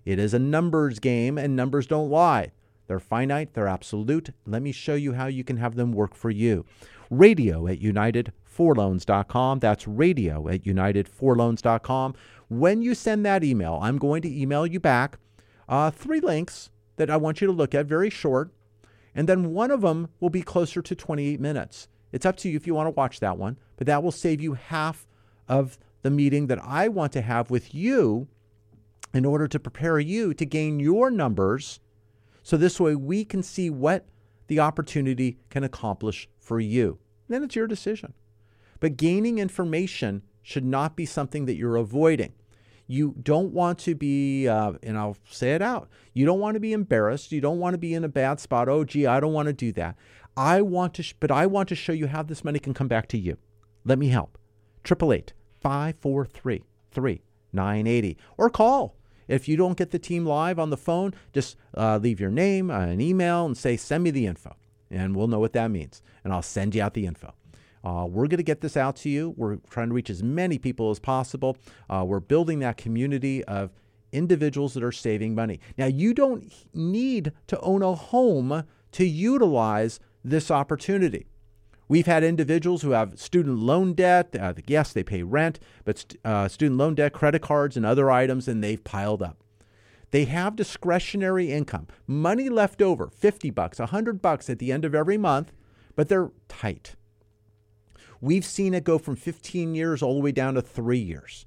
It 0.06 0.20
is 0.20 0.34
a 0.34 0.39
numbers 0.39 0.99
game, 0.99 1.38
and 1.38 1.56
numbers 1.56 1.88
don't 1.88 2.10
lie. 2.10 2.51
They're 2.88 2.99
finite, 2.99 3.53
they're 3.53 3.68
absolute. 3.68 4.30
Let 4.45 4.62
me 4.62 4.72
show 4.72 4.93
you 4.93 5.14
how 5.14 5.26
you 5.26 5.43
can 5.43 5.58
have 5.58 5.76
them 5.76 5.91
work 5.91 6.14
for 6.14 6.30
you. 6.30 6.66
Radio 7.10 7.68
at 7.68 7.80
UnitedForLoans.com. 7.80 9.60
That's 9.60 9.88
radio 9.88 10.47
at 10.47 10.64
UnitedForLoans.com. 10.64 12.14
When 12.47 12.82
you 12.84 12.93
send 12.93 13.26
that 13.26 13.43
email, 13.43 13.80
I'm 13.82 13.97
going 13.97 14.22
to 14.22 14.41
email 14.41 14.68
you 14.68 14.80
back 14.80 15.18
uh, 15.68 15.91
three 15.91 16.20
links 16.20 16.70
that 16.97 17.09
I 17.09 17.18
want 17.18 17.41
you 17.41 17.47
to 17.47 17.53
look 17.53 17.76
at, 17.76 17.86
very 17.86 18.09
short, 18.09 18.51
and 19.13 19.30
then 19.30 19.53
one 19.53 19.72
of 19.72 19.82
them 19.82 20.09
will 20.20 20.30
be 20.30 20.41
closer 20.41 20.82
to 20.82 20.95
28 20.95 21.39
minutes. 21.39 21.88
It's 22.11 22.26
up 22.26 22.38
to 22.38 22.49
you 22.49 22.55
if 22.55 22.68
you 22.68 22.74
want 22.74 22.88
to 22.88 22.91
watch 22.91 23.20
that 23.20 23.38
one, 23.38 23.57
but 23.78 23.88
that 23.88 24.03
will 24.03 24.11
save 24.11 24.41
you 24.41 24.53
half 24.53 25.07
of 25.47 25.78
the 26.01 26.09
meeting 26.09 26.47
that 26.47 26.63
I 26.63 26.88
want 26.88 27.11
to 27.13 27.22
have 27.22 27.49
with 27.49 27.74
you 27.74 28.28
in 29.13 29.26
order 29.26 29.47
to 29.47 29.59
prepare 29.59 29.99
you 29.99 30.34
to 30.34 30.45
gain 30.45 30.80
your 30.80 31.09
numbers. 31.09 31.80
So 32.43 32.57
this 32.57 32.80
way 32.80 32.95
we 32.95 33.26
can 33.26 33.41
see 33.41 33.70
what 33.70 34.05
the 34.47 34.59
opportunity 34.59 35.39
can 35.49 35.63
accomplish 35.63 36.30
for 36.38 36.59
you. 36.59 36.99
Then 37.28 37.43
it's 37.43 37.55
your 37.55 37.68
decision. 37.68 38.13
But 38.80 38.97
gaining 38.97 39.39
information 39.39 40.22
should 40.43 40.66
not 40.66 40.95
be 40.95 41.05
something 41.05 41.45
that 41.45 41.55
you're 41.55 41.78
avoiding. 41.78 42.34
You 42.88 43.15
don't 43.21 43.51
want 43.51 43.79
to 43.79 43.95
be, 43.95 44.47
uh, 44.47 44.73
and 44.83 44.97
I'll 44.97 45.17
say 45.29 45.53
it 45.53 45.61
out, 45.61 45.89
you 46.13 46.25
don't 46.25 46.39
want 46.39 46.55
to 46.55 46.59
be 46.59 46.73
embarrassed. 46.73 47.31
You 47.31 47.41
don't 47.41 47.59
want 47.59 47.73
to 47.73 47.77
be 47.79 47.93
in 47.93 48.03
a 48.03 48.09
bad 48.09 48.39
spot. 48.39 48.69
Oh, 48.69 48.83
gee, 48.83 49.07
I 49.07 49.19
don't 49.19 49.33
want 49.33 49.47
to 49.47 49.53
do 49.53 49.71
that. 49.73 49.95
I 50.38 50.61
want 50.61 50.93
to, 50.95 51.03
sh- 51.03 51.15
but 51.19 51.31
I 51.31 51.45
want 51.45 51.69
to 51.69 51.75
show 51.75 51.93
you 51.93 52.07
how 52.07 52.23
this 52.23 52.43
money 52.43 52.59
can 52.59 52.73
come 52.73 52.88
back 52.88 53.07
to 53.09 53.17
you. 53.17 53.38
Let 53.83 53.97
me 53.97 54.09
help. 54.09 54.38
888 54.86 55.33
543 55.61 56.63
3980 56.91 58.17
or 58.38 58.49
call. 58.49 58.95
If 59.27 59.47
you 59.47 59.57
don't 59.57 59.77
get 59.77 59.89
the 59.89 59.99
team 59.99 60.25
live 60.25 60.59
on 60.59 60.69
the 60.69 60.77
phone, 60.77 61.15
just 61.33 61.57
uh, 61.75 61.97
leave 61.97 62.19
your 62.19 62.29
name, 62.29 62.69
uh, 62.69 62.81
an 62.81 63.01
email, 63.01 63.45
and 63.45 63.57
say, 63.57 63.75
send 63.75 64.03
me 64.03 64.11
the 64.11 64.27
info. 64.27 64.55
And 64.91 65.15
we'll 65.15 65.27
know 65.27 65.39
what 65.39 65.53
that 65.53 65.71
means. 65.71 66.03
And 66.23 66.31
I'll 66.31 66.43
send 66.43 66.75
you 66.75 66.83
out 66.83 66.93
the 66.93 67.07
info. 67.07 67.33
Uh, 67.86 68.05
we're 68.09 68.27
going 68.27 68.38
to 68.38 68.43
get 68.43 68.61
this 68.61 68.75
out 68.75 68.95
to 68.97 69.09
you. 69.09 69.33
We're 69.38 69.57
trying 69.69 69.89
to 69.89 69.93
reach 69.93 70.09
as 70.09 70.23
many 70.23 70.57
people 70.57 70.89
as 70.89 70.99
possible. 70.99 71.57
Uh, 71.89 72.03
we're 72.07 72.19
building 72.19 72.59
that 72.59 72.77
community 72.77 73.43
of 73.45 73.71
individuals 74.11 74.73
that 74.73 74.83
are 74.83 74.91
saving 74.91 75.36
money. 75.36 75.59
Now, 75.77 75.86
you 75.86 76.13
don't 76.13 76.51
need 76.73 77.31
to 77.47 77.59
own 77.59 77.83
a 77.83 77.93
home 77.93 78.63
to 78.93 79.05
utilize 79.05 79.99
this 80.23 80.49
opportunity. 80.49 81.27
We've 81.88 82.07
had 82.07 82.23
individuals 82.23 82.81
who 82.81 82.91
have 82.91 83.19
student 83.19 83.59
loan 83.59 83.93
debt. 83.93 84.36
Uh, 84.39 84.53
yes, 84.65 84.91
they 84.91 85.03
pay 85.03 85.21
rent, 85.21 85.59
but 85.83 85.99
st- 85.99 86.19
uh, 86.25 86.47
student 86.47 86.79
loan 86.79 86.95
debt, 86.95 87.13
credit 87.13 87.43
cards, 87.43 87.77
and 87.77 87.86
other 87.86 88.09
items, 88.09 88.47
and 88.47 88.63
they've 88.63 88.83
piled 88.83 89.21
up. 89.21 89.38
They 90.09 90.25
have 90.25 90.55
discretionary 90.55 91.51
income, 91.51 91.88
money 92.07 92.49
left 92.49 92.81
over, 92.81 93.09
50 93.09 93.49
bucks, 93.51 93.79
100 93.79 94.21
bucks 94.21 94.49
at 94.49 94.59
the 94.59 94.71
end 94.71 94.86
of 94.86 94.95
every 94.95 95.17
month, 95.17 95.51
but 95.95 96.09
they're 96.09 96.31
tight. 96.47 96.95
We've 98.26 98.43
seen 98.43 98.73
it 98.73 98.84
go 98.84 98.97
from 98.97 99.17
15 99.17 99.76
years 99.76 100.01
all 100.01 100.15
the 100.15 100.19
way 100.19 100.32
down 100.32 100.55
to 100.55 100.61
three 100.63 100.97
years. 100.97 101.45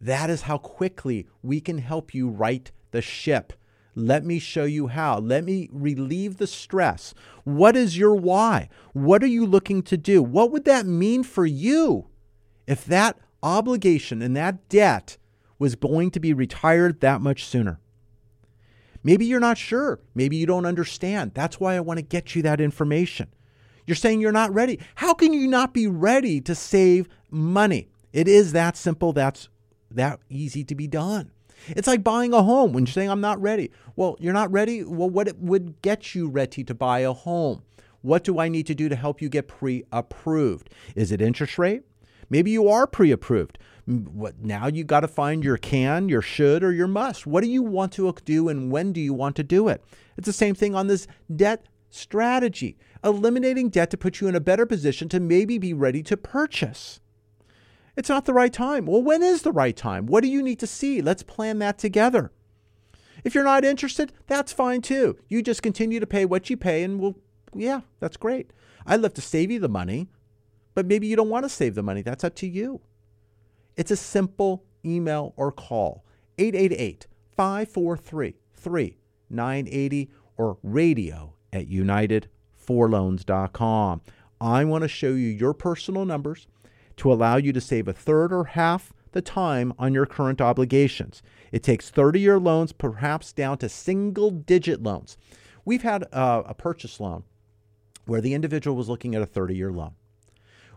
That 0.00 0.30
is 0.30 0.40
how 0.42 0.56
quickly 0.56 1.26
we 1.42 1.60
can 1.60 1.76
help 1.76 2.14
you 2.14 2.30
right 2.30 2.72
the 2.92 3.02
ship. 3.02 3.52
Let 3.94 4.24
me 4.24 4.38
show 4.38 4.64
you 4.64 4.86
how. 4.86 5.18
Let 5.18 5.44
me 5.44 5.68
relieve 5.70 6.38
the 6.38 6.46
stress. 6.46 7.12
What 7.44 7.76
is 7.76 7.98
your 7.98 8.14
why? 8.14 8.70
What 8.94 9.22
are 9.22 9.26
you 9.26 9.44
looking 9.44 9.82
to 9.82 9.98
do? 9.98 10.22
What 10.22 10.50
would 10.50 10.64
that 10.64 10.86
mean 10.86 11.24
for 11.24 11.44
you 11.44 12.06
if 12.66 12.86
that 12.86 13.18
obligation 13.42 14.22
and 14.22 14.34
that 14.34 14.70
debt 14.70 15.18
was 15.58 15.74
going 15.74 16.10
to 16.12 16.20
be 16.20 16.32
retired 16.32 17.02
that 17.02 17.20
much 17.20 17.44
sooner? 17.44 17.80
Maybe 19.04 19.26
you're 19.26 19.40
not 19.40 19.58
sure. 19.58 20.00
Maybe 20.14 20.38
you 20.38 20.46
don't 20.46 20.64
understand. 20.64 21.32
That's 21.34 21.60
why 21.60 21.76
I 21.76 21.80
want 21.80 21.98
to 21.98 22.02
get 22.02 22.34
you 22.34 22.40
that 22.40 22.62
information. 22.62 23.28
You're 23.92 23.96
saying 23.96 24.22
you're 24.22 24.32
not 24.32 24.54
ready. 24.54 24.80
How 24.94 25.12
can 25.12 25.34
you 25.34 25.46
not 25.46 25.74
be 25.74 25.86
ready 25.86 26.40
to 26.40 26.54
save 26.54 27.10
money? 27.30 27.90
It 28.14 28.26
is 28.26 28.52
that 28.52 28.74
simple. 28.74 29.12
That's 29.12 29.50
that 29.90 30.18
easy 30.30 30.64
to 30.64 30.74
be 30.74 30.86
done. 30.86 31.30
It's 31.68 31.86
like 31.86 32.02
buying 32.02 32.32
a 32.32 32.42
home 32.42 32.72
when 32.72 32.86
you're 32.86 32.92
saying, 32.94 33.10
I'm 33.10 33.20
not 33.20 33.38
ready. 33.42 33.70
Well, 33.94 34.16
you're 34.18 34.32
not 34.32 34.50
ready. 34.50 34.82
Well, 34.82 35.10
what 35.10 35.36
would 35.36 35.82
get 35.82 36.14
you 36.14 36.26
ready 36.26 36.64
to 36.64 36.72
buy 36.72 37.00
a 37.00 37.12
home? 37.12 37.64
What 38.00 38.24
do 38.24 38.38
I 38.38 38.48
need 38.48 38.66
to 38.68 38.74
do 38.74 38.88
to 38.88 38.96
help 38.96 39.20
you 39.20 39.28
get 39.28 39.46
pre 39.46 39.84
approved? 39.92 40.70
Is 40.96 41.12
it 41.12 41.20
interest 41.20 41.58
rate? 41.58 41.82
Maybe 42.30 42.50
you 42.50 42.70
are 42.70 42.86
pre 42.86 43.10
approved. 43.10 43.58
What 43.84 44.42
now 44.42 44.68
you 44.68 44.84
got 44.84 45.00
to 45.00 45.08
find 45.08 45.44
your 45.44 45.58
can, 45.58 46.08
your 46.08 46.22
should, 46.22 46.64
or 46.64 46.72
your 46.72 46.88
must. 46.88 47.26
What 47.26 47.44
do 47.44 47.50
you 47.50 47.62
want 47.62 47.92
to 47.92 48.10
do 48.24 48.48
and 48.48 48.72
when 48.72 48.94
do 48.94 49.02
you 49.02 49.12
want 49.12 49.36
to 49.36 49.42
do 49.42 49.68
it? 49.68 49.84
It's 50.16 50.24
the 50.24 50.32
same 50.32 50.54
thing 50.54 50.74
on 50.74 50.86
this 50.86 51.06
debt 51.36 51.66
strategy. 51.92 52.78
Eliminating 53.04 53.68
debt 53.68 53.90
to 53.90 53.96
put 53.96 54.20
you 54.20 54.28
in 54.28 54.34
a 54.34 54.40
better 54.40 54.66
position 54.66 55.08
to 55.08 55.20
maybe 55.20 55.58
be 55.58 55.74
ready 55.74 56.02
to 56.04 56.16
purchase. 56.16 57.00
It's 57.96 58.08
not 58.08 58.24
the 58.24 58.34
right 58.34 58.52
time. 58.52 58.86
Well, 58.86 59.02
when 59.02 59.22
is 59.22 59.42
the 59.42 59.52
right 59.52 59.76
time? 59.76 60.06
What 60.06 60.22
do 60.22 60.28
you 60.28 60.42
need 60.42 60.58
to 60.60 60.66
see? 60.66 61.02
Let's 61.02 61.22
plan 61.22 61.58
that 61.58 61.78
together. 61.78 62.32
If 63.24 63.34
you're 63.34 63.44
not 63.44 63.64
interested, 63.64 64.12
that's 64.26 64.52
fine 64.52 64.80
too. 64.80 65.18
You 65.28 65.42
just 65.42 65.62
continue 65.62 66.00
to 66.00 66.06
pay 66.06 66.24
what 66.24 66.48
you 66.48 66.56
pay, 66.56 66.82
and 66.82 66.98
we'll, 66.98 67.16
yeah, 67.54 67.82
that's 68.00 68.16
great. 68.16 68.52
I'd 68.86 69.00
love 69.00 69.14
to 69.14 69.20
save 69.20 69.50
you 69.50 69.60
the 69.60 69.68
money, 69.68 70.08
but 70.74 70.86
maybe 70.86 71.06
you 71.06 71.16
don't 71.16 71.28
want 71.28 71.44
to 71.44 71.48
save 71.48 71.74
the 71.74 71.82
money. 71.82 72.02
That's 72.02 72.24
up 72.24 72.34
to 72.36 72.48
you. 72.48 72.80
It's 73.76 73.90
a 73.90 73.96
simple 73.96 74.64
email 74.84 75.34
or 75.36 75.52
call 75.52 76.04
888 76.38 77.06
543 77.36 78.34
3980 78.54 80.10
or 80.36 80.58
radio 80.62 81.34
at 81.52 81.66
unitedforloans.com. 82.66 84.00
I 84.40 84.64
want 84.64 84.82
to 84.82 84.88
show 84.88 85.08
you 85.08 85.28
your 85.28 85.54
personal 85.54 86.04
numbers 86.04 86.46
to 86.96 87.12
allow 87.12 87.36
you 87.36 87.52
to 87.52 87.60
save 87.60 87.88
a 87.88 87.92
third 87.92 88.32
or 88.32 88.44
half 88.44 88.92
the 89.12 89.22
time 89.22 89.72
on 89.78 89.94
your 89.94 90.06
current 90.06 90.40
obligations. 90.40 91.22
It 91.52 91.62
takes 91.62 91.90
30 91.90 92.20
year 92.20 92.38
loans, 92.38 92.72
perhaps 92.72 93.32
down 93.32 93.58
to 93.58 93.68
single 93.68 94.30
digit 94.30 94.82
loans. 94.82 95.16
We've 95.64 95.82
had 95.82 96.04
uh, 96.12 96.42
a 96.46 96.54
purchase 96.54 96.98
loan 96.98 97.24
where 98.06 98.20
the 98.20 98.34
individual 98.34 98.76
was 98.76 98.88
looking 98.88 99.14
at 99.14 99.22
a 99.22 99.26
30 99.26 99.54
year 99.54 99.70
loan. 99.70 99.92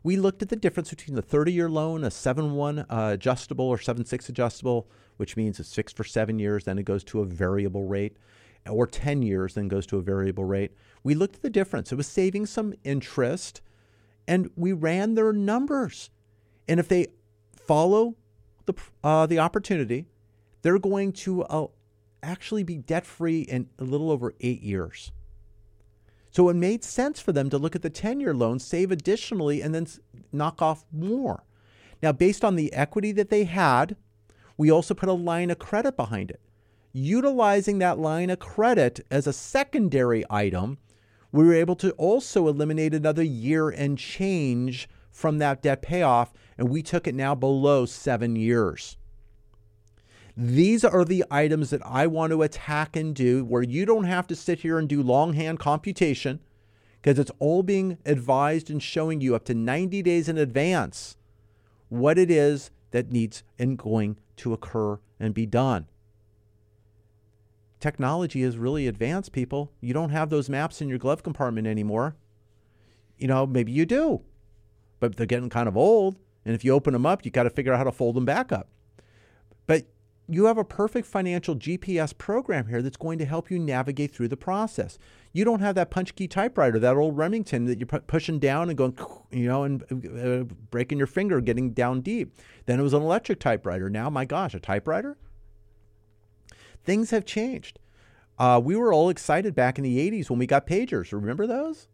We 0.04 0.18
looked 0.18 0.44
at 0.44 0.50
the 0.50 0.56
difference 0.56 0.92
between 0.92 1.16
the 1.16 1.24
30 1.24 1.52
year 1.52 1.70
loan, 1.70 2.04
a 2.04 2.12
7 2.12 2.52
1 2.52 2.80
uh, 2.80 2.86
adjustable 2.90 3.66
or 3.66 3.80
7 3.80 4.06
6 4.06 4.30
adjustable, 4.30 4.88
which 5.18 5.36
means 5.36 5.60
it's 5.60 5.74
fixed 5.74 5.98
for 5.98 6.04
seven 6.04 6.38
years, 6.38 6.66
then 6.66 6.78
it 6.78 6.84
goes 6.84 7.04
to 7.06 7.22
a 7.22 7.26
variable 7.26 7.86
rate, 7.86 8.18
or 8.70 8.88
10 8.88 9.22
years, 9.22 9.54
then 9.54 9.68
goes 9.68 9.86
to 9.88 9.98
a 9.98 10.02
variable 10.02 10.46
rate. 10.46 10.72
We 11.04 11.16
looked 11.16 11.36
at 11.36 11.42
the 11.42 11.50
difference. 11.50 11.92
It 11.92 11.96
was 11.96 12.08
saving 12.08 12.48
some 12.48 12.74
interest 12.84 13.62
and 14.28 14.50
we 14.56 14.74
ran 14.74 15.16
their 15.16 15.32
numbers. 15.32 16.10
And 16.68 16.80
if 16.80 16.88
they 16.88 17.08
follow 17.56 18.16
the 18.66 18.74
uh, 19.04 19.26
the 19.28 19.40
opportunity, 19.40 20.08
they're 20.62 20.80
going 20.80 21.14
to 21.14 21.44
uh, 21.44 21.68
actually 22.24 22.64
be 22.64 22.78
debt 22.78 23.06
free 23.06 23.42
in 23.42 23.70
a 23.78 23.84
little 23.84 24.10
over 24.10 24.34
eight 24.42 24.62
years. 24.62 25.12
So 26.32 26.50
it 26.50 26.56
made 26.56 26.84
sense 26.84 27.20
for 27.22 27.32
them 27.32 27.50
to 27.50 27.58
look 27.58 27.76
at 27.76 27.82
the 27.82 27.90
10 27.90 28.20
year 28.20 28.34
loan, 28.34 28.60
save 28.60 28.92
additionally, 28.92 29.62
and 29.62 29.74
then 29.74 29.88
knock 30.34 30.62
off 30.62 30.86
more. 30.92 31.44
Now, 32.04 32.12
based 32.12 32.44
on 32.44 32.56
the 32.56 32.74
equity 32.74 33.12
that 33.14 33.30
they 33.30 33.46
had, 33.46 33.96
we 34.58 34.70
also 34.70 34.94
put 34.94 35.08
a 35.08 35.14
line 35.14 35.50
of 35.50 35.60
credit 35.60 35.96
behind 35.96 36.32
it. 36.32 36.42
Utilizing 36.98 37.80
that 37.80 38.00
line 38.00 38.30
of 38.30 38.40
credit 38.40 39.06
as 39.12 39.28
a 39.28 39.34
secondary 39.34 40.24
item, 40.30 40.78
we 41.30 41.44
were 41.44 41.54
able 41.54 41.76
to 41.76 41.92
also 41.98 42.48
eliminate 42.48 42.94
another 42.94 43.22
year 43.22 43.68
and 43.68 43.98
change 43.98 44.88
from 45.12 45.40
that 45.40 45.62
debt 45.62 45.82
payoff, 45.82 46.32
and 46.58 46.70
we 46.70 46.82
took 46.82 47.06
it 47.06 47.14
now 47.14 47.36
below 47.36 47.86
seven 47.86 48.38
years. 48.38 48.96
These 50.38 50.86
are 50.86 51.04
the 51.04 51.26
items 51.30 51.70
that 51.72 51.86
I 51.86 52.08
want 52.08 52.32
to 52.32 52.44
attack 52.44 52.96
and 52.96 53.14
do 53.14 53.44
where 53.44 53.62
you 53.62 53.86
don't 53.86 54.06
have 54.06 54.26
to 54.28 54.36
sit 54.36 54.60
here 54.60 54.80
and 54.80 54.88
do 54.88 55.04
longhand 55.04 55.60
computation 55.60 56.40
because 57.02 57.20
it's 57.20 57.32
all 57.40 57.62
being 57.62 57.98
advised 58.06 58.70
and 58.70 58.82
showing 58.82 59.20
you 59.20 59.36
up 59.36 59.44
to 59.46 59.54
90 59.54 60.02
days 60.02 60.30
in 60.30 60.38
advance 60.38 61.18
what 61.90 62.18
it 62.18 62.32
is 62.32 62.72
that 62.92 63.12
needs 63.12 63.44
and 63.60 63.78
going 63.78 64.18
to 64.38 64.54
occur 64.54 64.98
and 65.20 65.34
be 65.34 65.46
done. 65.46 65.88
Technology 67.86 68.42
is 68.42 68.58
really 68.58 68.88
advanced, 68.88 69.32
people. 69.32 69.72
You 69.80 69.94
don't 69.94 70.10
have 70.10 70.32
those 70.32 70.50
maps 70.50 70.82
in 70.82 70.90
your 70.90 70.98
glove 70.98 71.22
compartment 71.22 71.68
anymore. 71.68 72.16
You 73.20 73.28
know, 73.28 73.46
maybe 73.46 73.72
you 73.72 73.86
do, 73.86 74.24
but 75.00 75.16
they're 75.16 75.28
getting 75.28 75.52
kind 75.52 75.68
of 75.68 75.78
old. 75.78 76.16
And 76.46 76.56
if 76.56 76.66
you 76.66 76.72
open 76.72 76.94
them 76.94 77.06
up, 77.06 77.24
you 77.24 77.30
got 77.30 77.44
to 77.44 77.52
figure 77.52 77.72
out 77.72 77.78
how 77.78 77.84
to 77.84 77.92
fold 77.92 78.16
them 78.16 78.26
back 78.26 78.52
up. 78.52 78.70
But 79.68 79.84
you 80.28 80.46
have 80.46 80.58
a 80.58 80.64
perfect 80.64 81.06
financial 81.06 81.56
GPS 81.56 82.18
program 82.18 82.70
here 82.70 82.82
that's 82.82 82.98
going 82.98 83.20
to 83.20 83.26
help 83.26 83.52
you 83.52 83.60
navigate 83.60 84.16
through 84.16 84.30
the 84.30 84.36
process. 84.36 84.98
You 85.32 85.46
don't 85.46 85.60
have 85.60 85.76
that 85.76 85.92
punch 85.92 86.16
key 86.16 86.28
typewriter, 86.28 86.80
that 86.80 86.96
old 86.96 87.16
Remington 87.16 87.66
that 87.66 87.78
you're 87.78 87.86
pu- 87.86 88.00
pushing 88.00 88.40
down 88.40 88.70
and 88.70 88.78
going, 88.80 88.98
you 89.30 89.48
know, 89.48 89.64
and 89.64 89.84
uh, 89.94 90.52
breaking 90.72 90.98
your 90.98 91.06
finger, 91.06 91.40
getting 91.40 91.70
down 91.70 92.02
deep. 92.02 92.34
Then 92.66 92.80
it 92.80 92.84
was 92.84 92.94
an 92.94 93.04
electric 93.04 93.40
typewriter. 93.40 93.92
Now, 93.92 94.10
my 94.10 94.26
gosh, 94.26 94.56
a 94.56 94.60
typewriter? 94.60 95.18
Things 96.86 97.10
have 97.12 97.26
changed. 97.26 97.80
Uh, 98.38 98.62
we 98.64 98.76
were 98.76 98.94
all 98.94 99.10
excited 99.10 99.56
back 99.56 99.78
in 99.78 99.84
the 99.84 99.98
80s 100.12 100.30
when 100.30 100.40
we 100.40 100.46
got 100.46 100.68
pagers. 100.68 101.12
Remember 101.12 101.48
those? 101.48 101.88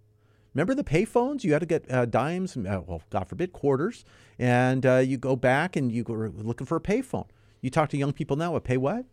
Remember 0.54 0.76
the 0.76 0.84
payphones? 0.84 1.44
You 1.44 1.54
had 1.54 1.60
to 1.60 1.66
get 1.66 1.90
uh, 1.90 2.06
dimes, 2.06 2.58
uh, 2.58 2.82
well, 2.86 3.02
God 3.10 3.28
forbid, 3.28 3.54
quarters, 3.54 4.04
and 4.38 4.86
uh, 4.86 4.98
you 4.98 5.18
go 5.18 5.36
back 5.38 5.78
and 5.78 5.92
you 5.92 6.04
were 6.04 6.30
looking 6.30 6.68
for 6.68 6.76
a 6.76 6.82
payphone. 6.82 7.28
You 7.62 7.70
talk 7.70 7.90
to 7.90 7.98
young 7.98 8.12
people 8.12 8.36
now, 8.36 8.56
a 8.56 8.60
pay 8.60 8.76
what? 8.76 9.06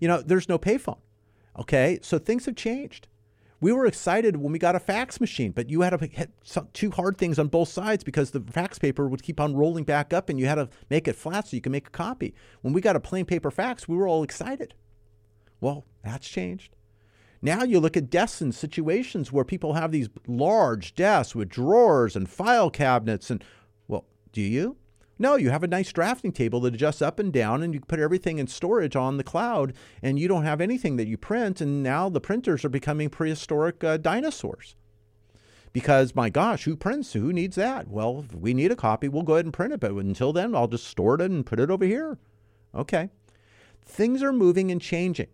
You 0.00 0.08
know, 0.08 0.20
there's 0.20 0.48
no 0.48 0.58
payphone. 0.58 0.98
Okay, 1.58 1.98
so 2.02 2.18
things 2.18 2.44
have 2.44 2.56
changed. 2.56 3.08
We 3.58 3.72
were 3.72 3.86
excited 3.86 4.36
when 4.36 4.52
we 4.52 4.58
got 4.58 4.74
a 4.74 4.80
fax 4.80 5.18
machine, 5.18 5.52
but 5.52 5.70
you 5.70 5.80
had 5.80 5.98
to 5.98 6.06
hit 6.06 6.30
some, 6.42 6.68
two 6.74 6.90
hard 6.90 7.16
things 7.16 7.38
on 7.38 7.48
both 7.48 7.70
sides 7.70 8.04
because 8.04 8.32
the 8.32 8.40
fax 8.40 8.78
paper 8.78 9.08
would 9.08 9.22
keep 9.22 9.40
on 9.40 9.56
rolling 9.56 9.84
back 9.84 10.12
up 10.12 10.28
and 10.28 10.38
you 10.38 10.44
had 10.44 10.56
to 10.56 10.68
make 10.90 11.08
it 11.08 11.16
flat 11.16 11.48
so 11.48 11.56
you 11.56 11.62
could 11.62 11.72
make 11.72 11.86
a 11.86 11.90
copy. 11.90 12.34
When 12.60 12.74
we 12.74 12.82
got 12.82 12.96
a 12.96 13.00
plain 13.00 13.24
paper 13.24 13.50
fax, 13.50 13.88
we 13.88 13.96
were 13.96 14.06
all 14.06 14.22
excited. 14.22 14.74
Well, 15.60 15.84
that's 16.02 16.28
changed. 16.28 16.76
Now 17.42 17.62
you 17.62 17.80
look 17.80 17.96
at 17.96 18.10
desks 18.10 18.40
and 18.40 18.54
situations 18.54 19.32
where 19.32 19.44
people 19.44 19.74
have 19.74 19.92
these 19.92 20.08
large 20.26 20.94
desks 20.94 21.34
with 21.34 21.48
drawers 21.48 22.16
and 22.16 22.28
file 22.28 22.70
cabinets. 22.70 23.30
And, 23.30 23.44
well, 23.86 24.06
do 24.32 24.40
you? 24.40 24.76
No, 25.18 25.36
you 25.36 25.50
have 25.50 25.62
a 25.62 25.68
nice 25.68 25.92
drafting 25.92 26.32
table 26.32 26.60
that 26.60 26.74
adjusts 26.74 27.00
up 27.00 27.18
and 27.18 27.32
down, 27.32 27.62
and 27.62 27.72
you 27.72 27.80
put 27.80 28.00
everything 28.00 28.38
in 28.38 28.46
storage 28.46 28.96
on 28.96 29.16
the 29.16 29.24
cloud, 29.24 29.72
and 30.02 30.18
you 30.18 30.28
don't 30.28 30.44
have 30.44 30.60
anything 30.60 30.96
that 30.96 31.08
you 31.08 31.16
print. 31.16 31.60
And 31.60 31.82
now 31.82 32.08
the 32.08 32.20
printers 32.20 32.64
are 32.64 32.70
becoming 32.70 33.08
prehistoric 33.08 33.82
uh, 33.82 33.96
dinosaurs. 33.96 34.76
Because, 35.72 36.14
my 36.14 36.30
gosh, 36.30 36.64
who 36.64 36.76
prints? 36.76 37.12
Who 37.12 37.32
needs 37.32 37.56
that? 37.56 37.88
Well, 37.88 38.24
if 38.28 38.34
we 38.34 38.54
need 38.54 38.72
a 38.72 38.76
copy, 38.76 39.08
we'll 39.08 39.22
go 39.22 39.34
ahead 39.34 39.46
and 39.46 39.54
print 39.54 39.72
it. 39.72 39.80
But 39.80 39.92
until 39.92 40.32
then, 40.32 40.54
I'll 40.54 40.68
just 40.68 40.86
store 40.86 41.14
it 41.14 41.20
and 41.22 41.46
put 41.46 41.60
it 41.60 41.70
over 41.70 41.84
here. 41.84 42.18
Okay. 42.74 43.10
Things 43.84 44.22
are 44.22 44.32
moving 44.32 44.70
and 44.70 44.80
changing. 44.80 45.28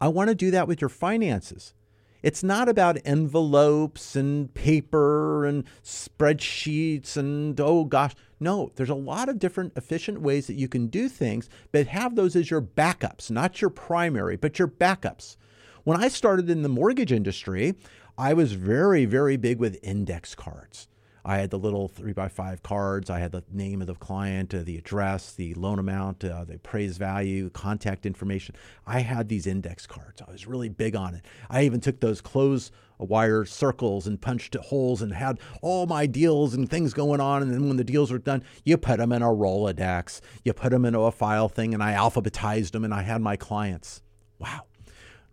I 0.00 0.08
want 0.08 0.28
to 0.28 0.34
do 0.34 0.50
that 0.50 0.66
with 0.66 0.80
your 0.80 0.88
finances. 0.88 1.74
It's 2.22 2.42
not 2.42 2.68
about 2.68 2.98
envelopes 3.04 4.14
and 4.14 4.52
paper 4.52 5.46
and 5.46 5.64
spreadsheets 5.82 7.16
and 7.16 7.58
oh 7.60 7.84
gosh. 7.84 8.14
No, 8.38 8.72
there's 8.76 8.90
a 8.90 8.94
lot 8.94 9.28
of 9.28 9.38
different 9.38 9.72
efficient 9.76 10.20
ways 10.20 10.46
that 10.46 10.54
you 10.54 10.68
can 10.68 10.86
do 10.86 11.08
things, 11.08 11.48
but 11.72 11.86
have 11.88 12.16
those 12.16 12.36
as 12.36 12.50
your 12.50 12.62
backups, 12.62 13.30
not 13.30 13.60
your 13.60 13.70
primary, 13.70 14.36
but 14.36 14.58
your 14.58 14.68
backups. 14.68 15.36
When 15.84 16.02
I 16.02 16.08
started 16.08 16.50
in 16.50 16.62
the 16.62 16.68
mortgage 16.68 17.12
industry, 17.12 17.74
I 18.18 18.34
was 18.34 18.52
very, 18.52 19.06
very 19.06 19.36
big 19.36 19.58
with 19.58 19.78
index 19.82 20.34
cards. 20.34 20.88
I 21.24 21.38
had 21.38 21.50
the 21.50 21.58
little 21.58 21.88
three 21.88 22.12
by 22.12 22.28
five 22.28 22.62
cards. 22.62 23.10
I 23.10 23.18
had 23.18 23.32
the 23.32 23.44
name 23.50 23.80
of 23.80 23.86
the 23.86 23.94
client, 23.94 24.54
uh, 24.54 24.62
the 24.62 24.78
address, 24.78 25.32
the 25.32 25.54
loan 25.54 25.78
amount, 25.78 26.24
uh, 26.24 26.44
the 26.44 26.54
appraised 26.54 26.98
value, 26.98 27.50
contact 27.50 28.06
information. 28.06 28.54
I 28.86 29.00
had 29.00 29.28
these 29.28 29.46
index 29.46 29.86
cards. 29.86 30.22
I 30.26 30.30
was 30.30 30.46
really 30.46 30.68
big 30.68 30.96
on 30.96 31.14
it. 31.14 31.24
I 31.48 31.64
even 31.64 31.80
took 31.80 32.00
those 32.00 32.20
close 32.20 32.70
wire 32.98 33.44
circles 33.44 34.06
and 34.06 34.20
punched 34.20 34.54
holes 34.54 35.00
and 35.02 35.12
had 35.12 35.40
all 35.62 35.86
my 35.86 36.06
deals 36.06 36.54
and 36.54 36.68
things 36.68 36.92
going 36.92 37.20
on. 37.20 37.42
And 37.42 37.52
then 37.52 37.66
when 37.68 37.76
the 37.76 37.84
deals 37.84 38.10
were 38.10 38.18
done, 38.18 38.42
you 38.64 38.76
put 38.76 38.98
them 38.98 39.12
in 39.12 39.22
a 39.22 39.26
Rolodex, 39.26 40.20
you 40.44 40.52
put 40.52 40.70
them 40.70 40.84
into 40.84 41.00
a 41.00 41.12
file 41.12 41.48
thing, 41.48 41.74
and 41.74 41.82
I 41.82 41.94
alphabetized 41.94 42.72
them 42.72 42.84
and 42.84 42.94
I 42.94 43.02
had 43.02 43.20
my 43.20 43.36
clients. 43.36 44.02
Wow. 44.38 44.66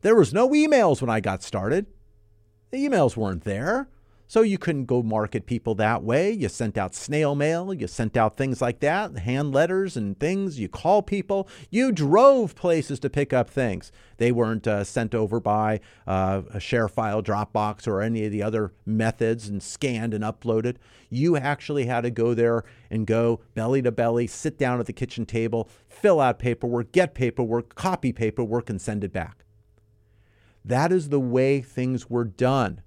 There 0.02 0.16
was 0.16 0.34
no 0.34 0.50
emails 0.50 1.02
when 1.02 1.10
I 1.10 1.20
got 1.20 1.44
started. 1.44 1.88
The 2.72 2.78
emails 2.78 3.16
weren't 3.18 3.44
there. 3.44 3.90
So 4.30 4.42
you 4.42 4.58
couldn't 4.58 4.86
go 4.86 5.02
market 5.02 5.46
people 5.46 5.74
that 5.76 6.04
way. 6.04 6.32
You 6.32 6.50
sent 6.50 6.78
out 6.78 6.94
snail 6.94 7.34
mail, 7.34 7.74
you 7.74 7.88
sent 7.88 8.18
out 8.18 8.36
things 8.36 8.62
like 8.62 8.82
that, 8.82 9.20
hand 9.20 9.54
letters 9.54 9.96
and 9.96 10.20
things. 10.20 10.60
You 10.60 10.68
call 10.68 11.02
people. 11.02 11.48
You 11.70 11.94
drove 11.94 12.54
places 12.54 13.00
to 13.00 13.10
pick 13.10 13.32
up 13.32 13.50
things. 13.50 13.90
They 14.18 14.34
weren't 14.34 14.68
uh, 14.68 14.84
sent 14.84 15.16
over 15.16 15.40
by 15.40 15.80
uh, 16.06 16.42
a 16.54 16.60
share 16.60 16.90
file, 16.90 17.24
Dropbox, 17.24 17.88
or 17.88 18.02
any 18.02 18.26
of 18.26 18.34
the 18.34 18.44
other 18.44 18.74
methods 18.86 19.48
and 19.48 19.64
scanned 19.64 20.14
and 20.14 20.26
uploaded. 20.26 20.76
You 21.10 21.38
actually 21.38 21.86
had 21.86 22.02
to 22.02 22.12
go 22.12 22.34
there 22.34 22.66
and 22.92 23.08
go 23.08 23.40
belly 23.54 23.82
to 23.82 23.94
belly, 23.94 24.28
sit 24.28 24.58
down 24.58 24.82
at 24.82 24.88
the 24.88 24.94
kitchen 24.94 25.26
table, 25.26 25.70
fill 25.88 26.20
out 26.20 26.38
paperwork, 26.38 26.92
get 26.92 27.14
paperwork, 27.14 27.76
copy 27.76 28.12
paperwork, 28.12 28.70
and 28.70 28.82
send 28.82 29.06
it 29.06 29.14
back. 29.14 29.46
That 30.66 30.92
is 30.92 31.08
the 31.08 31.20
way 31.20 31.62
things 31.62 32.10
were 32.10 32.26
done 32.26 32.82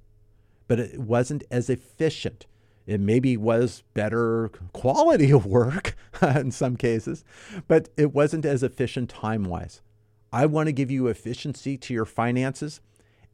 but 0.70 0.78
it 0.78 1.00
wasn't 1.00 1.42
as 1.50 1.68
efficient. 1.68 2.46
It 2.86 3.00
maybe 3.00 3.36
was 3.36 3.82
better 3.92 4.52
quality 4.72 5.32
of 5.32 5.44
work 5.44 5.96
in 6.22 6.52
some 6.52 6.76
cases, 6.76 7.24
but 7.66 7.88
it 7.96 8.14
wasn't 8.14 8.44
as 8.44 8.62
efficient 8.62 9.10
time 9.10 9.42
wise. 9.42 9.82
I 10.32 10.46
want 10.46 10.68
to 10.68 10.72
give 10.72 10.88
you 10.88 11.08
efficiency 11.08 11.76
to 11.78 11.92
your 11.92 12.04
finances, 12.04 12.80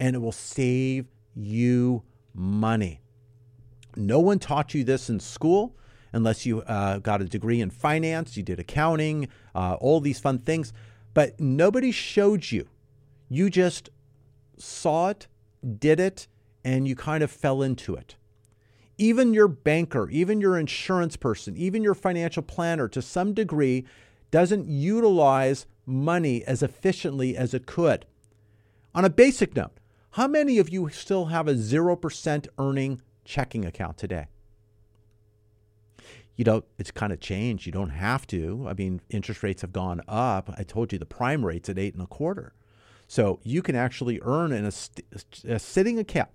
and 0.01 0.16
it 0.16 0.20
will 0.20 0.32
save 0.32 1.09
you 1.34 2.05
money. 2.32 3.03
No 3.97 4.18
one 4.18 4.39
taught 4.39 4.72
you 4.72 4.82
this 4.82 5.11
in 5.11 5.20
school 5.20 5.76
unless 6.14 6.47
you 6.47 6.62
uh, 6.62 7.01
got 7.01 7.20
a 7.20 7.26
degree 7.26 7.61
in 7.61 7.68
finance, 7.68 8.39
you 8.39 8.43
did 8.43 8.61
accounting, 8.61 9.28
uh, 9.55 9.74
all 9.74 10.01
these 10.01 10.18
fun 10.20 10.39
things, 10.39 10.72
but 11.12 11.39
nobody 11.39 11.93
showed 11.93 12.51
you. 12.51 12.66
You 13.28 13.51
just 13.51 13.91
saw 14.57 15.11
it, 15.11 15.26
did 15.78 16.01
it, 16.01 16.28
and 16.67 16.89
you 16.89 16.97
kind 16.97 17.23
of 17.23 17.31
fell 17.31 17.62
into 17.62 17.95
it. 17.95 18.17
Even 18.99 19.33
your 19.33 19.47
banker, 19.47 20.11
even 20.11 20.41
your 20.41 20.59
insurance 20.59 21.17
person, 21.17 21.57
even 21.57 21.85
your 21.85 21.95
financial 21.95 22.43
planner 22.43 22.89
to 22.89 23.01
some 23.01 23.33
degree 23.33 23.87
doesn't 24.33 24.67
utilize 24.67 25.67
money 25.87 26.43
as 26.43 26.64
efficiently 26.64 27.37
as 27.37 27.55
it 27.55 27.67
could. 27.67 28.05
On 28.97 29.05
a 29.05 29.11
basic 29.11 29.55
note, 29.55 29.79
how 30.12 30.27
many 30.27 30.59
of 30.59 30.69
you 30.69 30.89
still 30.89 31.27
have 31.27 31.47
a 31.47 31.55
0% 31.55 32.49
earning 32.59 33.01
checking 33.25 33.64
account 33.64 33.97
today? 33.97 34.27
You 36.35 36.45
know, 36.45 36.64
it's 36.79 36.91
kind 36.91 37.12
of 37.12 37.21
changed. 37.21 37.64
You 37.67 37.73
don't 37.73 37.91
have 37.91 38.27
to. 38.29 38.67
I 38.69 38.73
mean, 38.73 39.01
interest 39.09 39.45
rates 39.45 39.62
have 39.62 39.73
gone 39.73 40.01
up. 40.09 40.53
I 40.59 40.64
told 40.64 40.93
you 40.93 40.99
the 40.99 41.07
prime 41.07 41.47
rate's 41.47 41.69
at 41.69 41.79
eight 41.79 41.95
and 41.95 42.03
a 42.03 42.09
quarter. 42.09 42.55
So 43.07 43.39
you 43.45 43.62
can 43.62 43.77
actually 43.77 44.19
earn 44.23 44.51
in 44.51 44.64
a, 44.64 44.73
a 45.45 45.59
sitting 45.61 46.01
account 46.01 46.31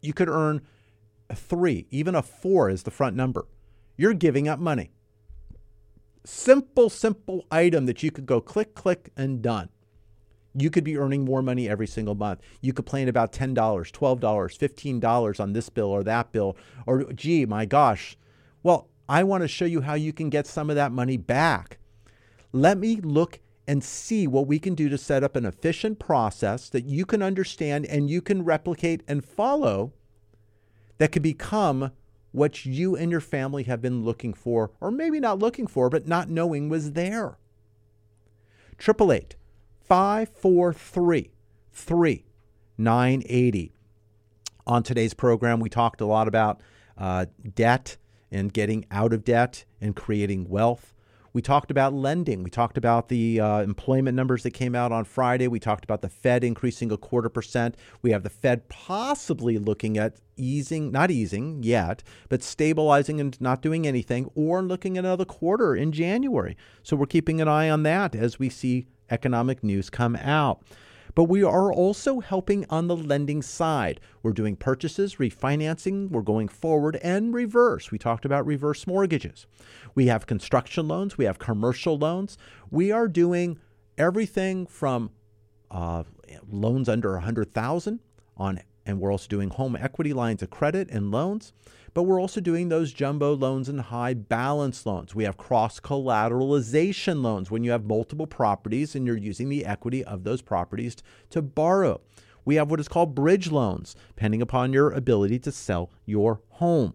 you 0.00 0.12
could 0.12 0.28
earn 0.28 0.62
a 1.28 1.36
three, 1.36 1.86
even 1.90 2.14
a 2.14 2.22
four 2.22 2.68
is 2.68 2.82
the 2.82 2.90
front 2.90 3.16
number. 3.16 3.46
You're 3.96 4.14
giving 4.14 4.48
up 4.48 4.58
money. 4.58 4.90
Simple, 6.24 6.90
simple 6.90 7.46
item 7.50 7.86
that 7.86 8.02
you 8.02 8.10
could 8.10 8.26
go 8.26 8.40
click, 8.40 8.74
click, 8.74 9.10
and 9.16 9.40
done. 9.40 9.70
You 10.54 10.70
could 10.70 10.84
be 10.84 10.98
earning 10.98 11.24
more 11.24 11.42
money 11.42 11.68
every 11.68 11.86
single 11.86 12.14
month. 12.14 12.40
You 12.60 12.72
could 12.72 12.84
complain 12.84 13.08
about 13.08 13.32
$10, 13.32 13.54
$12, 13.54 14.20
$15 14.20 15.40
on 15.40 15.52
this 15.52 15.68
bill 15.68 15.88
or 15.88 16.02
that 16.02 16.32
bill, 16.32 16.56
or 16.86 17.04
gee, 17.12 17.46
my 17.46 17.66
gosh. 17.66 18.16
Well, 18.62 18.88
I 19.08 19.22
want 19.22 19.42
to 19.42 19.48
show 19.48 19.64
you 19.64 19.80
how 19.80 19.94
you 19.94 20.12
can 20.12 20.28
get 20.28 20.46
some 20.46 20.68
of 20.68 20.76
that 20.76 20.92
money 20.92 21.16
back. 21.16 21.78
Let 22.52 22.78
me 22.78 22.96
look 22.96 23.38
and 23.70 23.84
see 23.84 24.26
what 24.26 24.48
we 24.48 24.58
can 24.58 24.74
do 24.74 24.88
to 24.88 24.98
set 24.98 25.22
up 25.22 25.36
an 25.36 25.46
efficient 25.46 26.00
process 26.00 26.68
that 26.68 26.86
you 26.86 27.06
can 27.06 27.22
understand 27.22 27.86
and 27.86 28.10
you 28.10 28.20
can 28.20 28.44
replicate 28.44 29.00
and 29.06 29.24
follow 29.24 29.92
that 30.98 31.12
could 31.12 31.22
become 31.22 31.92
what 32.32 32.66
you 32.66 32.96
and 32.96 33.12
your 33.12 33.20
family 33.20 33.62
have 33.62 33.80
been 33.80 34.04
looking 34.04 34.34
for, 34.34 34.72
or 34.80 34.90
maybe 34.90 35.20
not 35.20 35.38
looking 35.38 35.68
for, 35.68 35.88
but 35.88 36.08
not 36.08 36.28
knowing 36.28 36.68
was 36.68 36.94
there. 36.94 37.38
888 38.80 39.36
543 39.78 41.30
3980. 41.72 43.72
On 44.66 44.82
today's 44.82 45.14
program, 45.14 45.60
we 45.60 45.70
talked 45.70 46.00
a 46.00 46.06
lot 46.06 46.26
about 46.26 46.60
uh, 46.98 47.26
debt 47.54 47.98
and 48.32 48.52
getting 48.52 48.84
out 48.90 49.12
of 49.12 49.22
debt 49.22 49.64
and 49.80 49.94
creating 49.94 50.48
wealth. 50.48 50.92
We 51.32 51.42
talked 51.42 51.70
about 51.70 51.94
lending. 51.94 52.42
We 52.42 52.50
talked 52.50 52.76
about 52.76 53.08
the 53.08 53.40
uh, 53.40 53.60
employment 53.60 54.16
numbers 54.16 54.42
that 54.42 54.50
came 54.50 54.74
out 54.74 54.90
on 54.90 55.04
Friday. 55.04 55.46
We 55.46 55.60
talked 55.60 55.84
about 55.84 56.02
the 56.02 56.08
Fed 56.08 56.42
increasing 56.42 56.90
a 56.90 56.96
quarter 56.96 57.28
percent. 57.28 57.76
We 58.02 58.10
have 58.10 58.24
the 58.24 58.30
Fed 58.30 58.68
possibly 58.68 59.56
looking 59.56 59.96
at 59.96 60.16
easing, 60.36 60.90
not 60.90 61.10
easing 61.10 61.62
yet, 61.62 62.02
but 62.28 62.42
stabilizing 62.42 63.20
and 63.20 63.40
not 63.40 63.62
doing 63.62 63.86
anything, 63.86 64.30
or 64.34 64.62
looking 64.62 64.98
at 64.98 65.04
another 65.04 65.24
quarter 65.24 65.76
in 65.76 65.92
January. 65.92 66.56
So 66.82 66.96
we're 66.96 67.06
keeping 67.06 67.40
an 67.40 67.48
eye 67.48 67.70
on 67.70 67.84
that 67.84 68.14
as 68.16 68.38
we 68.38 68.48
see 68.48 68.88
economic 69.10 69.62
news 69.62 69.88
come 69.88 70.16
out. 70.16 70.62
But 71.20 71.28
we 71.28 71.44
are 71.44 71.70
also 71.70 72.20
helping 72.20 72.64
on 72.70 72.86
the 72.86 72.96
lending 72.96 73.42
side. 73.42 74.00
We're 74.22 74.32
doing 74.32 74.56
purchases, 74.56 75.16
refinancing, 75.16 76.08
we're 76.08 76.22
going 76.22 76.48
forward 76.48 76.96
and 77.02 77.34
reverse. 77.34 77.90
We 77.90 77.98
talked 77.98 78.24
about 78.24 78.46
reverse 78.46 78.86
mortgages. 78.86 79.46
We 79.94 80.06
have 80.06 80.24
construction 80.24 80.88
loans, 80.88 81.18
we 81.18 81.26
have 81.26 81.38
commercial 81.38 81.98
loans. 81.98 82.38
We 82.70 82.90
are 82.90 83.06
doing 83.06 83.58
everything 83.98 84.64
from 84.64 85.10
uh, 85.70 86.04
loans 86.48 86.88
under 86.88 87.12
100,000 87.12 88.00
on 88.38 88.60
and 88.86 89.00
we're 89.00 89.12
also 89.12 89.28
doing 89.28 89.50
home 89.50 89.76
equity 89.76 90.12
lines 90.12 90.42
of 90.42 90.50
credit 90.50 90.88
and 90.90 91.10
loans 91.10 91.52
but 91.94 92.04
we're 92.04 92.20
also 92.20 92.40
doing 92.40 92.68
those 92.68 92.92
jumbo 92.92 93.34
loans 93.34 93.68
and 93.68 93.80
high 93.80 94.14
balance 94.14 94.86
loans. 94.86 95.14
We 95.14 95.24
have 95.24 95.36
cross 95.36 95.80
collateralization 95.80 97.22
loans 97.22 97.50
when 97.50 97.64
you 97.64 97.72
have 97.72 97.84
multiple 97.84 98.26
properties 98.26 98.94
and 98.94 99.06
you're 99.06 99.16
using 99.16 99.48
the 99.48 99.64
equity 99.64 100.04
of 100.04 100.24
those 100.24 100.42
properties 100.42 100.96
to 101.30 101.42
borrow. 101.42 102.00
We 102.44 102.54
have 102.56 102.70
what 102.70 102.80
is 102.80 102.88
called 102.88 103.14
bridge 103.14 103.50
loans, 103.50 103.96
depending 104.08 104.40
upon 104.40 104.72
your 104.72 104.92
ability 104.92 105.40
to 105.40 105.52
sell 105.52 105.90
your 106.06 106.40
home. 106.48 106.94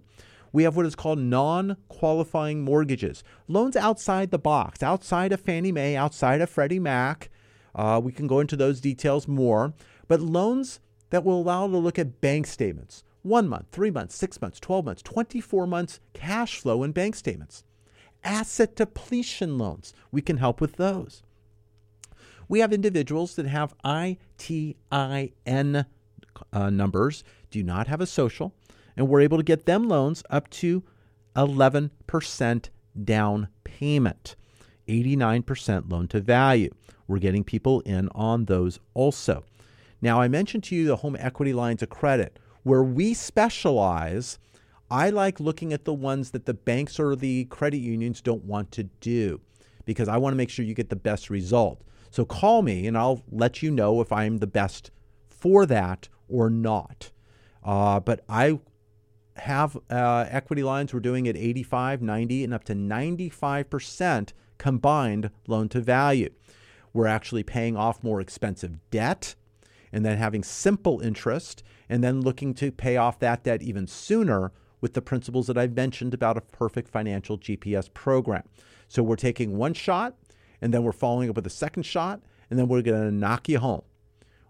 We 0.51 0.63
have 0.63 0.77
what 0.77 0.85
is 0.85 0.95
called 0.95 1.19
non 1.19 1.75
qualifying 1.89 2.63
mortgages, 2.63 3.23
loans 3.47 3.75
outside 3.75 4.31
the 4.31 4.39
box, 4.39 4.81
outside 4.81 5.33
of 5.33 5.41
Fannie 5.41 5.73
Mae, 5.73 5.97
outside 5.97 6.39
of 6.39 6.49
Freddie 6.49 6.79
Mac. 6.79 7.29
Uh, 7.75 7.99
we 8.01 8.13
can 8.13 8.25
go 8.25 8.39
into 8.39 8.55
those 8.55 8.79
details 8.79 9.27
more, 9.27 9.73
but 10.07 10.21
loans 10.21 10.79
that 11.09 11.23
will 11.23 11.39
allow 11.39 11.67
to 11.67 11.77
look 11.77 11.99
at 11.99 12.21
bank 12.21 12.47
statements 12.47 13.03
one 13.25 13.47
month, 13.47 13.65
three 13.71 13.89
months, 13.89 14.15
six 14.15 14.39
months, 14.39 14.59
12 14.59 14.85
months, 14.85 15.01
24 15.01 15.65
months 15.65 15.99
cash 16.13 16.59
flow 16.59 16.83
and 16.83 16.93
bank 16.93 17.15
statements. 17.15 17.63
Asset 18.23 18.75
depletion 18.75 19.57
loans, 19.57 19.93
we 20.11 20.21
can 20.21 20.37
help 20.37 20.61
with 20.61 20.75
those. 20.75 21.23
We 22.47 22.59
have 22.59 22.71
individuals 22.71 23.35
that 23.35 23.47
have 23.47 23.73
ITIN 23.83 24.75
uh, 26.53 26.69
numbers, 26.69 27.23
do 27.49 27.63
not 27.63 27.87
have 27.87 28.01
a 28.01 28.05
social, 28.05 28.53
and 28.95 29.07
we're 29.07 29.21
able 29.21 29.37
to 29.37 29.43
get 29.43 29.65
them 29.65 29.87
loans 29.87 30.21
up 30.29 30.49
to 30.51 30.83
11% 31.35 32.69
down 33.03 33.47
payment, 33.63 34.35
89% 34.87 35.91
loan 35.91 36.07
to 36.09 36.19
value. 36.19 36.69
We're 37.07 37.19
getting 37.19 37.43
people 37.43 37.81
in 37.81 38.09
on 38.13 38.45
those 38.45 38.79
also. 38.93 39.43
Now, 40.05 40.21
I 40.21 40.27
mentioned 40.27 40.63
to 40.65 40.75
you 40.75 40.85
the 40.85 40.97
home 40.97 41.17
equity 41.19 41.51
lines 41.51 41.81
of 41.81 41.89
credit. 41.89 42.37
Where 42.61 42.83
we 42.83 43.15
specialize, 43.15 44.37
I 44.91 45.09
like 45.09 45.39
looking 45.39 45.73
at 45.73 45.85
the 45.85 45.95
ones 45.95 46.29
that 46.29 46.45
the 46.45 46.53
banks 46.53 46.99
or 46.99 47.15
the 47.15 47.45
credit 47.45 47.79
unions 47.79 48.21
don't 48.21 48.43
want 48.43 48.71
to 48.73 48.83
do 48.83 49.41
because 49.83 50.07
I 50.07 50.17
want 50.17 50.33
to 50.33 50.37
make 50.37 50.51
sure 50.51 50.63
you 50.63 50.75
get 50.75 50.91
the 50.91 50.95
best 50.95 51.31
result. 51.31 51.81
So 52.11 52.23
call 52.23 52.61
me 52.61 52.85
and 52.85 52.95
I'll 52.95 53.23
let 53.31 53.63
you 53.63 53.71
know 53.71 53.99
if 53.99 54.11
I'm 54.11 54.37
the 54.37 54.45
best 54.45 54.91
for 55.27 55.65
that 55.65 56.07
or 56.29 56.51
not. 56.51 57.09
Uh, 57.63 57.99
but 57.99 58.23
I 58.29 58.59
have 59.37 59.75
uh, 59.89 60.25
equity 60.29 60.61
lines 60.61 60.93
we're 60.93 60.99
doing 60.99 61.27
at 61.27 61.35
85, 61.35 62.03
90, 62.03 62.43
and 62.43 62.53
up 62.53 62.63
to 62.65 62.75
95% 62.75 64.33
combined 64.59 65.31
loan 65.47 65.67
to 65.69 65.81
value. 65.81 66.29
We're 66.93 67.07
actually 67.07 67.41
paying 67.41 67.75
off 67.75 68.03
more 68.03 68.21
expensive 68.21 68.77
debt 68.91 69.33
and 69.91 70.05
then 70.05 70.17
having 70.17 70.43
simple 70.43 70.99
interest 70.99 71.63
and 71.89 72.03
then 72.03 72.21
looking 72.21 72.53
to 72.55 72.71
pay 72.71 72.97
off 72.97 73.19
that 73.19 73.43
debt 73.43 73.61
even 73.61 73.87
sooner 73.87 74.51
with 74.81 74.93
the 74.93 75.01
principles 75.01 75.47
that 75.47 75.57
I've 75.57 75.75
mentioned 75.75 76.13
about 76.13 76.37
a 76.37 76.41
perfect 76.41 76.89
financial 76.89 77.37
GPS 77.37 77.93
program. 77.93 78.43
So 78.87 79.03
we're 79.03 79.15
taking 79.15 79.57
one 79.57 79.73
shot 79.73 80.15
and 80.61 80.73
then 80.73 80.83
we're 80.83 80.91
following 80.91 81.29
up 81.29 81.35
with 81.35 81.47
a 81.47 81.51
second 81.51 81.83
shot 81.83 82.21
and 82.49 82.59
then 82.59 82.67
we're 82.67 82.81
going 82.81 83.01
to 83.01 83.11
knock 83.11 83.49
you 83.49 83.59
home. 83.59 83.83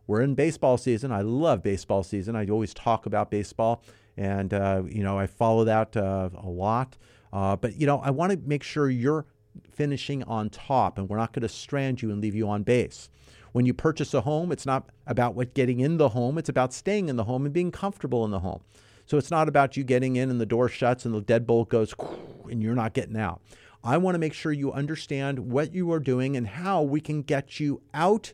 We're 0.07 0.21
in 0.21 0.35
baseball 0.35 0.77
season. 0.77 1.11
I 1.11 1.21
love 1.21 1.63
baseball 1.63 2.03
season. 2.03 2.35
I 2.35 2.45
always 2.47 2.73
talk 2.73 3.05
about 3.05 3.31
baseball 3.31 3.83
and 4.17 4.53
uh, 4.53 4.83
you 4.87 5.03
know 5.03 5.17
I 5.17 5.27
follow 5.27 5.63
that 5.65 5.95
uh, 5.95 6.29
a 6.37 6.49
lot. 6.49 6.97
Uh, 7.33 7.55
but 7.55 7.75
you 7.75 7.85
know 7.85 7.99
I 7.99 8.11
want 8.11 8.31
to 8.31 8.37
make 8.37 8.63
sure 8.63 8.89
you're 8.89 9.25
finishing 9.71 10.23
on 10.23 10.49
top, 10.49 10.97
and 10.97 11.09
we're 11.09 11.17
not 11.17 11.33
going 11.33 11.41
to 11.41 11.49
strand 11.49 12.01
you 12.01 12.11
and 12.11 12.21
leave 12.21 12.35
you 12.35 12.47
on 12.47 12.63
base. 12.63 13.09
When 13.55 13.65
you 13.65 13.73
purchase 13.73 14.13
a 14.13 14.19
home, 14.19 14.51
it's 14.51 14.65
not 14.65 14.89
about 15.07 15.33
what 15.33 15.53
getting 15.53 15.79
in 15.79 15.95
the 15.95 16.09
home; 16.09 16.37
it's 16.37 16.49
about 16.49 16.73
staying 16.73 17.07
in 17.07 17.15
the 17.15 17.23
home 17.23 17.45
and 17.45 17.53
being 17.53 17.71
comfortable 17.71 18.25
in 18.25 18.31
the 18.31 18.41
home. 18.41 18.59
So 19.05 19.17
it's 19.17 19.31
not 19.31 19.47
about 19.47 19.77
you 19.77 19.85
getting 19.85 20.17
in 20.17 20.29
and 20.29 20.41
the 20.41 20.45
door 20.45 20.67
shuts 20.67 21.05
and 21.05 21.15
the 21.15 21.21
deadbolt 21.21 21.69
goes 21.69 21.95
and 22.51 22.61
you're 22.61 22.75
not 22.75 22.91
getting 22.91 23.15
out. 23.15 23.41
I 23.81 23.95
want 23.95 24.15
to 24.15 24.19
make 24.19 24.33
sure 24.33 24.51
you 24.51 24.73
understand 24.73 25.39
what 25.39 25.73
you 25.73 25.89
are 25.93 26.01
doing 26.01 26.35
and 26.35 26.45
how 26.45 26.81
we 26.81 26.99
can 26.99 27.21
get 27.21 27.57
you 27.57 27.81
out 27.93 28.33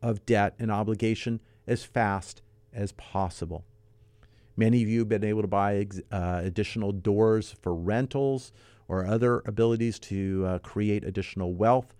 of 0.00 0.24
debt 0.24 0.54
and 0.58 0.70
obligation 0.70 1.42
as 1.66 1.84
fast 1.84 2.40
as 2.72 2.92
possible. 2.92 3.66
Many 4.56 4.82
of 4.82 4.88
you 4.88 5.00
have 5.00 5.08
been 5.10 5.22
able 5.22 5.42
to 5.42 5.48
buy 5.48 5.86
uh, 6.10 6.40
additional 6.42 6.92
doors 6.92 7.54
for 7.60 7.74
rentals 7.74 8.52
or 8.88 9.04
other 9.04 9.42
abilities 9.44 9.98
to 9.98 10.46
uh, 10.46 10.58
create 10.60 11.04
additional 11.04 11.52
wealth. 11.52 11.94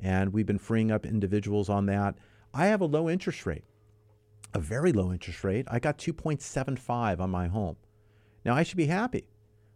And 0.00 0.32
we've 0.32 0.46
been 0.46 0.58
freeing 0.58 0.90
up 0.90 1.04
individuals 1.04 1.68
on 1.68 1.86
that. 1.86 2.16
I 2.54 2.66
have 2.66 2.80
a 2.80 2.86
low 2.86 3.08
interest 3.08 3.46
rate, 3.46 3.64
a 4.54 4.60
very 4.60 4.92
low 4.92 5.12
interest 5.12 5.44
rate. 5.44 5.66
I 5.70 5.78
got 5.78 5.98
2.75 5.98 7.20
on 7.20 7.30
my 7.30 7.48
home. 7.48 7.76
Now 8.44 8.54
I 8.54 8.62
should 8.62 8.76
be 8.76 8.86
happy. 8.86 9.26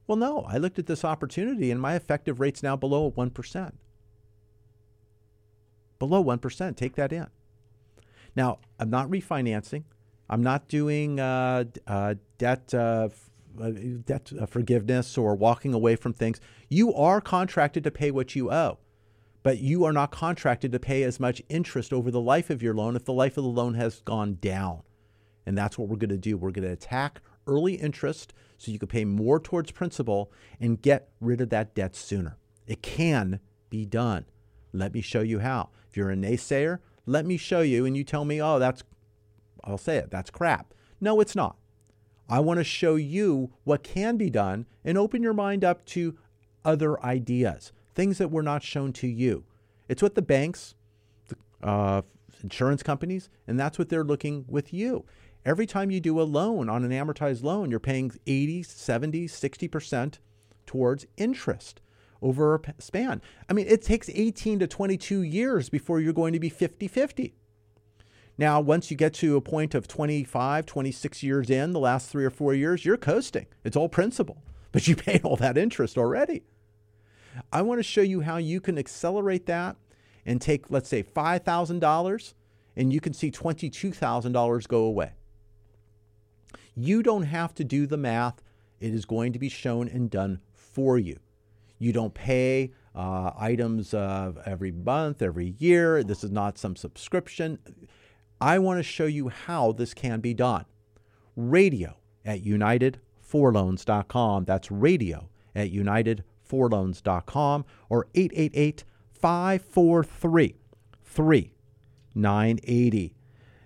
Well, 0.07 0.17
no, 0.17 0.41
I 0.49 0.59
looked 0.59 0.79
at 0.79 0.87
this 0.87 1.05
opportunity 1.05 1.71
and 1.71 1.81
my 1.81 1.95
effective 1.95 2.41
rate's 2.41 2.63
now 2.63 2.77
below 2.77 3.11
1%. 3.11 3.73
Below 5.99 6.25
1%. 6.25 6.77
Take 6.77 6.97
that 6.97 7.13
in. 7.13 7.29
Now, 8.35 8.59
I'm 8.79 8.91
not 8.91 9.09
refinancing. 9.09 9.85
I'm 10.29 10.43
not 10.43 10.69
doing 10.69 11.21
uh, 11.21 11.65
uh, 11.87 12.15
debt 12.39 12.73
uh, 12.73 13.11
uh 13.61 13.71
debt 14.07 14.33
forgiveness 14.49 15.19
or 15.19 15.35
walking 15.35 15.75
away 15.75 15.95
from 15.95 16.15
things. 16.15 16.41
You 16.71 16.95
are 16.95 17.21
contracted 17.21 17.85
to 17.85 17.91
pay 17.91 18.11
what 18.11 18.35
you 18.35 18.51
owe, 18.51 18.79
but 19.43 19.59
you 19.59 19.85
are 19.85 19.93
not 19.93 20.11
contracted 20.11 20.73
to 20.73 20.79
pay 20.79 21.03
as 21.03 21.19
much 21.19 21.43
interest 21.49 21.93
over 21.93 22.11
the 22.11 22.21
life 22.21 22.51
of 22.51 22.63
your 22.63 22.75
loan 22.75 22.97
if 22.97 23.05
the 23.05 23.13
life 23.13 23.37
of 23.37 23.45
the 23.45 23.51
loan 23.51 23.75
has 23.75 24.01
gone 24.01 24.39
down. 24.41 24.83
And 25.45 25.59
that's 25.59 25.77
what 25.77 25.89
we're 25.89 25.97
going 25.97 26.11
to 26.11 26.17
do. 26.17 26.37
We're 26.37 26.53
going 26.53 26.67
to 26.67 26.73
attack 26.73 27.21
early 27.47 27.75
interest 27.75 28.33
so 28.57 28.71
you 28.71 28.79
can 28.79 28.89
pay 28.89 29.05
more 29.05 29.41
towards 29.41 29.73
principal 29.73 30.31
and 30.61 30.81
get 30.81 31.09
rid 31.21 31.41
of 31.41 31.51
that 31.51 31.75
debt 31.75 31.97
sooner. 31.97 32.37
It 32.67 32.83
can 32.83 33.41
be 33.71 33.85
done. 33.85 34.27
Let 34.73 34.95
me 34.95 35.01
show 35.01 35.21
you 35.21 35.41
how. 35.41 35.71
If 35.91 35.97
you're 35.97 36.11
a 36.11 36.17
naysayer, 36.17 36.79
let 37.05 37.27
me 37.27 37.37
show 37.37 37.61
you, 37.61 37.85
and 37.85 37.97
you 37.97 38.05
tell 38.05 38.25
me, 38.25 38.41
oh, 38.41 38.59
that's 38.59 38.85
I'll 39.65 39.79
say 39.79 39.97
it, 39.97 40.11
that's 40.11 40.31
crap. 40.31 40.75
No, 41.01 41.21
it's 41.21 41.37
not. 41.37 41.57
I 42.29 42.41
want 42.41 42.59
to 42.59 42.65
show 42.65 42.97
you 42.97 43.53
what 43.65 43.83
can 43.83 44.17
be 44.17 44.31
done 44.31 44.67
and 44.85 44.97
open 44.97 45.23
your 45.23 45.35
mind 45.35 45.65
up 45.65 45.85
to 45.87 46.17
other 46.65 47.03
ideas, 47.05 47.73
things 47.95 48.19
that 48.19 48.31
were 48.31 48.43
not 48.43 48.63
shown 48.63 48.93
to 48.95 49.07
you. 49.07 49.45
It's 49.89 50.03
what 50.03 50.15
the 50.15 50.23
banks, 50.23 50.75
the 51.29 51.37
uh, 51.67 52.03
insurance 52.43 52.83
companies, 52.83 53.29
and 53.47 53.59
that's 53.59 53.79
what 53.79 53.89
they're 53.89 54.05
looking 54.05 54.45
with 54.49 54.73
you. 54.73 55.05
Every 55.45 55.67
time 55.67 55.91
you 55.91 56.01
do 56.01 56.21
a 56.21 56.23
loan 56.23 56.69
on 56.69 56.85
an 56.85 56.91
amortized 56.91 57.43
loan, 57.43 57.71
you're 57.71 57.81
paying 57.81 58.13
80, 58.27 58.63
70, 58.63 59.27
60% 59.27 60.19
towards 60.67 61.07
interest 61.17 61.81
over 62.23 62.55
a 62.55 62.61
span. 62.79 63.21
I 63.49 63.53
mean, 63.53 63.67
it 63.69 63.83
takes 63.83 64.09
18 64.09 64.61
to 64.61 64.67
22 64.69 65.23
years 65.23 65.69
before 65.69 66.01
you're 66.01 66.13
going 66.13 66.33
to 66.33 66.41
be 66.41 66.49
50 66.49 66.87
50. 66.87 67.35
Now, 68.39 68.61
once 68.61 68.91
you 68.91 68.97
get 68.97 69.13
to 69.15 69.37
a 69.37 69.41
point 69.41 69.75
of 69.75 69.87
25, 69.87 70.65
26 70.65 71.23
years 71.23 71.51
in, 71.51 71.73
the 71.73 71.81
last 71.81 72.11
three 72.11 72.25
or 72.25 72.31
four 72.31 72.55
years, 72.55 72.85
you're 72.85 72.97
coasting. 72.97 73.47
It's 73.63 73.77
all 73.77 73.89
principal, 73.89 74.43
but 74.71 74.89
you 74.89 74.97
paid 74.97 75.25
all 75.25 75.37
that 75.37 75.59
interest 75.59 75.99
already. 75.99 76.45
I 77.53 77.63
want 77.63 77.79
to 77.79 77.83
show 77.83 78.03
you 78.03 78.21
how 78.21 78.37
you 78.37 78.61
can 78.61 78.79
accelerate 78.79 79.47
that 79.47 79.77
and 80.25 80.41
take, 80.41 80.71
let's 80.71 80.89
say, 80.89 81.03
$5,000 81.03 82.35
and 82.77 82.93
you 82.93 83.01
can 83.01 83.13
see 83.13 83.31
$22,000 83.31 84.69
go 84.69 84.85
away. 84.85 85.13
You 86.75 87.03
don't 87.03 87.25
have 87.25 87.55
to 87.55 87.65
do 87.65 87.87
the 87.87 87.97
math, 87.97 88.43
it 88.81 88.95
is 88.95 89.05
going 89.05 89.33
to 89.33 89.39
be 89.39 89.49
shown 89.49 89.89
and 89.89 90.11
done 90.11 90.41
for 90.55 90.99
you. 90.99 91.19
You 91.79 91.93
don't 91.93 92.15
pay 92.15 92.73
uh, 92.95 93.33
items 93.37 93.95
uh, 93.95 94.33
every 94.47 94.73
month, 94.73 95.23
every 95.23 95.55
year. 95.59 96.03
This 96.03 96.25
is 96.25 96.31
not 96.31 96.59
some 96.59 96.77
subscription. 96.77 97.59
I 98.41 98.59
want 98.59 98.79
to 98.79 98.83
show 98.83 99.07
you 99.07 99.29
how 99.29 99.73
this 99.73 99.95
can 99.95 100.21
be 100.21 100.35
done. 100.35 100.65
Radio 101.37 101.97
at 102.25 102.45
unitedforloans.com. 102.45 104.45
That's 104.45 104.71
radio 104.71 105.29
at 105.55 105.71
unitedforloans.com 106.53 107.65
or 107.89 108.07
888 108.15 108.85
543 109.13 110.57
3980. 111.05 113.15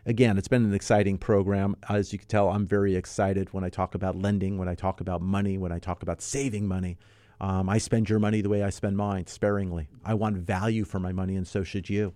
Again, 0.05 0.39
it's 0.39 0.49
been 0.49 0.65
an 0.65 0.75
exciting 0.75 1.19
program. 1.19 1.77
As 1.89 2.13
you 2.13 2.19
can 2.19 2.29
tell, 2.29 2.49
I'm 2.49 2.67
very 2.67 2.95
excited 2.95 3.53
when 3.53 3.65
I 3.65 3.71
talk 3.71 3.97
about 3.97 4.17
lending, 4.17 4.57
when 4.57 4.69
I 4.69 4.77
talk 4.77 5.01
about 5.01 5.21
money, 5.21 5.59
when 5.59 5.73
I 5.73 5.81
talk 5.81 6.03
about 6.03 6.23
saving 6.23 6.69
money. 6.69 6.97
Um, 7.41 7.69
I 7.69 7.79
spend 7.79 8.09
your 8.09 8.21
money 8.21 8.41
the 8.41 8.49
way 8.49 8.63
I 8.63 8.71
spend 8.71 8.97
mine, 8.97 9.27
sparingly. 9.27 9.89
I 10.05 10.15
want 10.15 10.37
value 10.37 10.85
for 10.85 11.01
my 11.01 11.13
money, 11.13 11.37
and 11.37 11.47
so 11.47 11.65
should 11.65 11.91
you. 11.91 12.15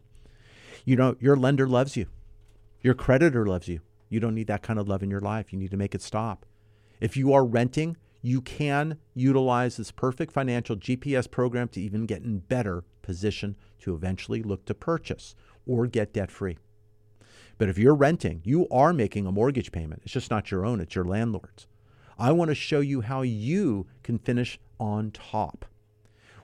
You 0.84 0.96
know, 0.96 1.16
your 1.20 1.36
lender 1.36 1.66
loves 1.66 1.96
you. 1.96 2.06
Your 2.80 2.94
creditor 2.94 3.44
loves 3.44 3.68
you. 3.68 3.80
You 4.08 4.20
don't 4.20 4.34
need 4.34 4.46
that 4.46 4.62
kind 4.62 4.78
of 4.78 4.88
love 4.88 5.02
in 5.02 5.10
your 5.10 5.20
life. 5.20 5.52
You 5.52 5.58
need 5.58 5.72
to 5.72 5.76
make 5.76 5.94
it 5.94 6.00
stop. 6.00 6.46
If 7.00 7.16
you 7.16 7.32
are 7.32 7.44
renting, 7.44 7.96
you 8.22 8.40
can 8.40 8.98
utilize 9.14 9.76
this 9.76 9.90
perfect 9.90 10.32
financial 10.32 10.76
GPS 10.76 11.30
program 11.30 11.68
to 11.68 11.80
even 11.80 12.06
get 12.06 12.22
in 12.22 12.40
better 12.40 12.84
position 13.02 13.56
to 13.80 13.94
eventually 13.94 14.42
look 14.42 14.64
to 14.66 14.74
purchase 14.74 15.34
or 15.66 15.86
get 15.86 16.12
debt 16.12 16.30
free. 16.30 16.58
But 17.58 17.68
if 17.68 17.78
you're 17.78 17.94
renting, 17.94 18.40
you 18.44 18.66
are 18.70 18.92
making 18.92 19.26
a 19.26 19.32
mortgage 19.32 19.72
payment. 19.72 20.02
It's 20.04 20.12
just 20.12 20.30
not 20.30 20.50
your 20.50 20.64
own, 20.64 20.80
it's 20.80 20.94
your 20.94 21.04
landlord's. 21.04 21.66
I 22.18 22.32
want 22.32 22.50
to 22.50 22.54
show 22.54 22.80
you 22.80 23.00
how 23.00 23.22
you 23.22 23.86
can 24.02 24.18
finish 24.18 24.58
on 24.78 25.10
top. 25.10 25.64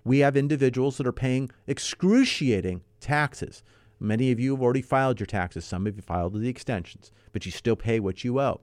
We 0.04 0.20
have 0.20 0.36
individuals 0.36 0.96
that 0.96 1.06
are 1.06 1.12
paying 1.12 1.50
excruciating 1.66 2.82
taxes. 3.00 3.62
Many 3.98 4.30
of 4.30 4.38
you 4.38 4.52
have 4.52 4.62
already 4.62 4.82
filed 4.82 5.20
your 5.20 5.26
taxes. 5.26 5.64
Some 5.64 5.86
of 5.86 5.96
you 5.96 6.02
filed 6.02 6.34
the 6.34 6.48
extensions, 6.48 7.10
but 7.32 7.44
you 7.44 7.52
still 7.52 7.76
pay 7.76 7.98
what 7.98 8.24
you 8.24 8.40
owe. 8.40 8.60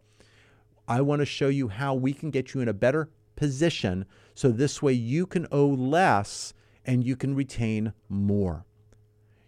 I 0.88 1.02
want 1.02 1.20
to 1.22 1.26
show 1.26 1.48
you 1.48 1.70
how 1.70 1.94
we 1.94 2.14
can 2.14 2.30
get 2.30 2.54
you 2.54 2.62
in 2.62 2.68
a 2.68 2.74
better 2.74 3.10
position 3.36 4.06
so 4.34 4.52
this 4.52 4.82
way 4.82 4.94
you 4.94 5.26
can 5.26 5.48
owe 5.52 5.68
less 5.68 6.54
and 6.86 7.04
you 7.04 7.16
can 7.16 7.36
retain 7.36 7.94
more. 8.10 8.66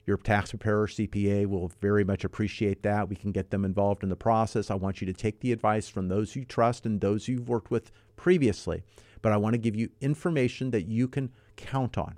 Your 0.06 0.18
tax 0.18 0.52
preparer, 0.52 0.88
CPA, 0.88 1.48
will 1.48 1.72
very 1.82 2.04
much 2.04 2.24
appreciate 2.24 2.84
that. 2.84 3.10
We 3.10 3.16
can 3.16 3.32
get 3.32 3.50
them 3.50 3.66
involved 3.66 4.04
in 4.04 4.10
the 4.10 4.16
process. 4.16 4.70
I 4.70 4.76
want 4.76 5.02
you 5.02 5.08
to 5.08 5.14
take 5.14 5.40
the 5.40 5.52
advice 5.52 5.90
from 5.90 6.08
those 6.08 6.36
you 6.36 6.46
trust 6.46 6.86
and 6.86 7.02
those 7.02 7.28
you've 7.28 7.50
worked 7.50 7.72
with 7.72 7.92
previously. 8.16 8.84
But 9.22 9.32
I 9.32 9.38
want 9.38 9.56
to 9.56 9.60
give 9.60 9.76
you 9.76 9.90
information 10.02 10.70
that 10.72 10.88
you 10.88 11.08
can 11.08 11.32
count 11.58 11.98
on. 11.98 12.18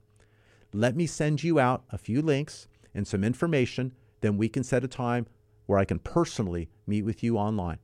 Let 0.73 0.97
me 0.97 1.07
send 1.07 1.43
you 1.43 1.59
out 1.59 1.85
a 1.89 1.97
few 1.97 2.21
links 2.21 2.67
and 2.93 3.07
some 3.07 3.23
information. 3.23 3.93
Then 4.19 4.37
we 4.37 4.49
can 4.49 4.63
set 4.63 4.83
a 4.83 4.89
time 4.89 5.25
where 5.65 5.79
I 5.79 5.85
can 5.85 5.99
personally 5.99 6.69
meet 6.85 7.03
with 7.03 7.23
you 7.23 7.37
online. 7.37 7.79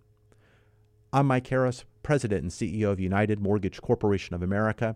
I'm 1.15 1.27
Mike 1.27 1.45
Harris, 1.45 1.85
President 2.01 2.41
and 2.41 2.51
CEO 2.51 2.91
of 2.91 2.99
United 2.99 3.39
Mortgage 3.39 3.79
Corporation 3.79 4.33
of 4.33 4.41
America. 4.41 4.95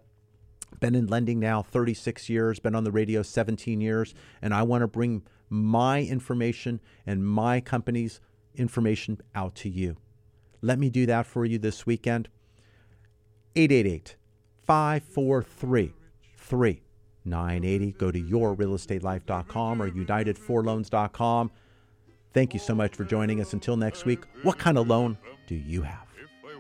Been 0.80 0.95
in 0.95 1.05
lending 1.05 1.39
now 1.39 1.61
36 1.61 2.28
years, 2.28 2.57
been 2.57 2.74
on 2.74 2.84
the 2.84 2.91
radio 2.91 3.22
17 3.22 3.80
years, 3.80 4.15
and 4.41 4.51
I 4.51 4.63
want 4.63 4.82
to 4.82 4.88
bring 4.88 5.22
my 5.47 6.01
information 6.01 6.82
and 7.05 7.24
my 7.24 7.61
company's 7.61 8.20
information 8.55 9.20
out 9.36 9.53
to 9.57 9.70
you. 9.70 9.95
Let 10.63 10.80
me 10.80 10.89
do 10.89 11.05
that 11.05 11.28
for 11.28 11.45
you 11.45 11.59
this 11.59 11.86
weekend. 11.86 12.30
888 13.55 14.15
543 14.65 15.93
3980. 16.36 17.91
Go 17.91 18.09
to 18.09 18.20
yourrealestatelife.com 18.20 19.82
or 19.84 19.91
unitedforloans.com. 19.91 21.51
Thank 22.34 22.53
you 22.55 22.59
so 22.59 22.74
much 22.74 22.95
for 22.95 23.03
joining 23.03 23.39
us. 23.39 23.53
Until 23.53 23.78
next 23.78 24.05
week, 24.05 24.24
what 24.41 24.57
kind 24.57 24.80
of 24.80 24.88
loan 24.88 25.20
do 25.45 25.53
you 25.53 25.84
have? 25.84 26.07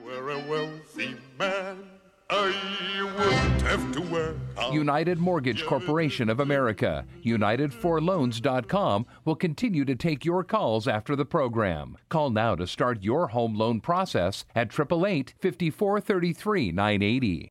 Were 0.07 0.31
a 0.31 0.39
wealthy 0.39 1.15
man, 1.37 1.83
I 2.29 3.03
wouldn't 3.03 3.61
have 3.61 3.91
to 3.91 4.01
work. 4.01 4.37
United 4.71 5.17
Mortgage 5.17 5.65
Corporation 5.65 6.29
of 6.29 6.39
America, 6.39 7.05
UnitedForLoans.com 7.25 9.05
will 9.25 9.35
continue 9.35 9.85
to 9.85 9.95
take 9.95 10.25
your 10.25 10.43
calls 10.43 10.87
after 10.87 11.15
the 11.15 11.25
program. 11.25 11.97
Call 12.09 12.29
now 12.29 12.55
to 12.55 12.65
start 12.67 13.03
your 13.03 13.27
home 13.27 13.55
loan 13.55 13.81
process 13.81 14.45
at 14.55 14.67
888 14.67 15.33
5433 15.41 16.71
980. 16.71 17.45